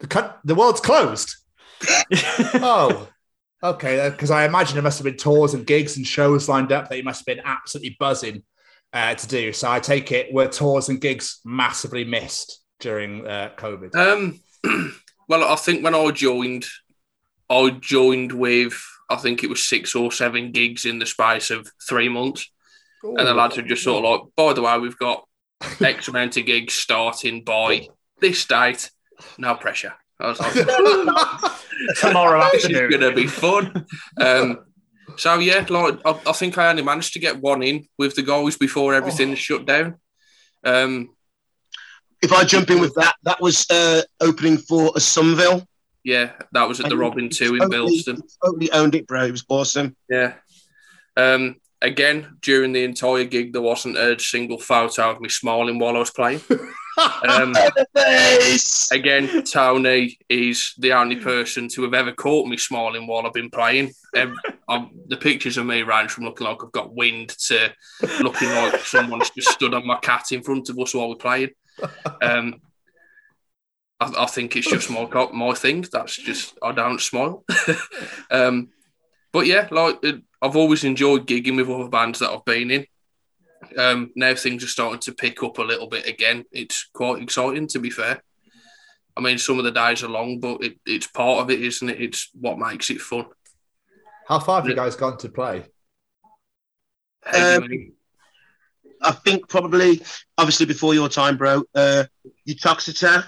[0.00, 1.34] The co- the world's closed.
[2.54, 3.08] oh,
[3.62, 4.08] okay.
[4.10, 6.96] Because I imagine there must have been tours and gigs and shows lined up that
[6.96, 8.44] you must have been absolutely buzzing
[8.92, 9.52] uh, to do.
[9.52, 13.94] So I take it were tours and gigs massively missed during uh, COVID.
[13.96, 14.40] Um,
[15.28, 16.64] well, I think when I joined,
[17.50, 21.70] I joined with I think it was six or seven gigs in the space of
[21.88, 22.50] three months,
[23.04, 23.16] Ooh.
[23.16, 25.26] and the lads were just sort of like, by the way, we've got
[25.80, 27.88] X amount of gigs starting by
[28.20, 28.90] this date.
[29.36, 29.94] No pressure.
[30.20, 30.52] I was like,
[32.00, 32.92] tomorrow this afternoon.
[32.92, 33.86] is going to be fun.
[34.20, 34.64] Um,
[35.16, 38.22] so yeah, like I, I, think I only managed to get one in with the
[38.22, 39.36] goals before everything oh.
[39.36, 39.96] shut down.
[40.64, 41.10] Um,
[42.20, 45.64] if I jump in with that, that was uh, opening for a Sunville.
[46.04, 48.20] Yeah, that was at the And Robin Two in totally- Bilston.
[48.44, 49.24] Totally owned it, bro.
[49.24, 49.96] It was awesome.
[50.08, 50.34] Yeah.
[51.16, 55.96] Um, again, during the entire gig, there wasn't a single photo of me smiling while
[55.96, 56.40] I was playing.
[57.28, 57.54] um,
[58.92, 63.50] again, Tony is the only person to have ever caught me smiling while I've been
[63.50, 63.92] playing.
[64.16, 64.34] Um,
[65.08, 67.72] the pictures of me range from looking like I've got wind to
[68.20, 71.50] looking like someone's just stood on my cat in front of us while we're playing.
[72.20, 72.60] Um,
[74.00, 75.84] I, I think it's just my my thing.
[75.92, 77.44] That's just I don't smile.
[78.30, 78.70] um,
[79.32, 82.86] but yeah, like it, I've always enjoyed gigging with other bands that I've been in.
[83.76, 86.44] Um, now things are starting to pick up a little bit again.
[86.52, 88.22] It's quite exciting, to be fair.
[89.16, 91.88] I mean, some of the days are long, but it, it's part of it, isn't
[91.88, 92.00] it?
[92.00, 93.26] It's what makes it fun.
[94.28, 95.64] How far have you guys gone to play?
[97.32, 97.92] Um,
[99.02, 100.02] I think probably,
[100.36, 102.04] obviously, before your time, bro, uh,
[102.48, 103.24] Uttoxeter,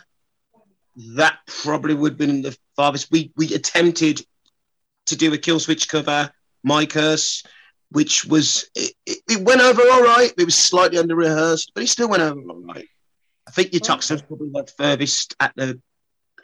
[1.16, 3.10] that probably would have been the farthest.
[3.10, 4.24] We we attempted
[5.06, 6.30] to do a Killswitch cover,
[6.62, 7.42] My Curse,
[7.90, 10.32] which was it, it, went over all right.
[10.36, 12.86] It was slightly under rehearsed, but it still went over all right.
[13.48, 15.80] I think Uttoxeter was probably the furthest at the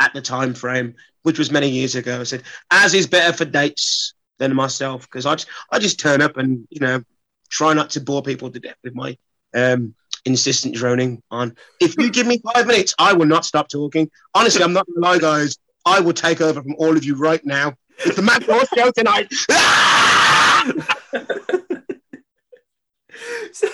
[0.01, 2.20] at the time frame, which was many years ago.
[2.20, 6.22] I said, as is better for dates than myself, because I just I just turn
[6.22, 7.02] up and you know
[7.48, 9.16] try not to bore people to death with my
[9.55, 9.94] um,
[10.24, 11.55] insistent droning on.
[11.80, 14.10] If you give me five minutes, I will not stop talking.
[14.34, 15.56] Honestly, I'm not gonna lie, guys.
[15.84, 17.74] I will take over from all of you right now.
[18.05, 19.32] It's the Matt Ross show tonight.
[23.52, 23.68] So,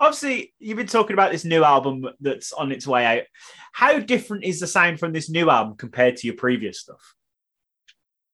[0.00, 3.24] obviously, you've been talking about this new album that's on its way out.
[3.72, 7.14] How different is the sound from this new album compared to your previous stuff?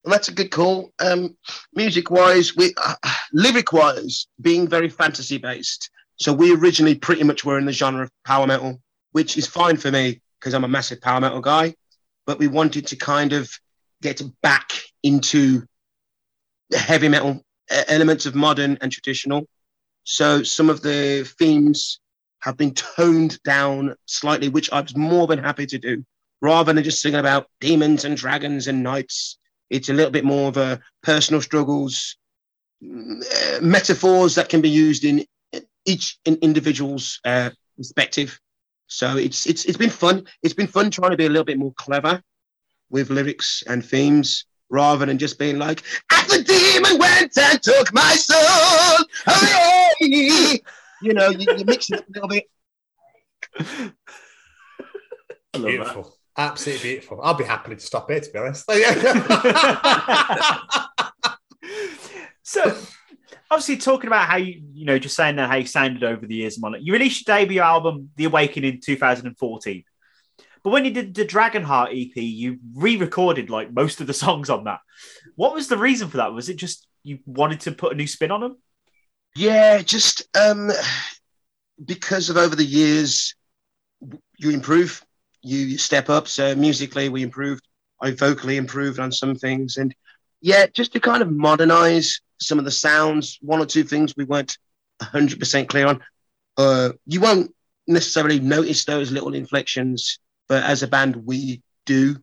[0.02, 0.92] Well, that's a good call.
[0.98, 1.36] Um,
[1.72, 2.94] music wise, we uh,
[3.32, 5.90] lyric wise, being very fantasy based.
[6.16, 8.80] So we originally pretty much were in the genre of power metal,
[9.12, 11.74] which is fine for me because I'm a massive power metal guy.
[12.26, 13.48] But we wanted to kind of
[14.02, 14.72] get back
[15.04, 15.62] into
[16.74, 19.46] heavy metal elements of modern and traditional.
[20.04, 22.00] So some of the themes
[22.40, 26.04] have been toned down slightly, which I was more than happy to do.
[26.40, 29.38] Rather than just singing about demons and dragons and knights,
[29.70, 32.16] it's a little bit more of a personal struggles,
[32.82, 35.24] mm, metaphors that can be used in
[35.84, 38.38] each in individual's uh, perspective.
[38.86, 40.26] So it's it's it's been fun.
[40.42, 42.22] It's been fun trying to be a little bit more clever
[42.90, 45.82] with lyrics and themes rather than just being like,
[46.12, 49.04] "As the demon went and took my soul."
[50.00, 50.56] Yeah.
[51.00, 52.44] You know, you, you mix it up a little bit.
[55.52, 56.12] Beautiful.
[56.36, 57.20] Absolutely beautiful.
[57.22, 58.68] I'll be happy to stop here, to be honest.
[62.50, 62.62] So,
[63.50, 66.34] obviously, talking about how you, you know, just saying that how you sounded over the
[66.34, 66.80] years, Monarch.
[66.82, 69.84] You released your debut album, The Awakening, in 2014.
[70.62, 74.64] But when you did the Dragonheart EP, you re-recorded like most of the songs on
[74.64, 74.80] that.
[75.36, 76.32] What was the reason for that?
[76.32, 78.58] Was it just you wanted to put a new spin on them?
[79.34, 80.70] Yeah, just um,
[81.84, 83.34] because of over the years,
[84.38, 85.04] you improve,
[85.42, 86.28] you, you step up.
[86.28, 87.62] So musically, we improved.
[88.00, 89.94] I vocally improved on some things, and
[90.40, 93.38] yeah, just to kind of modernize some of the sounds.
[93.40, 94.56] One or two things we weren't
[95.00, 96.00] hundred percent clear on.
[96.56, 97.54] Uh, you won't
[97.86, 100.18] necessarily notice those little inflections,
[100.48, 102.16] but as a band, we do.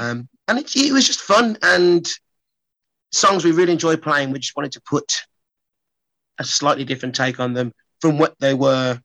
[0.00, 2.06] Um, and it, it was just fun and
[3.12, 4.30] songs we really enjoyed playing.
[4.32, 5.12] We just wanted to put
[6.38, 9.00] a slightly different take on them from what they were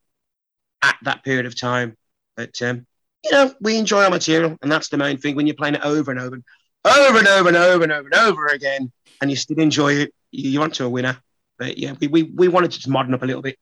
[0.83, 1.95] at that period of time.
[2.35, 2.85] But um,
[3.23, 5.35] you know, we enjoy our material, and that's the main thing.
[5.35, 6.43] When you're playing it over and over, and
[6.85, 8.91] over and over and over and over and over again,
[9.21, 11.17] and you still enjoy it, you- you're onto a winner.
[11.57, 13.57] But yeah, we, we, we wanted to just modern up a little bit.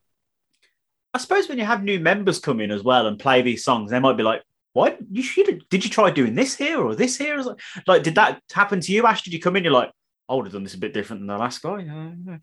[1.14, 3.92] I suppose when you have new members come in as well and play these songs,
[3.92, 4.42] they might be like,
[4.74, 5.66] "What you should?
[5.70, 8.92] Did you try doing this here or this here?" Like, like, did that happen to
[8.92, 9.22] you, Ash?
[9.22, 9.64] Did you come in?
[9.64, 9.92] You're like,
[10.30, 12.40] "I would have done this a bit different than the last guy." um,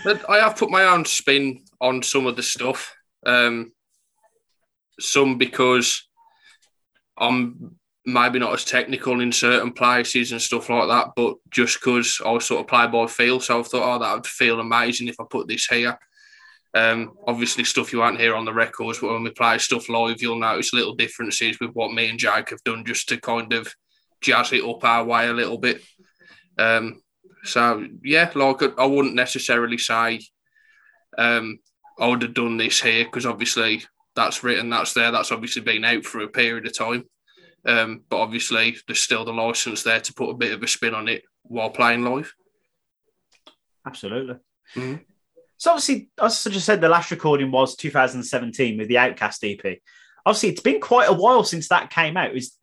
[0.04, 2.94] but I have put my own spin on some of the stuff.
[3.24, 3.72] Um,
[5.00, 6.08] some because
[7.16, 12.20] I'm maybe not as technical in certain places and stuff like that, but just because
[12.24, 15.20] I sort of play by feel, so I thought, oh, that would feel amazing if
[15.20, 15.98] I put this here.
[16.74, 20.20] Um, obviously, stuff you won't hear on the records, but when we play stuff live,
[20.20, 23.72] you'll notice little differences with what me and Jake have done just to kind of
[24.20, 25.82] jazz it up our way a little bit.
[26.58, 27.02] Um,
[27.44, 30.20] so yeah, like I wouldn't necessarily say
[31.16, 31.58] um,
[31.98, 33.82] I would have done this here because obviously
[34.14, 37.04] that's written, that's there, that's obviously been out for a period of time.
[37.64, 40.94] Um, but obviously, there's still the license there to put a bit of a spin
[40.94, 42.32] on it while playing live.
[43.86, 44.36] Absolutely.
[45.58, 49.80] So obviously, as I just said, the last recording was 2017 with the Outcast EP.
[50.24, 52.34] Obviously, it's been quite a while since that came out.
[52.36, 52.56] Is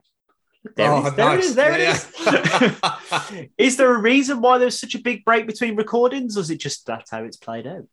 [0.76, 1.46] there, Oh, it is, there it nice.
[1.46, 3.50] is, there Yeah, it is.
[3.58, 6.60] is there a reason why there's such a big break between recordings, or is it
[6.60, 7.86] just that's how it's played out?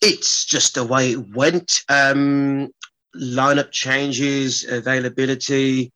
[0.00, 1.80] It's just the way it went.
[1.88, 2.70] Um,
[3.16, 5.92] lineup changes, availability,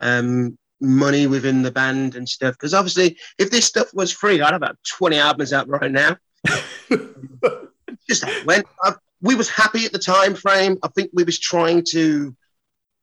[0.00, 2.54] um, money within the band and stuff.
[2.54, 6.16] Because obviously, if this stuff was free, I'd have about 20 albums out right now.
[8.10, 8.66] just went.
[8.82, 10.78] I, we was happy at the time frame.
[10.82, 12.34] I think we was trying to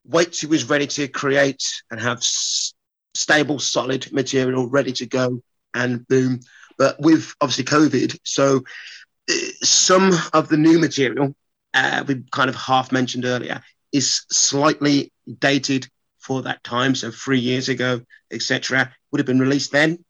[0.06, 2.74] wait till we was ready to create and have s-
[3.14, 5.42] stable, solid material ready to go,
[5.74, 6.40] and boom.
[6.78, 8.64] But with obviously COVID, so
[9.30, 11.36] uh, some of the new material
[11.74, 13.62] uh, we kind of half mentioned earlier
[13.94, 16.96] is slightly dated for that time.
[16.96, 18.02] So three years ago,
[18.32, 20.04] etc., would have been released then.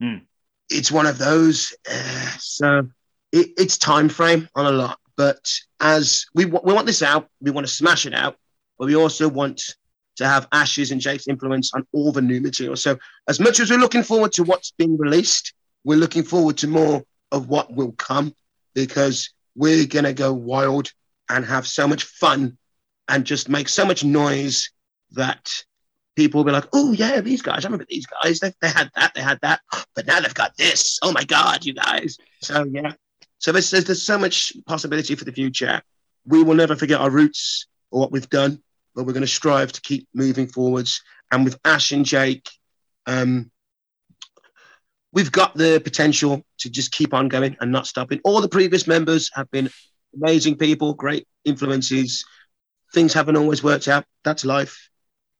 [0.00, 0.18] Hmm.
[0.70, 1.74] It's one of those.
[1.90, 2.88] Uh, so
[3.34, 4.98] it, it's time frame on a lot.
[5.16, 5.50] But
[5.80, 8.36] as we wa- we want this out, we want to smash it out,
[8.78, 9.60] but we also want
[10.16, 12.76] to have Ash's and Jake's influence on all the new material.
[12.76, 12.96] So
[13.28, 15.52] as much as we're looking forward to what's being released,
[15.82, 17.02] we're looking forward to more
[17.32, 18.32] of what will come
[18.74, 20.92] because we're gonna go wild
[21.28, 22.56] and have so much fun
[23.08, 24.70] and just make so much noise
[25.12, 25.50] that
[26.14, 28.38] people will be like, oh yeah, these guys, I remember these guys.
[28.38, 29.60] They, they had that, they had that,
[29.96, 31.00] but now they've got this.
[31.02, 32.16] Oh my god, you guys.
[32.40, 32.92] So yeah.
[33.38, 35.82] So there's, so much possibility for the future.
[36.26, 38.62] We will never forget our roots or what we've done,
[38.94, 41.02] but we're going to strive to keep moving forwards.
[41.30, 42.48] And with Ash and Jake,
[43.06, 43.50] um,
[45.12, 48.20] we've got the potential to just keep on going and not stopping.
[48.24, 49.70] All the previous members have been
[50.14, 52.24] amazing people, great influences.
[52.92, 54.04] Things haven't always worked out.
[54.24, 54.90] That's life.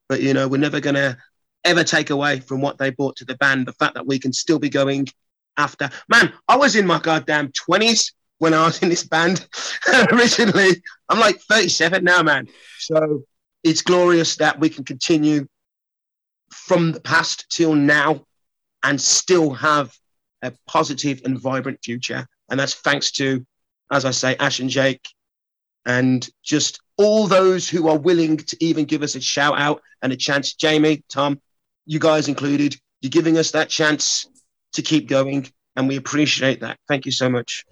[0.09, 1.17] But you know, we're never gonna
[1.65, 3.67] ever take away from what they brought to the band.
[3.67, 5.09] The fact that we can still be going
[5.57, 5.91] after.
[6.09, 9.47] Man, I was in my goddamn twenties when I was in this band
[10.13, 10.83] originally.
[11.09, 12.49] I'm like 37 now, man.
[12.79, 13.25] So
[13.63, 15.47] it's glorious that we can continue
[16.53, 18.25] from the past till now
[18.83, 19.95] and still have
[20.43, 22.27] a positive and vibrant future.
[22.51, 23.45] And that's thanks to,
[23.91, 25.09] as I say, Ash and Jake,
[25.87, 30.13] and just all those who are willing to even give us a shout out and
[30.13, 30.55] a chance.
[30.55, 31.41] Jamie, Tom,
[31.87, 34.27] you guys included, you're giving us that chance
[34.75, 35.47] to keep going,
[35.77, 36.79] and we appreciate that.
[36.89, 37.65] Thank you so much.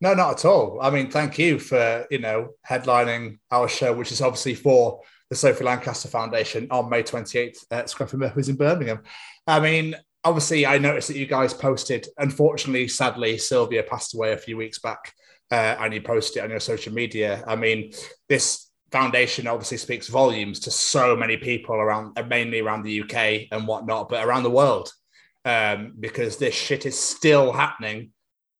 [0.00, 0.78] No, not at all.
[0.80, 5.36] I mean, thank you for you know headlining our show, which is obviously for the
[5.36, 9.02] Sophie Lancaster Foundation on May 28th at Scruffy Murphy's in Birmingham.
[9.46, 12.08] I mean, obviously, I noticed that you guys posted.
[12.18, 15.12] Unfortunately, sadly, Sylvia passed away a few weeks back,
[15.50, 17.44] uh, and you posted it on your social media.
[17.46, 17.92] I mean,
[18.28, 23.66] this foundation obviously speaks volumes to so many people around, mainly around the UK and
[23.66, 24.92] whatnot, but around the world,
[25.44, 28.12] um, because this shit is still happening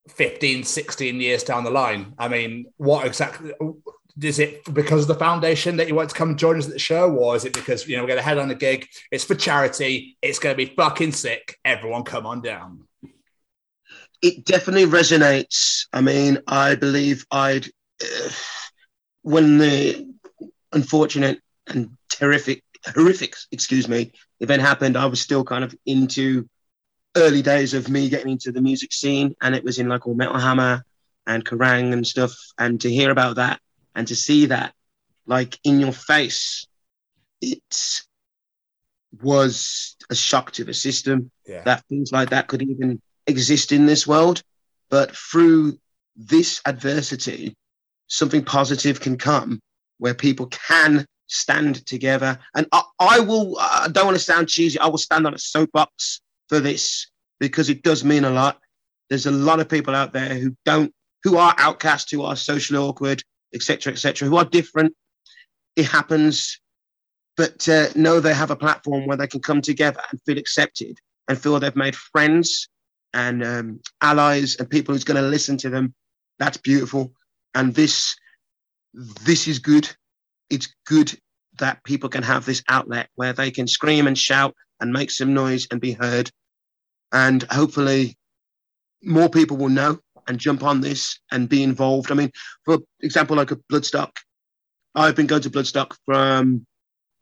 [0.09, 2.15] 15, 16 years down the line.
[2.19, 3.53] I mean, what exactly
[4.21, 6.79] is it because of the foundation that you want to come join us at the
[6.79, 8.87] show, or is it because you know we're going to head on a gig?
[9.11, 10.17] It's for charity.
[10.23, 11.59] It's going to be fucking sick.
[11.65, 12.87] Everyone, come on down.
[14.23, 15.87] It definitely resonates.
[15.93, 17.67] I mean, I believe I'd
[18.03, 18.31] uh,
[19.23, 20.07] when the
[20.73, 22.63] unfortunate and terrific,
[22.95, 24.97] horrific, excuse me, event happened.
[24.97, 26.49] I was still kind of into
[27.17, 30.15] early days of me getting into the music scene, and it was in like all
[30.15, 30.85] Metal Hammer
[31.27, 32.35] and Kerrang and stuff.
[32.59, 33.61] And to hear about that
[33.95, 34.75] and to see that
[35.27, 36.67] like in your face,
[37.41, 38.03] it
[39.23, 41.63] was a shock to the system Yeah.
[41.65, 44.43] that things like that could even exist in this world.
[44.89, 45.79] But through
[46.17, 47.55] this adversity,
[48.07, 49.61] something positive can come
[49.99, 52.39] where people can stand together.
[52.55, 55.39] And I, I will, I don't want to sound cheesy, I will stand on a
[55.39, 56.21] soapbox
[56.51, 57.07] for this
[57.39, 58.59] because it does mean a lot.
[59.09, 60.93] There's a lot of people out there who don't,
[61.25, 63.23] who are outcast, who are socially awkward,
[63.55, 64.95] etc., etc., who are different.
[65.77, 66.61] It happens,
[67.37, 70.99] but uh, know they have a platform where they can come together and feel accepted
[71.29, 72.69] and feel they've made friends
[73.15, 75.95] and um, allies and people who's going to listen to them.
[76.39, 77.13] That's beautiful,
[77.55, 78.17] and this
[78.93, 79.89] this is good.
[80.51, 81.17] It's good
[81.59, 85.35] that people can have this outlet where they can scream and shout and make some
[85.35, 86.31] noise and be heard.
[87.13, 88.17] And hopefully,
[89.03, 92.11] more people will know and jump on this and be involved.
[92.11, 92.31] I mean,
[92.65, 94.11] for example, like a Bloodstock,
[94.95, 96.67] I've been going to Bloodstock from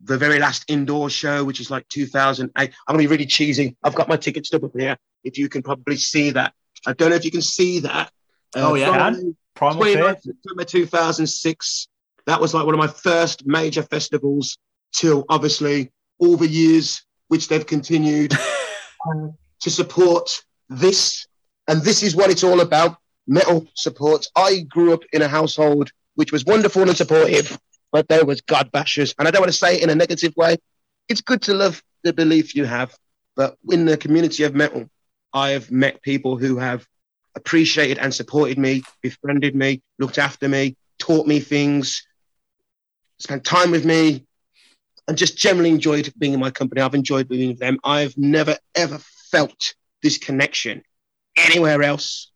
[0.01, 2.51] the very last indoor show, which is like 2008.
[2.55, 3.75] I'm going to be really cheesy.
[3.83, 4.97] I've got my ticket stub up here.
[5.23, 6.53] If you can probably see that.
[6.87, 8.11] I don't know if you can see that.
[8.55, 9.13] Oh, yeah.
[9.55, 11.87] Primal 29th September 2006.
[12.27, 14.57] That was like one of my first major festivals
[14.93, 19.27] till obviously all the years which they've continued uh,
[19.61, 21.27] to support this.
[21.67, 24.25] And this is what it's all about metal support.
[24.35, 27.57] I grew up in a household which was wonderful and supportive,
[27.91, 29.13] but there was God bashers.
[29.17, 30.57] And I don't want to say it in a negative way.
[31.07, 32.95] It's good to love the belief you have,
[33.35, 34.89] but in the community of metal,
[35.33, 36.85] I have met people who have
[37.35, 42.05] appreciated and supported me, befriended me, looked after me, taught me things,
[43.19, 44.25] spent time with me,
[45.07, 46.81] and just generally enjoyed being in my company.
[46.81, 47.79] I've enjoyed being with them.
[47.83, 48.99] I've never ever
[49.31, 49.73] felt
[50.03, 50.83] this connection
[51.37, 52.31] anywhere else.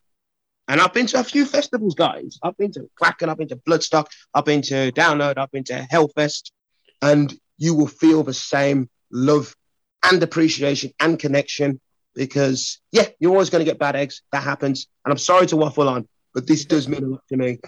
[0.68, 2.40] And I've been to a few festivals, guys.
[2.42, 5.86] I've been to Kraken, I've been to Bloodstock, I've been to Download, I've been to
[5.92, 6.52] Hellfest,
[7.02, 9.56] and you will feel the same love
[10.04, 11.80] and appreciation and connection
[12.16, 14.22] because, yeah, you're always going to get bad eggs.
[14.32, 14.88] That happens.
[15.04, 17.60] And I'm sorry to waffle on, but this does mean a lot to me.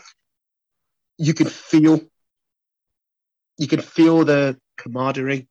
[1.17, 2.01] You can feel,
[3.57, 5.47] you can feel the camaraderie,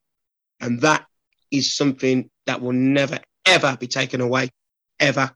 [0.59, 1.05] and that
[1.51, 4.49] is something that will never, ever be taken away,
[4.99, 5.31] ever.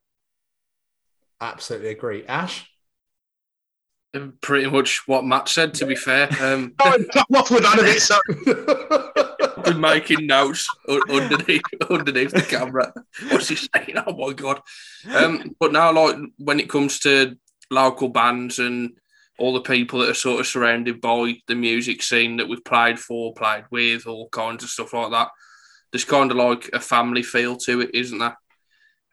[1.42, 2.26] Absolutely agree.
[2.26, 2.66] Ash?
[4.42, 6.28] Pretty much what Matt said, to be fair.
[6.42, 6.98] Um, Oh,
[7.32, 9.20] waffled on a bit, sorry.
[9.64, 12.94] been making notes underneath underneath the camera.
[13.30, 13.96] What's he saying?
[14.08, 14.62] Oh my god!
[15.14, 17.38] Um, but now, like when it comes to
[17.70, 18.92] local bands and
[19.38, 23.00] all the people that are sort of surrounded by the music scene that we've played
[23.00, 25.30] for, played with, all kinds of stuff like that.
[25.92, 28.38] There's kind of like a family feel to it, isn't there?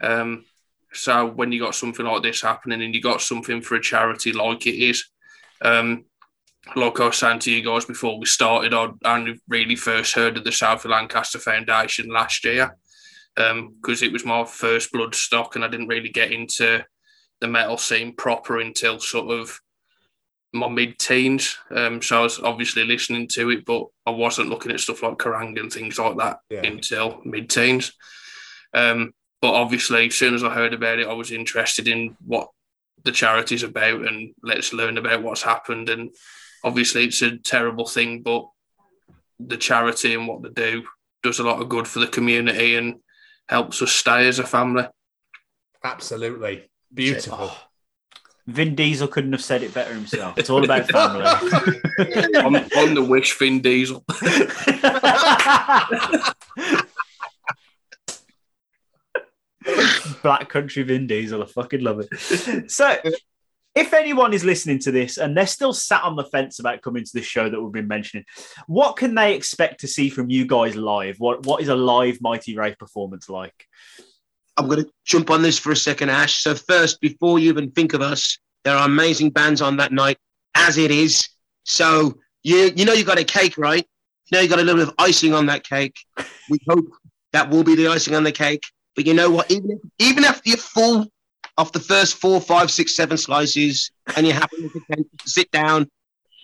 [0.01, 0.44] Um,
[0.93, 4.32] so when you got something like this happening and you got something for a charity
[4.32, 5.05] like it is,
[5.62, 6.05] um,
[6.74, 10.36] like I was saying to you guys before we started, I only really first heard
[10.36, 12.77] of the Sophie Lancaster Foundation last year.
[13.35, 16.85] because it was my first Bloodstock, and I didn't really get into
[17.40, 19.61] the metal scene proper until sort of
[20.57, 21.59] my mid-teens.
[21.70, 25.19] Um, so I was obviously listening to it, but I wasn't looking at stuff like
[25.19, 26.65] Kerrang and things like that Yeah.
[26.66, 27.93] until mid-teens.
[28.74, 32.49] Um, but obviously, as soon as I heard about it, I was interested in what
[33.05, 35.89] the charity's about and let's learn about what's happened.
[35.89, 36.11] And
[36.65, 38.49] obviously, it's a terrible thing, but
[39.39, 40.85] the charity and what they do
[41.23, 42.97] does a lot of good for the community and
[43.49, 44.87] helps us stay as a family.
[45.85, 46.69] Absolutely.
[46.93, 47.53] Beautiful.
[48.47, 50.39] Vin Diesel couldn't have said it better himself.
[50.39, 51.24] It's all about family.
[52.36, 54.05] I'm, I'm the wish Vin Diesel.
[60.23, 61.43] Black Country Vin Diesel.
[61.43, 62.70] I fucking love it.
[62.70, 62.97] So,
[63.74, 67.05] if anyone is listening to this and they're still sat on the fence about coming
[67.05, 68.24] to this show that we've been mentioning,
[68.68, 71.16] what can they expect to see from you guys live?
[71.18, 73.66] What What is a live Mighty Wraith performance like?
[74.57, 76.43] I'm going to jump on this for a second, Ash.
[76.43, 80.19] So first, before you even think of us, there are amazing bands on that night,
[80.55, 81.28] as it is.
[81.65, 83.87] So you you know you got a cake, right?
[84.27, 85.97] You know you got a little bit of icing on that cake.
[86.51, 86.87] We hope
[87.33, 88.65] that will be the icing on the cake.
[88.95, 89.51] But you know what?
[89.51, 91.07] Even even after you're full
[91.59, 95.89] of the first four, five, six, seven slices, and the tent to sit down,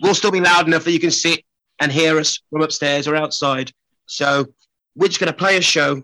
[0.01, 1.43] we'll still be loud enough that you can sit
[1.79, 3.71] and hear us from upstairs or outside.
[4.05, 4.47] So
[4.95, 6.03] we're just going to play a show.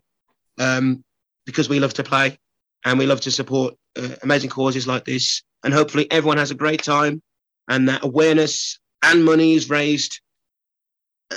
[0.60, 1.04] Um,
[1.50, 2.38] because we love to play
[2.86, 5.42] and we love to support uh, amazing causes like this.
[5.64, 7.22] And hopefully, everyone has a great time
[7.68, 10.22] and that awareness and money is raised.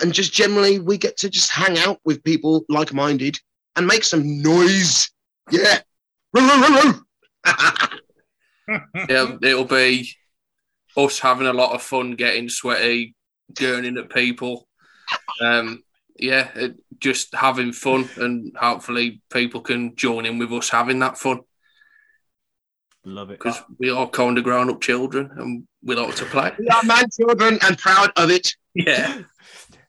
[0.03, 3.39] And just generally, we get to just hang out with people like minded
[3.77, 5.11] and make some noise.
[5.51, 5.81] Yeah.
[9.09, 10.09] Yeah, it'll be
[10.97, 13.15] us having a lot of fun, getting sweaty,
[13.53, 14.69] gurning at people.
[15.41, 15.83] Um,
[16.19, 21.19] yeah, it, just having fun, and hopefully people can join in with us having that
[21.19, 21.41] fun
[23.05, 23.39] Love it.
[23.39, 26.53] because we are kind of grown up children and we like to play.
[26.59, 28.55] we are man children and proud of it.
[28.75, 29.23] Yeah.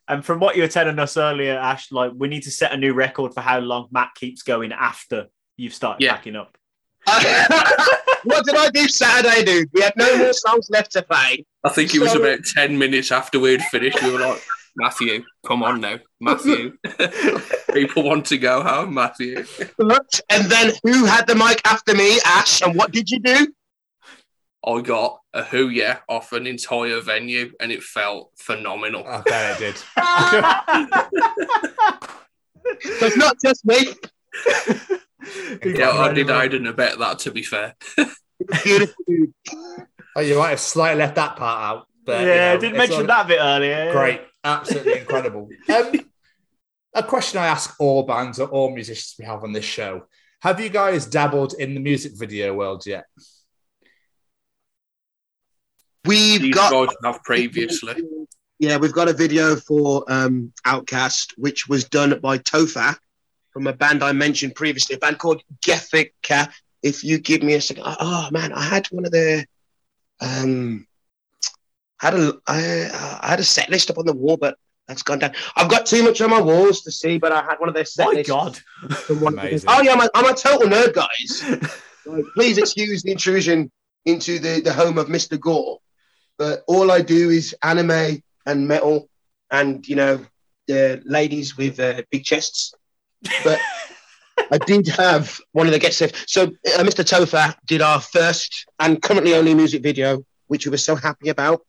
[0.05, 2.77] And from what you were telling us earlier, Ash, like we need to set a
[2.77, 6.15] new record for how long Matt keeps going after you've started Yeah.
[6.15, 6.57] packing up.
[8.25, 9.69] what did I do Saturday, dude?
[9.73, 11.45] We had no more songs left to play.
[11.63, 14.03] I think it was So- about 10 minutes after we'd finished.
[14.03, 14.41] We were like,
[14.75, 15.97] Matthew, come on now.
[16.19, 16.77] Matthew.
[17.73, 19.45] people want to go home, Matthew.
[20.29, 22.61] And then who had the mic after me, Ash?
[22.61, 23.53] And what did you do?
[24.65, 29.05] I got a Who Yeah off an entire venue and it felt phenomenal.
[29.05, 29.83] I bet it did.
[32.81, 33.87] So it's not just me.
[35.65, 37.75] Yeah, I did I didn't bet that to be fair.
[38.63, 38.95] Beautiful.
[40.15, 41.87] Oh, you might have slightly left that part out.
[42.05, 43.91] But, you yeah, know, I didn't mention all- that bit earlier.
[43.91, 44.21] Great.
[44.43, 45.49] Absolutely incredible.
[45.73, 45.93] Um,
[46.93, 50.07] a question I ask all bands or all musicians we have on this show.
[50.41, 53.05] Have you guys dabbled in the music video world yet?
[56.05, 58.03] We've These got guys have previously.
[58.59, 62.95] Yeah, we've got a video for um, Outcast, which was done by Tofa
[63.51, 66.51] from a band I mentioned previously, a band called Gethica.
[66.81, 69.45] If you give me a second, oh man, I had one of their,
[70.19, 70.85] um,
[72.05, 74.57] had a I, I had a set list up on the wall, but
[74.87, 75.31] that's gone down.
[75.55, 77.85] I've got too much on my walls to see, but I had one of their
[77.85, 78.29] set My lists.
[78.29, 78.57] God.
[79.05, 79.69] from one- Amazing.
[79.71, 81.71] Oh yeah, I'm a, I'm a total nerd, guys.
[82.05, 83.71] Like, please excuse the intrusion
[84.03, 85.39] into the, the home of Mr.
[85.39, 85.79] Gore.
[86.37, 89.07] But all I do is anime and metal
[89.49, 90.19] and, you know,
[90.67, 92.73] the ladies with uh, big chests.
[93.45, 93.57] But
[94.51, 96.13] I did have one of the get set.
[96.27, 97.05] So uh, Mr.
[97.05, 101.61] Tofa did our first and currently only music video, which we were so happy about.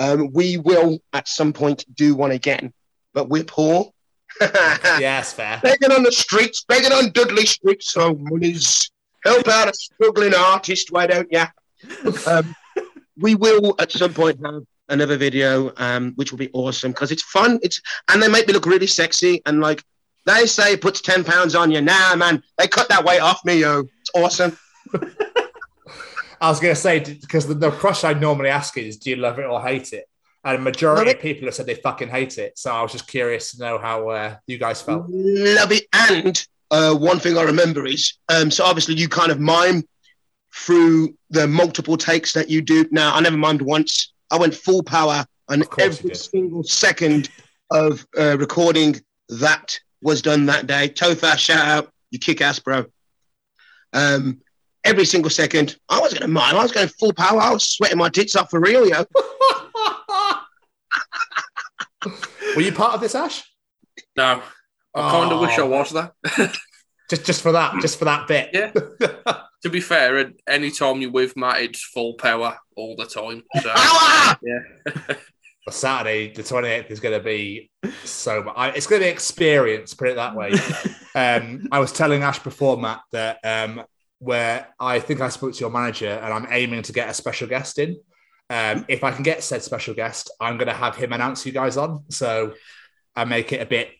[0.00, 2.72] Um, we will at some point do one again,
[3.12, 3.92] but we're poor.
[4.40, 5.60] yeah, it's fair.
[5.62, 8.90] begging on the streets, begging on Dudley Street, so monies.
[9.24, 11.44] Help out a struggling artist, why don't you?
[12.26, 12.56] Um,
[13.18, 17.22] we will at some point have another video, um, which will be awesome because it's
[17.22, 17.60] fun.
[17.62, 19.84] It's and they make me look really sexy and like
[20.24, 21.82] they say it puts ten pounds on you.
[21.82, 23.80] Nah, man, they cut that weight off me, yo.
[24.00, 24.56] It's awesome.
[26.40, 29.16] I was going to say, because the, the question I normally ask is, do you
[29.16, 30.06] love it or hate it?
[30.42, 32.58] And a majority Love of people have said they fucking hate it.
[32.58, 35.04] So I was just curious to know how uh, you guys felt.
[35.08, 35.84] Love it.
[35.92, 39.82] And uh, one thing I remember is um, so obviously you kind of mime
[40.54, 42.86] through the multiple takes that you do.
[42.90, 44.14] Now, I never mimed once.
[44.30, 47.28] I went full power on every single second
[47.70, 50.88] of uh, recording that was done that day.
[50.88, 51.92] Tofa, shout out.
[52.10, 52.86] You kick ass, bro.
[53.92, 54.40] Um,
[54.84, 55.76] every single second.
[55.88, 56.56] I was going to mime.
[56.56, 57.40] I was going full power.
[57.40, 59.04] I was sweating my tits off for real, yo.
[62.56, 63.42] Were you part of this, Ash?
[64.16, 64.42] No,
[64.94, 65.66] I kind of wish I Oh.
[65.66, 66.12] was that.
[67.10, 68.50] Just just for that, just for that bit.
[68.52, 68.70] Yeah.
[68.70, 73.42] to be fair, at any time you're with Matt, it's full power all the time.
[73.60, 73.68] So,
[74.44, 75.16] yeah.
[75.68, 77.68] Saturday, the 28th, is going to be
[78.04, 78.54] so much.
[78.56, 80.52] I- It's going to be experience, put it that way.
[81.16, 83.82] um, I was telling Ash before, Matt, that um,
[84.20, 87.48] where I think I spoke to your manager and I'm aiming to get a special
[87.48, 87.98] guest in.
[88.48, 91.52] Um, if I can get said special guest, I'm going to have him announce you
[91.52, 92.04] guys on.
[92.10, 92.54] So
[93.16, 93.90] I make it a bit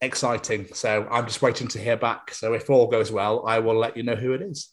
[0.00, 0.66] exciting.
[0.74, 2.34] So I'm just waiting to hear back.
[2.34, 4.70] So if all goes well, I will let you know who it is.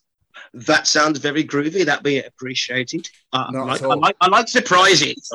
[0.54, 1.86] That sounds very groovy.
[1.86, 3.08] That'd be appreciated.
[3.32, 5.30] Uh, I, like, at I, like, I like surprises.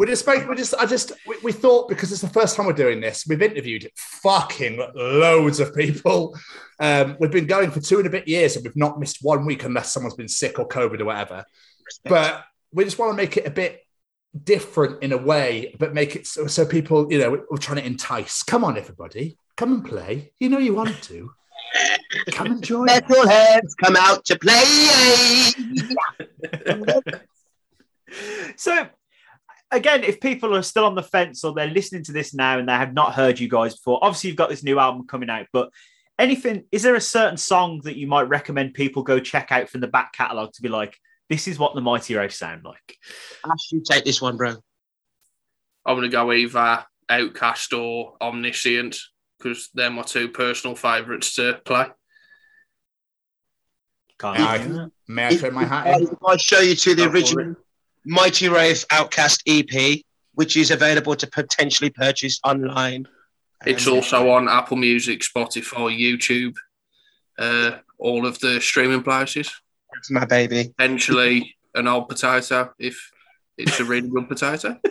[0.00, 2.64] We just, spoke- we just, I just, we, we thought because it's the first time
[2.64, 6.34] we're doing this, we've interviewed fucking loads of people.
[6.78, 9.44] Um, we've been going for two and a bit years and we've not missed one
[9.44, 11.44] week unless someone's been sick or COVID or whatever.
[12.06, 13.84] But we just want to make it a bit
[14.42, 17.76] different in a way, but make it so, so people, you know, we're, we're trying
[17.76, 18.42] to entice.
[18.42, 20.32] Come on, everybody, come and play.
[20.40, 21.30] You know you want to.
[22.32, 22.88] Come and join.
[22.88, 25.52] Metalheads come out to play.
[28.56, 28.88] So,
[29.70, 32.68] again, if people are still on the fence or they're listening to this now and
[32.68, 35.46] they have not heard you guys before, obviously you've got this new album coming out,
[35.52, 35.70] but
[36.18, 39.80] anything, is there a certain song that you might recommend people go check out from
[39.80, 40.96] the back catalogue to be like,
[41.28, 42.96] this is what the Mighty Wraith sound like?
[43.44, 44.54] Ash, you take this one, bro.
[45.86, 48.98] I'm going to go either Outcast or Omniscient
[49.38, 51.86] because they're my two personal favourites to play.
[54.18, 56.08] Can't May I, may I throw my hat I, in?
[56.26, 57.56] I show you to the Go original
[58.04, 60.02] Mighty Wraith Outcast EP,
[60.34, 63.06] which is available to potentially purchase online.
[63.66, 66.54] It's And- also on Apple Music, Spotify, YouTube,
[67.38, 69.50] uh, all of the streaming places.
[69.92, 70.72] That's my baby.
[70.78, 73.10] Potentially an old potato if
[73.58, 74.78] it's a really good potato.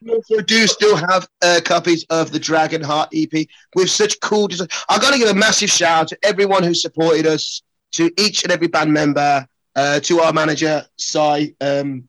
[0.00, 4.48] We also do still have uh, copies of the Dragon Heart EP with such cool
[4.48, 4.68] design.
[4.88, 8.42] I've got to give a massive shout out to everyone who supported us, to each
[8.42, 9.46] and every band member,
[9.76, 11.52] uh, to our manager, Cy.
[11.60, 12.07] Um,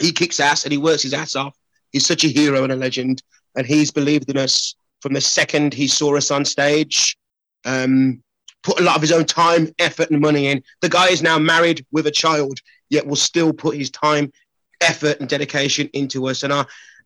[0.00, 1.56] he kicks ass and he works his ass off.
[1.92, 3.22] He's such a hero and a legend,
[3.56, 7.16] and he's believed in us from the second he saw us on stage.
[7.64, 8.22] Um,
[8.62, 10.62] put a lot of his own time, effort, and money in.
[10.80, 12.58] The guy is now married with a child,
[12.90, 14.32] yet will still put his time,
[14.80, 16.42] effort, and dedication into us.
[16.42, 16.64] And I,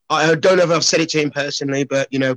[0.09, 2.37] I don't know if I've said it to him personally, but you know,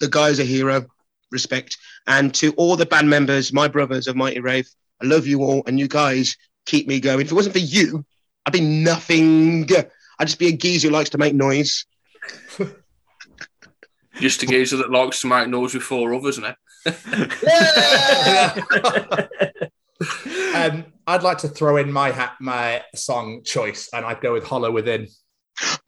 [0.00, 0.86] the guy's a hero.
[1.32, 1.76] Respect.
[2.06, 5.64] And to all the band members, my brothers of Mighty Wraith, I love you all,
[5.66, 6.36] and you guys
[6.66, 7.20] keep me going.
[7.20, 8.04] If it wasn't for you,
[8.46, 9.68] I'd be nothing.
[10.18, 11.84] I'd just be a geezer who likes to make noise.
[14.20, 16.54] Just a geezer that likes to make noise with four others, now.
[20.54, 24.44] um, I'd like to throw in my hat, my song choice, and I'd go with
[24.44, 25.08] Hollow Within.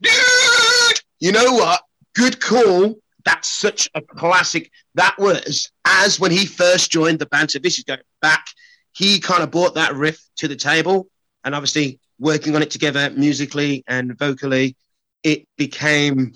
[0.01, 1.81] Dude, you know what?
[2.13, 2.95] Good call.
[3.25, 4.69] That's such a classic.
[4.95, 7.51] That was as when he first joined the band.
[7.51, 8.45] So this is going back.
[8.91, 11.07] He kind of brought that riff to the table,
[11.43, 14.75] and obviously working on it together musically and vocally,
[15.23, 16.33] it became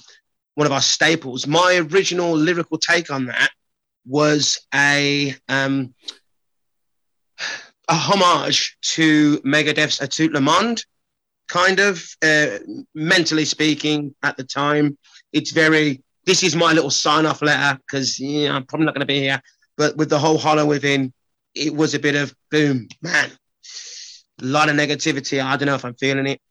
[0.55, 1.47] one of our staples.
[1.47, 3.51] My original lyrical take on that
[4.05, 5.93] was a um,
[7.87, 10.83] a homage to Megadeth's A Tout Le Monde
[11.47, 12.57] kind of uh,
[12.95, 14.97] mentally speaking at the time
[15.33, 19.01] it's very this is my little sign off letter because yeah, i'm probably not going
[19.01, 19.41] to be here
[19.77, 21.11] but with the whole hollow within
[21.53, 23.29] it was a bit of boom man
[24.41, 26.41] a lot of negativity i don't know if i'm feeling it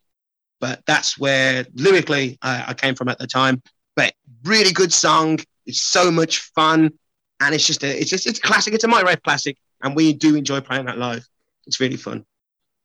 [0.60, 3.62] but that's where lyrically I, I came from at the time
[3.96, 4.12] but
[4.44, 6.92] really good song it's so much fun
[7.40, 9.96] and it's just a it's just it's a classic it's a Mighty Wraith classic and
[9.96, 11.26] we do enjoy playing that live
[11.66, 12.24] it's really fun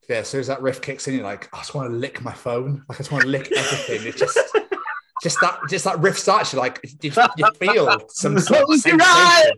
[0.09, 2.23] Yeah, as soon as that riff kicks in, you're like, I just want to lick
[2.23, 2.85] my phone.
[2.87, 4.07] Like I just want to lick everything.
[4.07, 4.39] It's just,
[5.23, 6.53] just that, just that riff starts.
[6.53, 9.57] You're like, you, you feel some sort of Close your sensation.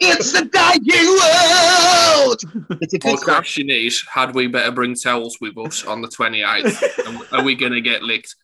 [0.00, 2.40] It's a dying world
[2.82, 6.02] it's a My good song question is, had we better bring towels with us on
[6.02, 7.32] the 28th?
[7.32, 8.34] Are- Are we going to get licked?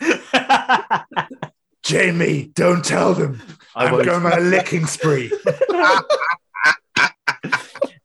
[1.82, 3.40] Jamie, don't tell them.
[3.74, 5.32] I I'm going on a licking spree.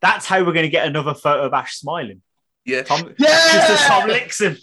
[0.01, 2.21] That's how we're going to get another photo of Ash smiling.
[2.65, 2.83] Yeah.
[2.83, 3.27] Tom, Yeah!
[3.27, 4.57] Just as Tom licks him.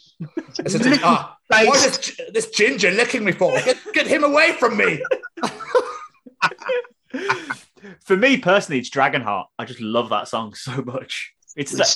[0.59, 3.53] It's just, ah, what is this, this ginger licking me for?
[3.61, 5.03] Get, get him away from me.
[8.05, 9.47] For me personally, it's Dragonheart.
[9.59, 11.33] I just love that song so much.
[11.57, 11.89] It's like,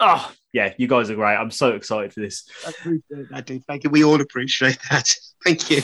[0.00, 1.36] oh yeah, you guys are great.
[1.36, 2.48] I'm so excited for this.
[2.66, 3.64] I appreciate that, dude.
[3.64, 3.90] Thank you.
[3.90, 5.14] We all appreciate that.
[5.44, 5.82] Thank you.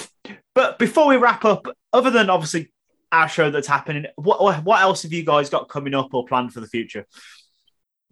[0.55, 2.73] But before we wrap up, other than obviously
[3.13, 6.53] our show that's happening, what what else have you guys got coming up or planned
[6.53, 7.07] for the future?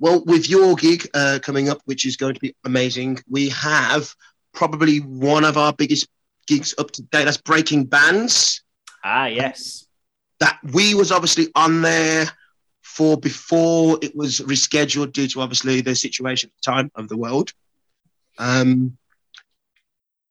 [0.00, 4.14] Well, with your gig uh, coming up, which is going to be amazing, we have
[4.52, 6.08] probably one of our biggest
[6.46, 7.24] gigs up to date.
[7.24, 8.62] That's Breaking Bands.
[9.02, 9.87] Ah, yes.
[10.40, 12.26] That we was obviously on there
[12.82, 17.16] for before it was rescheduled due to obviously the situation at the time of the
[17.16, 17.52] world.
[18.38, 18.96] Um,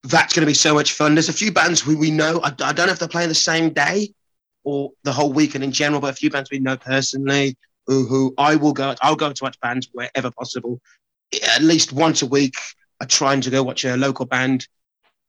[0.03, 1.15] that's going to be so much fun.
[1.15, 2.39] There's a few bands who we know.
[2.43, 4.13] I, I don't know if they're playing the same day
[4.63, 7.57] or the whole weekend in general, but a few bands we know personally
[7.87, 8.95] who, who I will go.
[9.01, 10.79] I'll go to watch bands wherever possible.
[11.55, 12.55] At least once a week,
[12.99, 14.67] I'm trying to go watch a local band.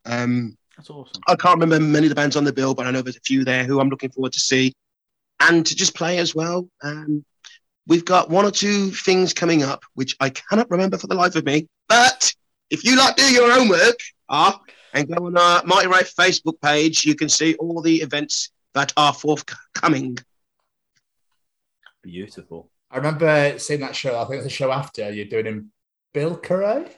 [0.05, 1.20] Um, That's awesome.
[1.26, 3.20] I can't remember many of the bands on the bill, but I know there's a
[3.20, 4.72] few there who I'm looking forward to see
[5.40, 6.68] and to just play as well.
[6.84, 7.24] Um,
[7.88, 11.34] we've got one or two things coming up, which I cannot remember for the life
[11.34, 11.66] of me.
[11.88, 12.32] But
[12.70, 13.96] if you like do your homework,
[14.28, 14.60] ah,
[14.94, 18.92] and go on our Mighty Wraith Facebook page, you can see all the events that
[18.96, 20.16] are forthcoming.
[22.05, 22.70] Beautiful.
[22.88, 24.16] I remember seeing that show.
[24.16, 25.72] I think it's the show after you're doing in
[26.14, 26.88] Bilkerray,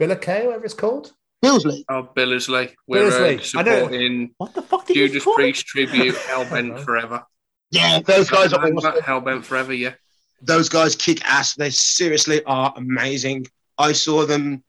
[0.00, 1.12] Billerkay, whatever it's called.
[1.42, 1.84] Billsley.
[1.88, 2.74] Oh, Billersley.
[2.86, 3.54] We're Billersley.
[3.54, 3.76] uh, I know.
[3.82, 5.36] supporting What the fuck did you Judas call it?
[5.36, 7.24] Priest tribute Hellbent Forever.
[7.70, 9.02] Yeah, those guys are Remember awesome.
[9.02, 9.94] Hellbent Forever, yeah.
[10.42, 11.54] Those guys kick ass.
[11.54, 13.46] They seriously are amazing.
[13.76, 14.64] I saw them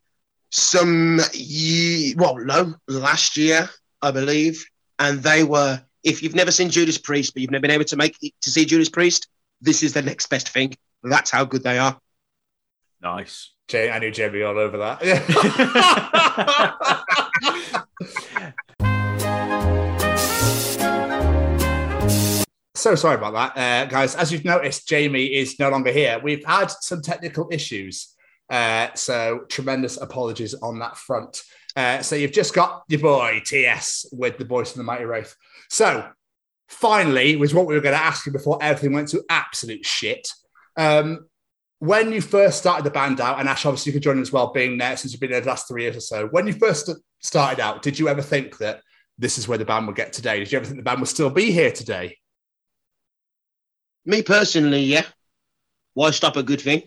[0.52, 3.70] some ye well, no, last year,
[4.02, 4.64] I believe,
[5.00, 5.82] and they were.
[6.02, 8.64] If you've never seen Judas Priest, but you've never been able to make to see
[8.66, 9.28] Judas Priest,
[9.62, 10.76] this is the next best thing.
[11.04, 12.00] That's how good they are.
[13.02, 13.52] Nice.
[13.70, 15.00] Jay, I knew Jamie all over that.
[22.76, 24.16] so sorry about that, uh, guys.
[24.16, 26.20] As you've noticed, Jamie is no longer here.
[26.22, 28.16] We've had some technical issues,
[28.50, 31.44] uh, so tremendous apologies on that front.
[31.76, 35.36] Uh, so you've just got your boy TS with the voice of the Mighty Wraith.
[35.70, 36.10] So
[36.70, 40.28] finally, was what we were going to ask you before everything went to absolute shit.
[40.76, 41.29] Um,
[41.80, 44.52] when you first started the band out, and Ash, obviously, you could join as well,
[44.52, 46.28] being there since you've been there the last three years or so.
[46.28, 46.90] When you first
[47.20, 48.82] started out, did you ever think that
[49.18, 50.40] this is where the band would get today?
[50.40, 52.18] Did you ever think the band would still be here today?
[54.06, 55.06] Me personally, yeah.
[55.94, 56.84] Why stop a good thing?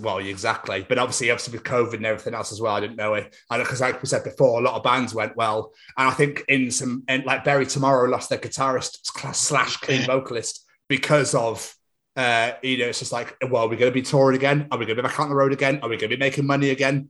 [0.00, 0.84] Well, exactly.
[0.88, 3.34] But obviously, obviously with COVID and everything else as well, I didn't know it.
[3.50, 5.72] And because, like we said before, a lot of bands went well.
[5.96, 8.98] And I think in some, and like Bury Tomorrow lost their guitarist
[9.34, 11.74] slash clean vocalist because of,
[12.16, 14.68] uh, you know, it's just like, well, are we going to be touring again?
[14.70, 15.80] Are we going to be back on the road again?
[15.82, 17.08] Are we going to be making money again?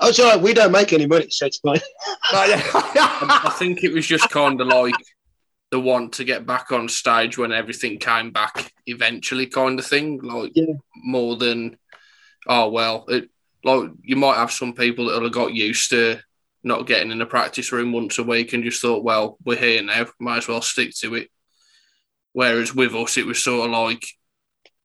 [0.00, 0.40] Oh, it's all right.
[0.40, 1.80] We don't make any money, so it's fine.
[2.32, 4.94] I think it was just kind of like
[5.70, 10.18] the want to get back on stage when everything came back eventually, kind of thing.
[10.22, 10.52] Like
[10.96, 11.76] more than,
[12.48, 13.30] oh well, it
[13.64, 16.18] like you might have some people that have got used to
[16.64, 19.82] not getting in the practice room once a week and just thought, well, we're here
[19.82, 21.30] now, might as well stick to it.
[22.36, 24.06] Whereas with us, it was sort of like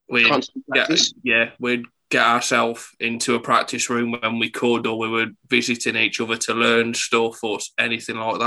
[0.09, 0.89] we'd get,
[1.21, 5.97] yeah, we'd get ourselves into a practice room when we could, or we were visiting
[5.97, 8.39] each other to learn stuff or anything like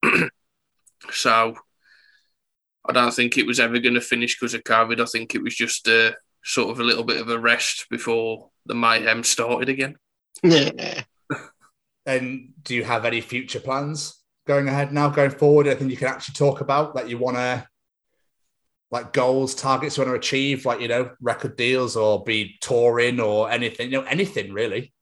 [0.00, 0.30] that.
[1.10, 1.54] so
[2.88, 4.98] I don't think it was ever going to finish because of COVID.
[4.98, 8.48] I think it was just a sort of a little bit of a rest before
[8.64, 9.96] the mayhem started again.
[10.42, 11.02] Yeah.
[12.06, 15.68] And do you have any future plans going ahead now, going forward?
[15.68, 17.64] Anything you can actually talk about that you want to,
[18.92, 23.18] like goals, targets you want to achieve, like, you know, record deals or be touring
[23.18, 24.92] or anything, you know, anything really?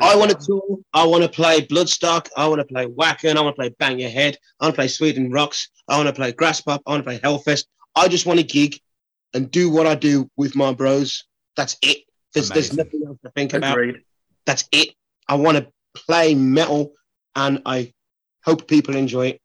[0.00, 0.78] I want to tour.
[0.92, 2.28] I want to play Bloodstock.
[2.36, 3.36] I want to play Wacken.
[3.36, 4.36] I want to play Bang Your Head.
[4.60, 5.70] I want to play Sweden Rocks.
[5.88, 6.80] I want to play Graspop.
[6.86, 7.64] I want to play Hellfest.
[7.94, 8.78] I just want to gig
[9.32, 11.24] and do what I do with my bros.
[11.56, 11.98] That's it.
[12.34, 13.72] There's, there's nothing else to think about.
[13.72, 14.02] Agreed.
[14.44, 14.90] That's it.
[15.28, 16.92] I want to play metal
[17.34, 17.94] and I
[18.44, 19.40] hope people enjoy it.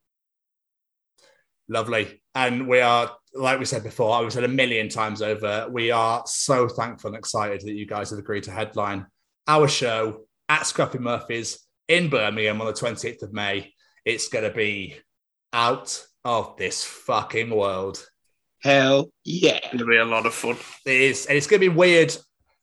[1.69, 2.21] Lovely.
[2.35, 5.67] And we are, like we said before, I was said a million times over.
[5.69, 9.05] We are so thankful and excited that you guys have agreed to headline
[9.47, 13.73] our show at Scruffy Murphy's in Birmingham on the 28th of May.
[14.05, 14.97] It's going to be
[15.53, 18.05] out of this fucking world.
[18.59, 19.57] Hell yeah.
[19.57, 20.57] It's going to be a lot of fun.
[20.85, 21.25] It is.
[21.25, 22.15] And it's going to be weird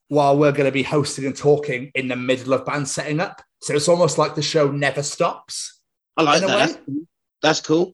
[0.07, 3.41] while we're going to be hosting and talking in the middle of band setting up.
[3.61, 5.81] So it's almost like the show never stops.
[6.15, 6.79] I like that.
[6.87, 6.95] way.
[7.41, 7.93] That's cool.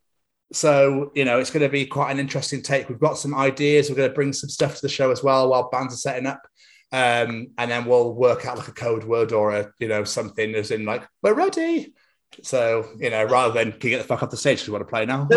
[0.56, 2.88] So, you know, it's going to be quite an interesting take.
[2.88, 3.90] We've got some ideas.
[3.90, 6.26] We're going to bring some stuff to the show as well while bands are setting
[6.26, 6.42] up.
[6.94, 10.56] Um, and then we'll work out like a code word or a, you know, something
[10.56, 11.94] as in like, we're ready.
[12.42, 14.74] So, you know, rather than can you get the fuck off the stage because we
[14.74, 15.26] want to play now.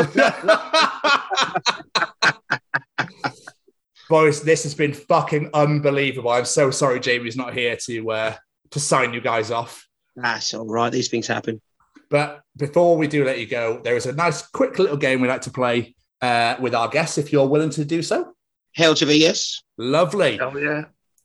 [4.08, 6.30] Boys, this has been fucking unbelievable.
[6.30, 8.34] I'm so sorry Jamie's not here to uh,
[8.70, 9.86] to sign you guys off.
[10.16, 10.90] That's all right.
[10.90, 11.60] These things happen.
[12.10, 15.28] But before we do let you go, there is a nice, quick little game we
[15.28, 18.32] like to play uh, with our guests if you're willing to do so.
[18.74, 19.62] Hell to the yes.
[19.76, 20.40] Lovely.
[20.40, 20.84] Oh, yeah.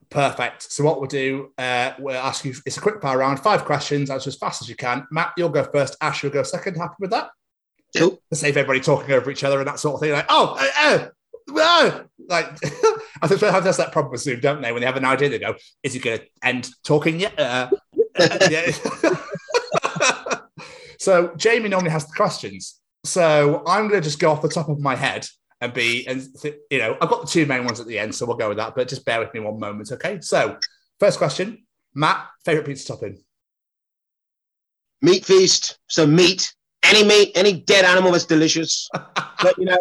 [0.09, 0.71] Perfect.
[0.71, 4.09] So what we'll do, uh, we'll ask you, it's a quick fire round, five questions,
[4.09, 5.07] answer as fast as you can.
[5.11, 5.95] Matt, you'll go first.
[6.01, 6.75] Ash, you'll go second.
[6.75, 7.29] Happy with that?
[7.97, 8.21] Cool.
[8.29, 10.11] To save everybody talking over each other and that sort of thing.
[10.11, 11.07] Like, oh, uh, uh,
[11.47, 12.05] no!
[12.27, 12.45] Like,
[13.21, 14.71] I think they have that's that problem with Zoom, don't they?
[14.71, 17.69] When they have an idea, they go, "Is he going to end talking yet?" Uh,
[18.17, 18.71] uh, yeah.
[21.03, 22.79] so Jamie normally has the questions.
[23.03, 25.27] So I'm going to just go off the top of my head
[25.59, 28.15] and be, and th- you know, I've got the two main ones at the end,
[28.15, 28.73] so we'll go with that.
[28.73, 30.21] But just bear with me one moment, okay?
[30.21, 30.57] So,
[31.01, 33.17] first question, Matt, favorite pizza topping?
[35.01, 35.77] Meat feast.
[35.87, 36.53] So meat,
[36.85, 38.89] any meat, any dead animal that's delicious.
[38.93, 39.77] but you know,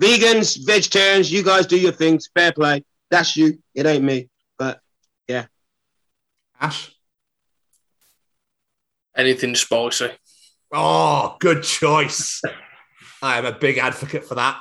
[0.00, 2.28] vegans, vegetarians, you guys do your things.
[2.34, 2.84] Fair play.
[3.10, 3.62] That's you.
[3.76, 4.28] It ain't me.
[4.58, 4.80] But
[5.28, 5.46] yeah.
[6.60, 6.90] Ash.
[9.16, 10.10] Anything spicy.
[10.72, 12.42] Oh, good choice.
[13.22, 14.60] I am a big advocate for that.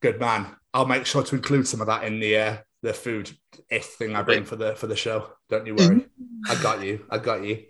[0.00, 0.56] Good man.
[0.72, 3.30] I'll make sure to include some of that in the uh, the food
[3.70, 5.32] if thing I bring for the for the show.
[5.48, 6.06] Don't you worry.
[6.48, 7.04] I got you.
[7.10, 7.64] I got you.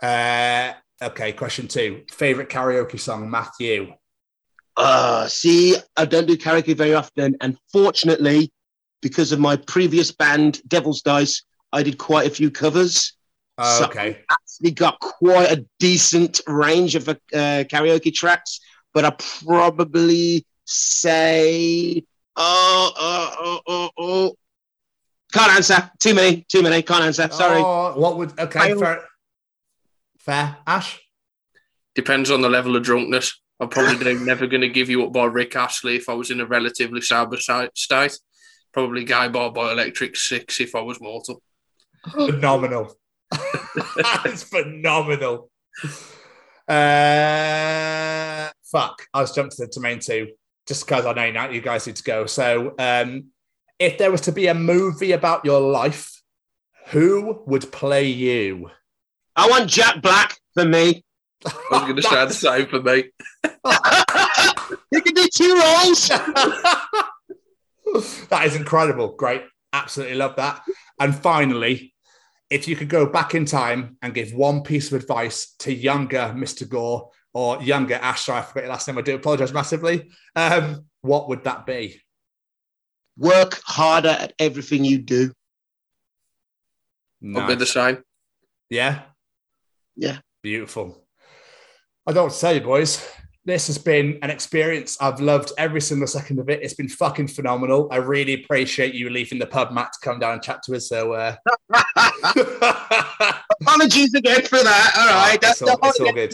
[0.00, 0.72] Uh,
[1.02, 2.02] okay, question two.
[2.10, 3.94] Favorite karaoke song, Matthew.
[4.76, 7.36] Uh, see, I don't do karaoke very often.
[7.40, 8.52] And fortunately,
[9.00, 13.14] because of my previous band, Devil's Dice, I did quite a few covers.
[13.64, 14.18] Oh, So okay.
[14.28, 18.58] I actually got quite a decent range of uh, karaoke tracks,
[18.92, 19.10] but I
[19.46, 22.02] probably say,
[22.36, 24.34] oh, oh, oh, oh, oh.
[25.32, 25.90] Can't answer.
[26.00, 26.44] Too many.
[26.48, 26.82] Too many.
[26.82, 27.28] Can't answer.
[27.30, 27.60] Sorry.
[27.60, 28.78] Oh, what would okay, Fail.
[28.80, 29.04] fair.
[30.18, 30.56] Fair.
[30.66, 31.00] Ash?
[31.94, 33.40] Depends on the level of drunkenness.
[33.60, 36.40] I'm probably never going to give you up by Rick Astley if I was in
[36.40, 38.18] a relatively sober state.
[38.72, 41.42] Probably Gay Bar by Electric Six if I was mortal.
[42.10, 42.96] phenomenal.
[44.22, 45.50] That's phenomenal.
[46.68, 49.02] Uh, fuck.
[49.12, 50.28] I was jumped to the main two
[50.66, 52.26] just because I know now you guys need to go.
[52.26, 53.26] So, um,
[53.78, 56.10] if there was to be a movie about your life,
[56.88, 58.70] who would play you?
[59.34, 61.04] I want Jack Black for me.
[61.72, 63.04] I'm going to say the same for me.
[64.92, 66.08] You can do two roles.
[68.28, 69.14] that is incredible.
[69.16, 69.42] Great.
[69.72, 70.62] Absolutely love that.
[71.00, 71.94] And finally,
[72.52, 76.34] if you could go back in time and give one piece of advice to younger
[76.36, 76.68] Mr.
[76.68, 78.98] Gore or younger Ash, sorry, I forgot your last name.
[78.98, 80.10] I do apologize massively.
[80.36, 81.98] Um, what would that be?
[83.16, 85.32] Work harder at everything you do.
[87.34, 88.02] I'll be the same.
[88.68, 89.00] Yeah.
[89.96, 90.18] Yeah.
[90.42, 91.06] Beautiful.
[92.06, 93.06] I don't say, boys.
[93.44, 94.96] This has been an experience.
[95.00, 96.62] I've loved every single second of it.
[96.62, 97.88] It's been fucking phenomenal.
[97.90, 100.88] I really appreciate you leaving the pub, Matt, to come down and chat to us.
[100.88, 101.34] So, uh,
[103.60, 104.92] Apologies again for that.
[104.96, 105.34] All right.
[105.34, 106.32] it's, That's all, it's all good.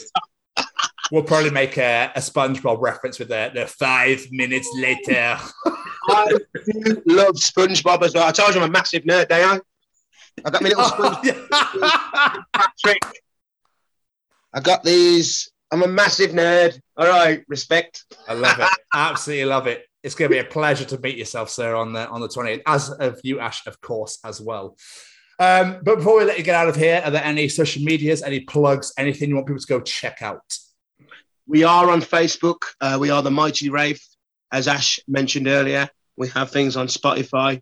[1.11, 5.39] We'll probably make a, a SpongeBob reference with the, the five minutes later.
[6.09, 8.29] I do love SpongeBob as well.
[8.29, 9.63] I told you I'm a massive nerd, don't
[10.45, 10.45] I?
[10.45, 13.03] I got my little SpongeBob Patrick.
[14.53, 15.51] I got these.
[15.70, 16.81] I'm a massive nerd.
[16.97, 18.05] All right, respect.
[18.27, 18.69] I love it.
[18.95, 19.85] Absolutely love it.
[20.03, 22.62] It's going to be a pleasure to meet yourself, sir, on the on the 28th,
[22.66, 24.77] as of you, Ash, of course, as well.
[25.39, 28.23] Um, but before we let you get out of here, are there any social medias,
[28.23, 30.43] any plugs, anything you want people to go check out?
[31.47, 32.62] We are on Facebook.
[32.81, 34.05] Uh, we are the Mighty Wraith,
[34.51, 35.89] as Ash mentioned earlier.
[36.16, 37.61] We have things on Spotify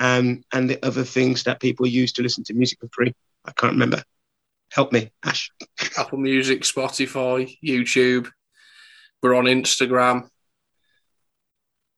[0.00, 3.14] um, and the other things that people use to listen to music for free.
[3.44, 4.02] I can't remember.
[4.72, 5.50] Help me, Ash.
[5.96, 8.30] Apple Music, Spotify, YouTube.
[9.22, 10.28] We're on Instagram.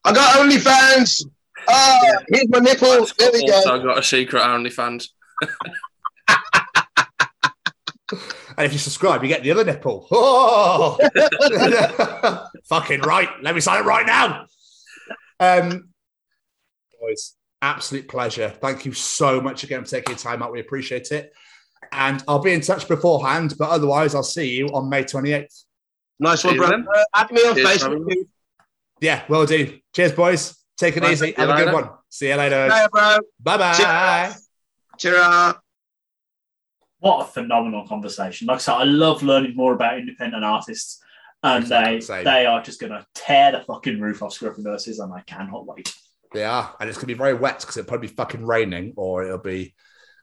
[0.04, 1.24] I got OnlyFans.
[1.66, 3.06] Oh, here's my nipple.
[3.18, 3.76] There we Also, go.
[3.76, 5.08] I've got a secret OnlyFans.
[8.56, 10.06] And if you subscribe, you get the other nipple.
[10.10, 10.98] Oh,
[12.68, 13.28] fucking right.
[13.42, 14.46] Let me sign it right now.
[15.40, 15.90] Um,
[17.00, 18.48] boys, absolute pleasure.
[18.48, 20.52] Thank you so much again for taking your time out.
[20.52, 21.32] We appreciate it.
[21.92, 25.64] And I'll be in touch beforehand, but otherwise, I'll see you on May 28th.
[26.20, 26.66] Nice one, See bro.
[26.68, 28.06] Uh, add me on Cheers, Facebook.
[28.06, 28.24] man.
[29.00, 29.78] Yeah, will do.
[29.94, 30.56] Cheers, boys.
[30.76, 31.32] Take it Right, easy.
[31.32, 31.72] Have a good later.
[31.74, 31.90] one.
[32.08, 32.68] See you later.
[32.68, 33.18] Bye, bro.
[33.40, 34.34] Bye bye.
[34.98, 35.54] Ta-ra.
[37.00, 38.48] What a phenomenal conversation.
[38.48, 41.00] Like I said, I love learning more about independent artists.
[41.44, 45.12] And they they are just going to tear the fucking roof off Scruffy Verses, and
[45.12, 45.94] I cannot wait.
[46.34, 46.74] They are.
[46.80, 49.38] And it's going to be very wet because it'll probably be fucking raining or it'll
[49.38, 49.72] be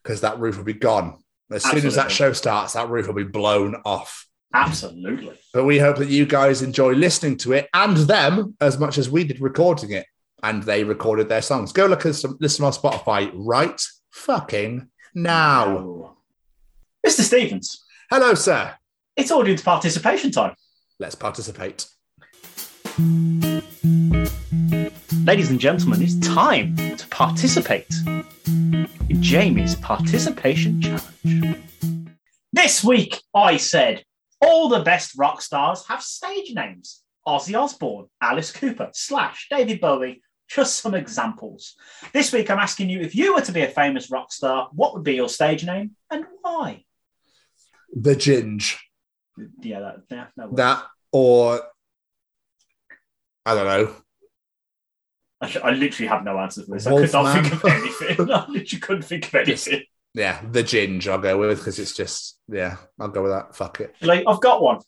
[0.03, 1.23] because that roof will be gone.
[1.51, 4.27] As soon as that show starts, that roof will be blown off.
[4.53, 5.38] Absolutely.
[5.53, 9.09] But we hope that you guys enjoy listening to it and them as much as
[9.09, 10.05] we did recording it.
[10.43, 11.72] And they recorded their songs.
[11.72, 13.81] Go look at some listen on Spotify right
[14.11, 16.15] fucking now.
[17.05, 17.22] Mr.
[17.22, 18.76] Stevens, Hello, sir.
[19.15, 20.55] it's audience participation time.
[20.99, 21.88] Let's participate.
[25.26, 28.88] Ladies and gentlemen, it's time to participate in
[29.22, 31.57] Jamie's participation challenge.
[32.53, 34.03] This week, I said
[34.39, 37.02] all the best rock stars have stage names.
[37.27, 41.73] Ozzy Osbourne, Alice Cooper, Slash, David Bowie, just some examples.
[42.14, 44.93] This week I'm asking you if you were to be a famous rock star, what
[44.93, 46.85] would be your stage name and why?
[47.99, 48.77] The Ginge.
[49.60, 50.56] Yeah, that, yeah, that.
[50.56, 51.61] That or
[53.43, 53.95] I don't know.
[55.41, 56.88] I, I literally have no answer for this.
[56.88, 57.44] I could not Wolfman.
[57.44, 58.32] think of anything.
[58.32, 59.84] I literally couldn't think of anything.
[60.14, 63.56] Yeah, the Ginge I'll go with because it's just yeah, I'll go with that.
[63.56, 63.95] Fuck it.
[64.02, 64.80] Like, I've got one.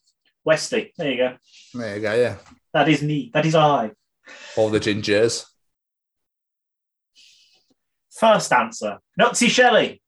[0.46, 0.94] Westy.
[0.98, 1.38] There you go.
[1.74, 2.36] There you go, yeah.
[2.74, 3.30] That is me.
[3.34, 3.92] That is I.
[4.56, 5.46] All the gingers.
[8.12, 9.00] First answer.
[9.20, 10.02] Nutsy Shelley.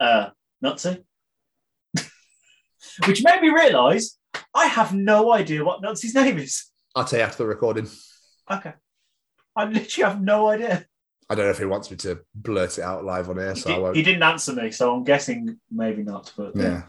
[0.00, 0.30] Uh,
[0.64, 1.04] Nutsy.
[3.06, 4.18] Which made me realise
[4.54, 6.64] I have no idea what Nutsy's name is.
[6.94, 7.88] I'll tell you after the recording.
[8.50, 8.72] Okay.
[9.56, 10.86] I literally have no idea.
[11.28, 13.70] I don't know if he wants me to blurt it out live on air, so
[13.70, 13.96] I He, won't.
[13.96, 16.32] he didn't answer me, so I'm guessing maybe not.
[16.36, 16.82] But Yeah.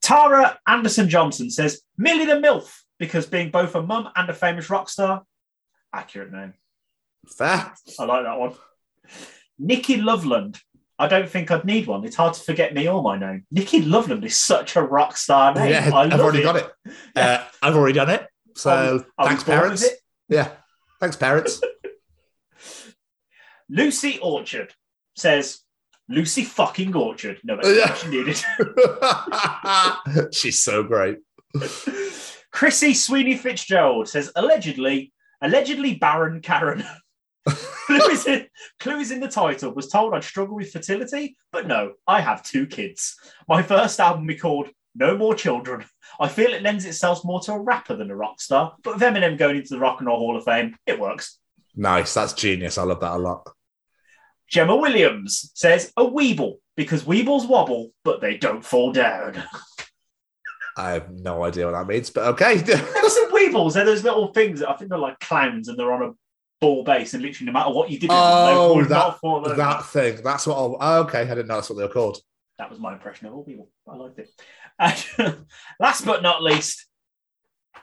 [0.00, 4.68] Tara Anderson Johnson says Millie the MILF because being both a mum and a famous
[4.70, 5.22] rock star.
[5.92, 6.54] Accurate name.
[7.36, 7.72] Fair.
[7.98, 8.54] I like that one.
[9.58, 10.58] Nikki Loveland.
[10.98, 12.04] I don't think I'd need one.
[12.04, 13.46] It's hard to forget me or my name.
[13.50, 15.70] Nikki Loveland is such a rock star name.
[15.70, 16.44] Yeah, I I've already it.
[16.44, 16.70] got it.
[17.16, 18.26] Uh, I've already done it.
[18.56, 19.82] So I was- I thanks, parents.
[19.84, 19.98] it.
[20.28, 20.50] Yeah,
[21.00, 21.60] thanks, parents.
[23.68, 24.74] Lucy Orchard
[25.16, 25.60] says
[26.08, 27.40] Lucy fucking Orchard.
[27.44, 28.40] No explanation needed.
[30.34, 31.18] She's so great.
[32.52, 36.82] Chrissy Sweeney Fitzgerald says allegedly, allegedly Baron Karen.
[37.46, 38.46] clue, is in,
[38.80, 39.72] clue is in the title.
[39.72, 43.16] Was told I'd struggle with fertility, but no, I have two kids.
[43.48, 45.84] My first album we called No More Children.
[46.18, 49.02] I feel it lends itself more to a rapper than a rock star, but with
[49.02, 51.38] Eminem going into the Rock and Roll Hall of Fame, it works.
[51.76, 52.14] Nice.
[52.14, 52.78] That's genius.
[52.78, 53.48] I love that a lot.
[54.48, 59.40] Gemma Williams says a Weeble because Weebles wobble, but they don't fall down.
[60.76, 62.54] I have no idea what that means, but okay.
[62.58, 63.74] Ever some Weebles?
[63.74, 66.12] They're those little things that I think they're like clowns and they're on a
[66.60, 69.54] ball base, and literally no matter what you did, oh, that, not fall over.
[69.54, 70.20] that thing.
[70.22, 70.56] That's what.
[70.56, 72.18] I'll, oh, okay, I didn't know that's what they were called.
[72.60, 73.70] That was my impression of all people.
[73.88, 74.28] I liked it.
[74.78, 75.46] And
[75.80, 76.84] last but not least,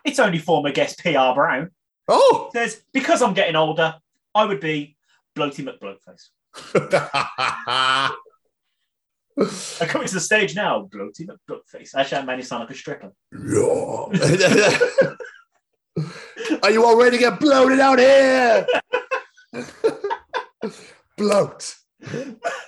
[0.06, 1.72] it's only former guest PR Brown.
[2.08, 3.95] Oh, says because I'm getting older,
[4.36, 4.95] I would be
[5.36, 6.28] Bloaty McBloatface.
[9.82, 11.95] I'm coming to the stage now, Bloaty McBloatface.
[11.95, 13.12] Actually, I made it sound like a stripper.
[13.34, 14.78] Yeah.
[16.62, 18.68] Are you all ready to get bloated out here?
[21.18, 21.74] bloat,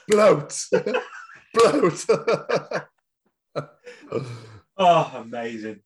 [0.07, 0.59] bloat,
[4.81, 5.81] Oh, amazing.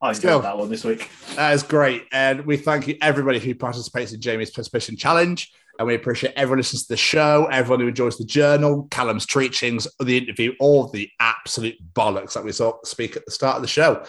[0.00, 0.40] I enjoyed Still.
[0.42, 1.10] that one this week.
[1.34, 2.04] That is great.
[2.12, 5.50] And we thank you, everybody who participates in Jamie's Perspiration Challenge.
[5.78, 9.26] And we appreciate everyone who listens to the show, everyone who enjoys the journal, Callum's
[9.26, 13.62] Treachings, the interview, all the absolute bollocks that we saw speak at the start of
[13.62, 14.04] the show.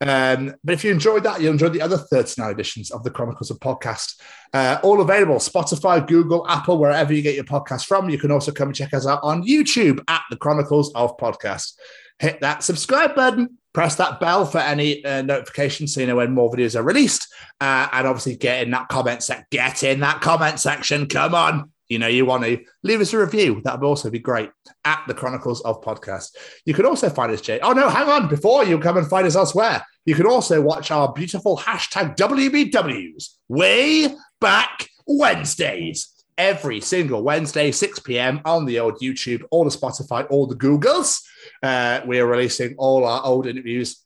[0.00, 3.50] Um, but if you enjoyed that, you'll enjoy the other 39 editions of the Chronicles
[3.50, 4.20] of Podcast.
[4.52, 8.08] Uh, all available Spotify, Google, Apple, wherever you get your podcast from.
[8.08, 11.74] You can also come and check us out on YouTube at the Chronicles of Podcast.
[12.18, 16.32] Hit that subscribe button, press that bell for any uh, notifications so you know when
[16.32, 17.32] more videos are released.
[17.60, 19.46] Uh, and obviously get in that comment section.
[19.50, 21.06] Get in that comment section.
[21.06, 21.72] Come on.
[21.88, 23.60] You know you want to leave us a review.
[23.64, 24.50] That would also be great
[24.84, 26.36] at the Chronicles of Podcast.
[26.66, 27.60] You can also find us, Jay.
[27.60, 28.28] Oh no, hang on!
[28.28, 33.36] Before you come and find us elsewhere, you can also watch our beautiful hashtag WBWs
[33.48, 36.14] way back Wednesdays.
[36.36, 38.40] Every single Wednesday, 6 p.m.
[38.44, 41.20] on the old YouTube, all the Spotify, all the Googles.
[41.64, 44.04] Uh, we are releasing all our old interviews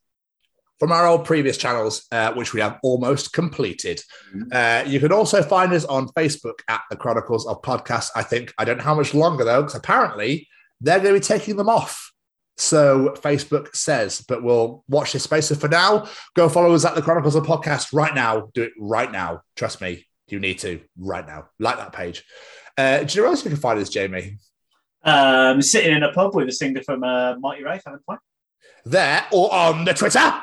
[0.82, 4.02] from our old previous channels, uh, which we have almost completed.
[4.50, 8.10] Uh, you can also find us on Facebook at the Chronicles of Podcast.
[8.16, 10.48] I think I don't know how much longer though, because apparently
[10.80, 12.12] they're going to be taking them off.
[12.56, 15.46] So Facebook says, but we'll watch this space.
[15.46, 18.48] So for now, go follow us at the Chronicles of Podcast right now.
[18.52, 19.42] Do it right now.
[19.54, 21.46] Trust me, you need to right now.
[21.60, 22.24] Like that page.
[22.76, 24.38] Uh, do you know where else you can find us, Jamie?
[25.04, 28.18] Um, sitting in a pub with a singer from uh, Mighty having fun.
[28.84, 30.42] there or on the Twitter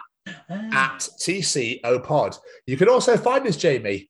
[0.50, 2.38] at TCO Pod.
[2.66, 4.10] You can also find us, Jamie.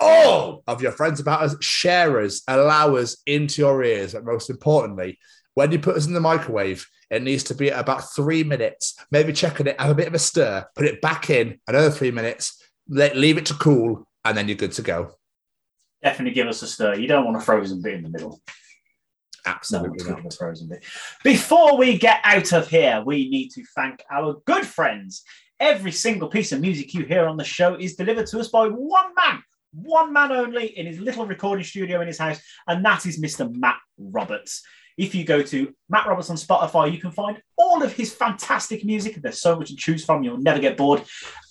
[0.00, 4.14] all of your friends about us, share us, allow us into your ears.
[4.14, 5.18] But most importantly,
[5.54, 8.96] when you put us in the microwave, it needs to be about three minutes.
[9.10, 11.90] Maybe check on it, have a bit of a stir, put it back in another
[11.90, 15.12] three minutes, let, leave it to cool, and then you're good to go.
[16.02, 16.94] Definitely give us a stir.
[16.94, 18.40] You don't want a frozen bit in the middle.
[19.44, 20.34] Absolutely No, not.
[20.34, 20.84] frozen bit.
[21.22, 25.22] Before we get out of here, we need to thank our good friends.
[25.62, 28.66] Every single piece of music you hear on the show is delivered to us by
[28.66, 33.06] one man, one man only in his little recording studio in his house, and that
[33.06, 33.48] is Mr.
[33.54, 34.64] Matt Roberts.
[34.98, 38.84] If you go to Matt Roberts on Spotify, you can find all of his fantastic
[38.84, 39.22] music.
[39.22, 41.04] There's so much to choose from, you'll never get bored.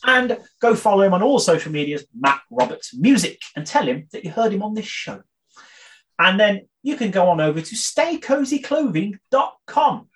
[0.05, 4.25] And go follow him on all social medias, Matt Roberts Music, and tell him that
[4.25, 5.21] you heard him on this show.
[6.19, 10.09] And then you can go on over to staycozyclothing.com.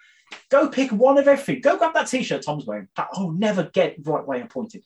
[0.49, 1.61] Go pick one of everything.
[1.61, 2.87] Go grab that t-shirt Tom's wearing.
[2.95, 4.83] That- Oh, never get right way appointed.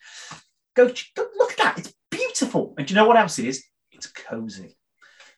[0.76, 1.80] Go, go look at that.
[1.80, 2.73] It's beautiful.
[2.77, 3.63] And do you know what else it is?
[3.91, 4.77] It's cozy.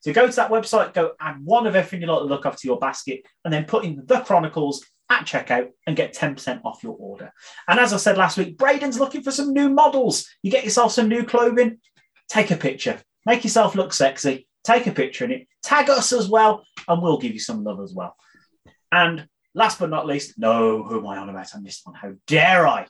[0.02, 2.68] So go to that website, go add one of everything you like to look to
[2.68, 6.96] your basket, and then put in the Chronicles at checkout and get 10% off your
[6.98, 7.32] order.
[7.68, 10.28] And as I said last week, Braden's looking for some new models.
[10.42, 11.80] You get yourself some new clothing,
[12.30, 16.30] take a picture, make yourself look sexy, take a picture in it, tag us as
[16.30, 18.16] well, and we'll give you some love as well.
[18.92, 21.56] And last but not least, no, who am I on about?
[21.56, 21.96] I missed one.
[21.96, 22.88] How dare I?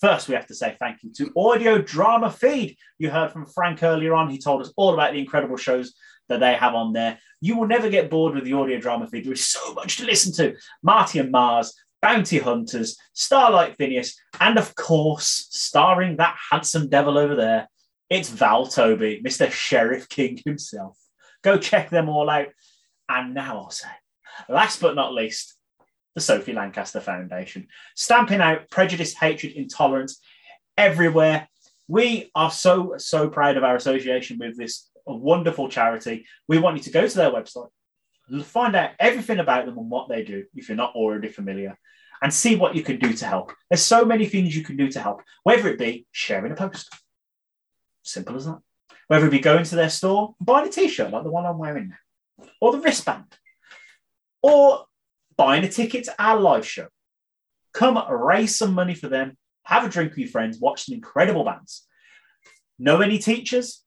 [0.00, 2.76] First, we have to say thank you to Audio Drama Feed.
[2.98, 4.30] You heard from Frank earlier on.
[4.30, 5.92] He told us all about the incredible shows
[6.30, 7.18] that they have on there.
[7.42, 9.26] You will never get bored with the Audio Drama Feed.
[9.26, 10.56] There is so much to listen to.
[10.82, 17.34] Marty and Mars, Bounty Hunters, Starlight Phineas, and of course, starring that handsome devil over
[17.34, 17.68] there,
[18.08, 19.50] it's Val Toby, Mr.
[19.50, 20.96] Sheriff King himself.
[21.42, 22.48] Go check them all out.
[23.08, 23.88] And now I'll say,
[24.48, 25.56] last but not least,
[26.14, 30.20] the Sophie Lancaster Foundation, stamping out prejudice, hatred, intolerance
[30.76, 31.48] everywhere.
[31.88, 36.26] We are so, so proud of our association with this wonderful charity.
[36.48, 37.70] We want you to go to their website,
[38.44, 41.76] find out everything about them and what they do if you're not already familiar,
[42.22, 43.52] and see what you can do to help.
[43.68, 46.92] There's so many things you can do to help, whether it be sharing a post,
[48.02, 48.58] simple as that,
[49.08, 51.58] whether it be going to their store, buying a t shirt like the one I'm
[51.58, 53.24] wearing now, or the wristband,
[54.42, 54.84] or
[55.36, 56.88] buying a ticket to our live show.
[57.72, 61.44] Come raise some money for them, have a drink with your friends, watch some incredible
[61.44, 61.86] bands.
[62.78, 63.84] Know any teachers?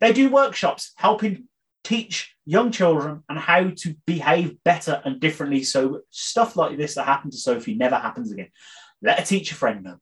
[0.00, 1.48] They do workshops helping
[1.84, 7.04] teach young children and how to behave better and differently so stuff like this that
[7.04, 8.48] happened to Sophie never happens again.
[9.02, 9.98] Let a teacher friend know.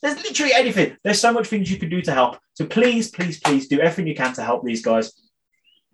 [0.00, 0.96] There's literally anything.
[1.02, 2.38] There's so much things you can do to help.
[2.54, 5.12] So please, please, please do everything you can to help these guys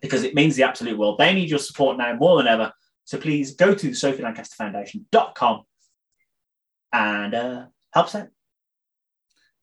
[0.01, 1.19] because it means the absolute world.
[1.19, 2.73] They need your support now more than ever.
[3.05, 5.63] So please go to sophielancasterfoundation.com
[6.93, 8.29] and uh, help us out.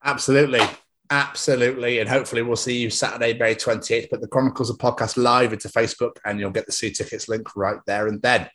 [0.03, 0.61] Absolutely.
[1.09, 1.99] Absolutely.
[1.99, 4.09] And hopefully we'll see you Saturday, May 28th.
[4.09, 7.55] Put the Chronicles of Podcast live into Facebook and you'll get the See Tickets link
[7.55, 8.49] right there and then.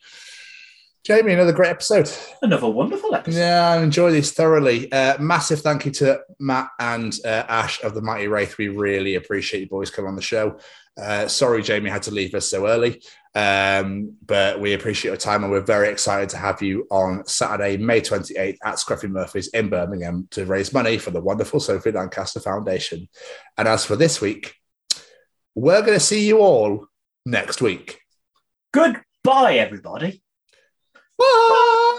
[1.04, 2.10] Jamie, another great episode.
[2.42, 3.38] Another wonderful episode.
[3.38, 4.90] Yeah, I enjoy this thoroughly.
[4.90, 8.58] Uh, massive thank you to Matt and uh, Ash of the Mighty Wraith.
[8.58, 10.58] We really appreciate you boys coming on the show.
[11.00, 13.02] Uh, sorry, Jamie had to leave us so early,
[13.36, 17.76] um, but we appreciate your time and we're very excited to have you on Saturday,
[17.76, 22.40] May 28th at Scruffy Murphy's in Birmingham to raise money for the wonderful Sophie Lancaster
[22.40, 23.10] Foundation.
[23.58, 24.54] And as for this week,
[25.54, 26.86] we're going to see you all
[27.26, 28.00] next week.
[28.72, 30.22] Goodbye, everybody.
[31.18, 31.95] Bye.